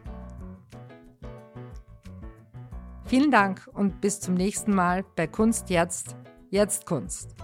Vielen 3.05 3.31
Dank 3.31 3.67
und 3.73 4.01
bis 4.01 4.19
zum 4.19 4.33
nächsten 4.33 4.73
Mal 4.73 5.03
bei 5.15 5.27
Kunst 5.27 5.69
jetzt, 5.69 6.15
jetzt 6.49 6.85
Kunst. 6.85 7.35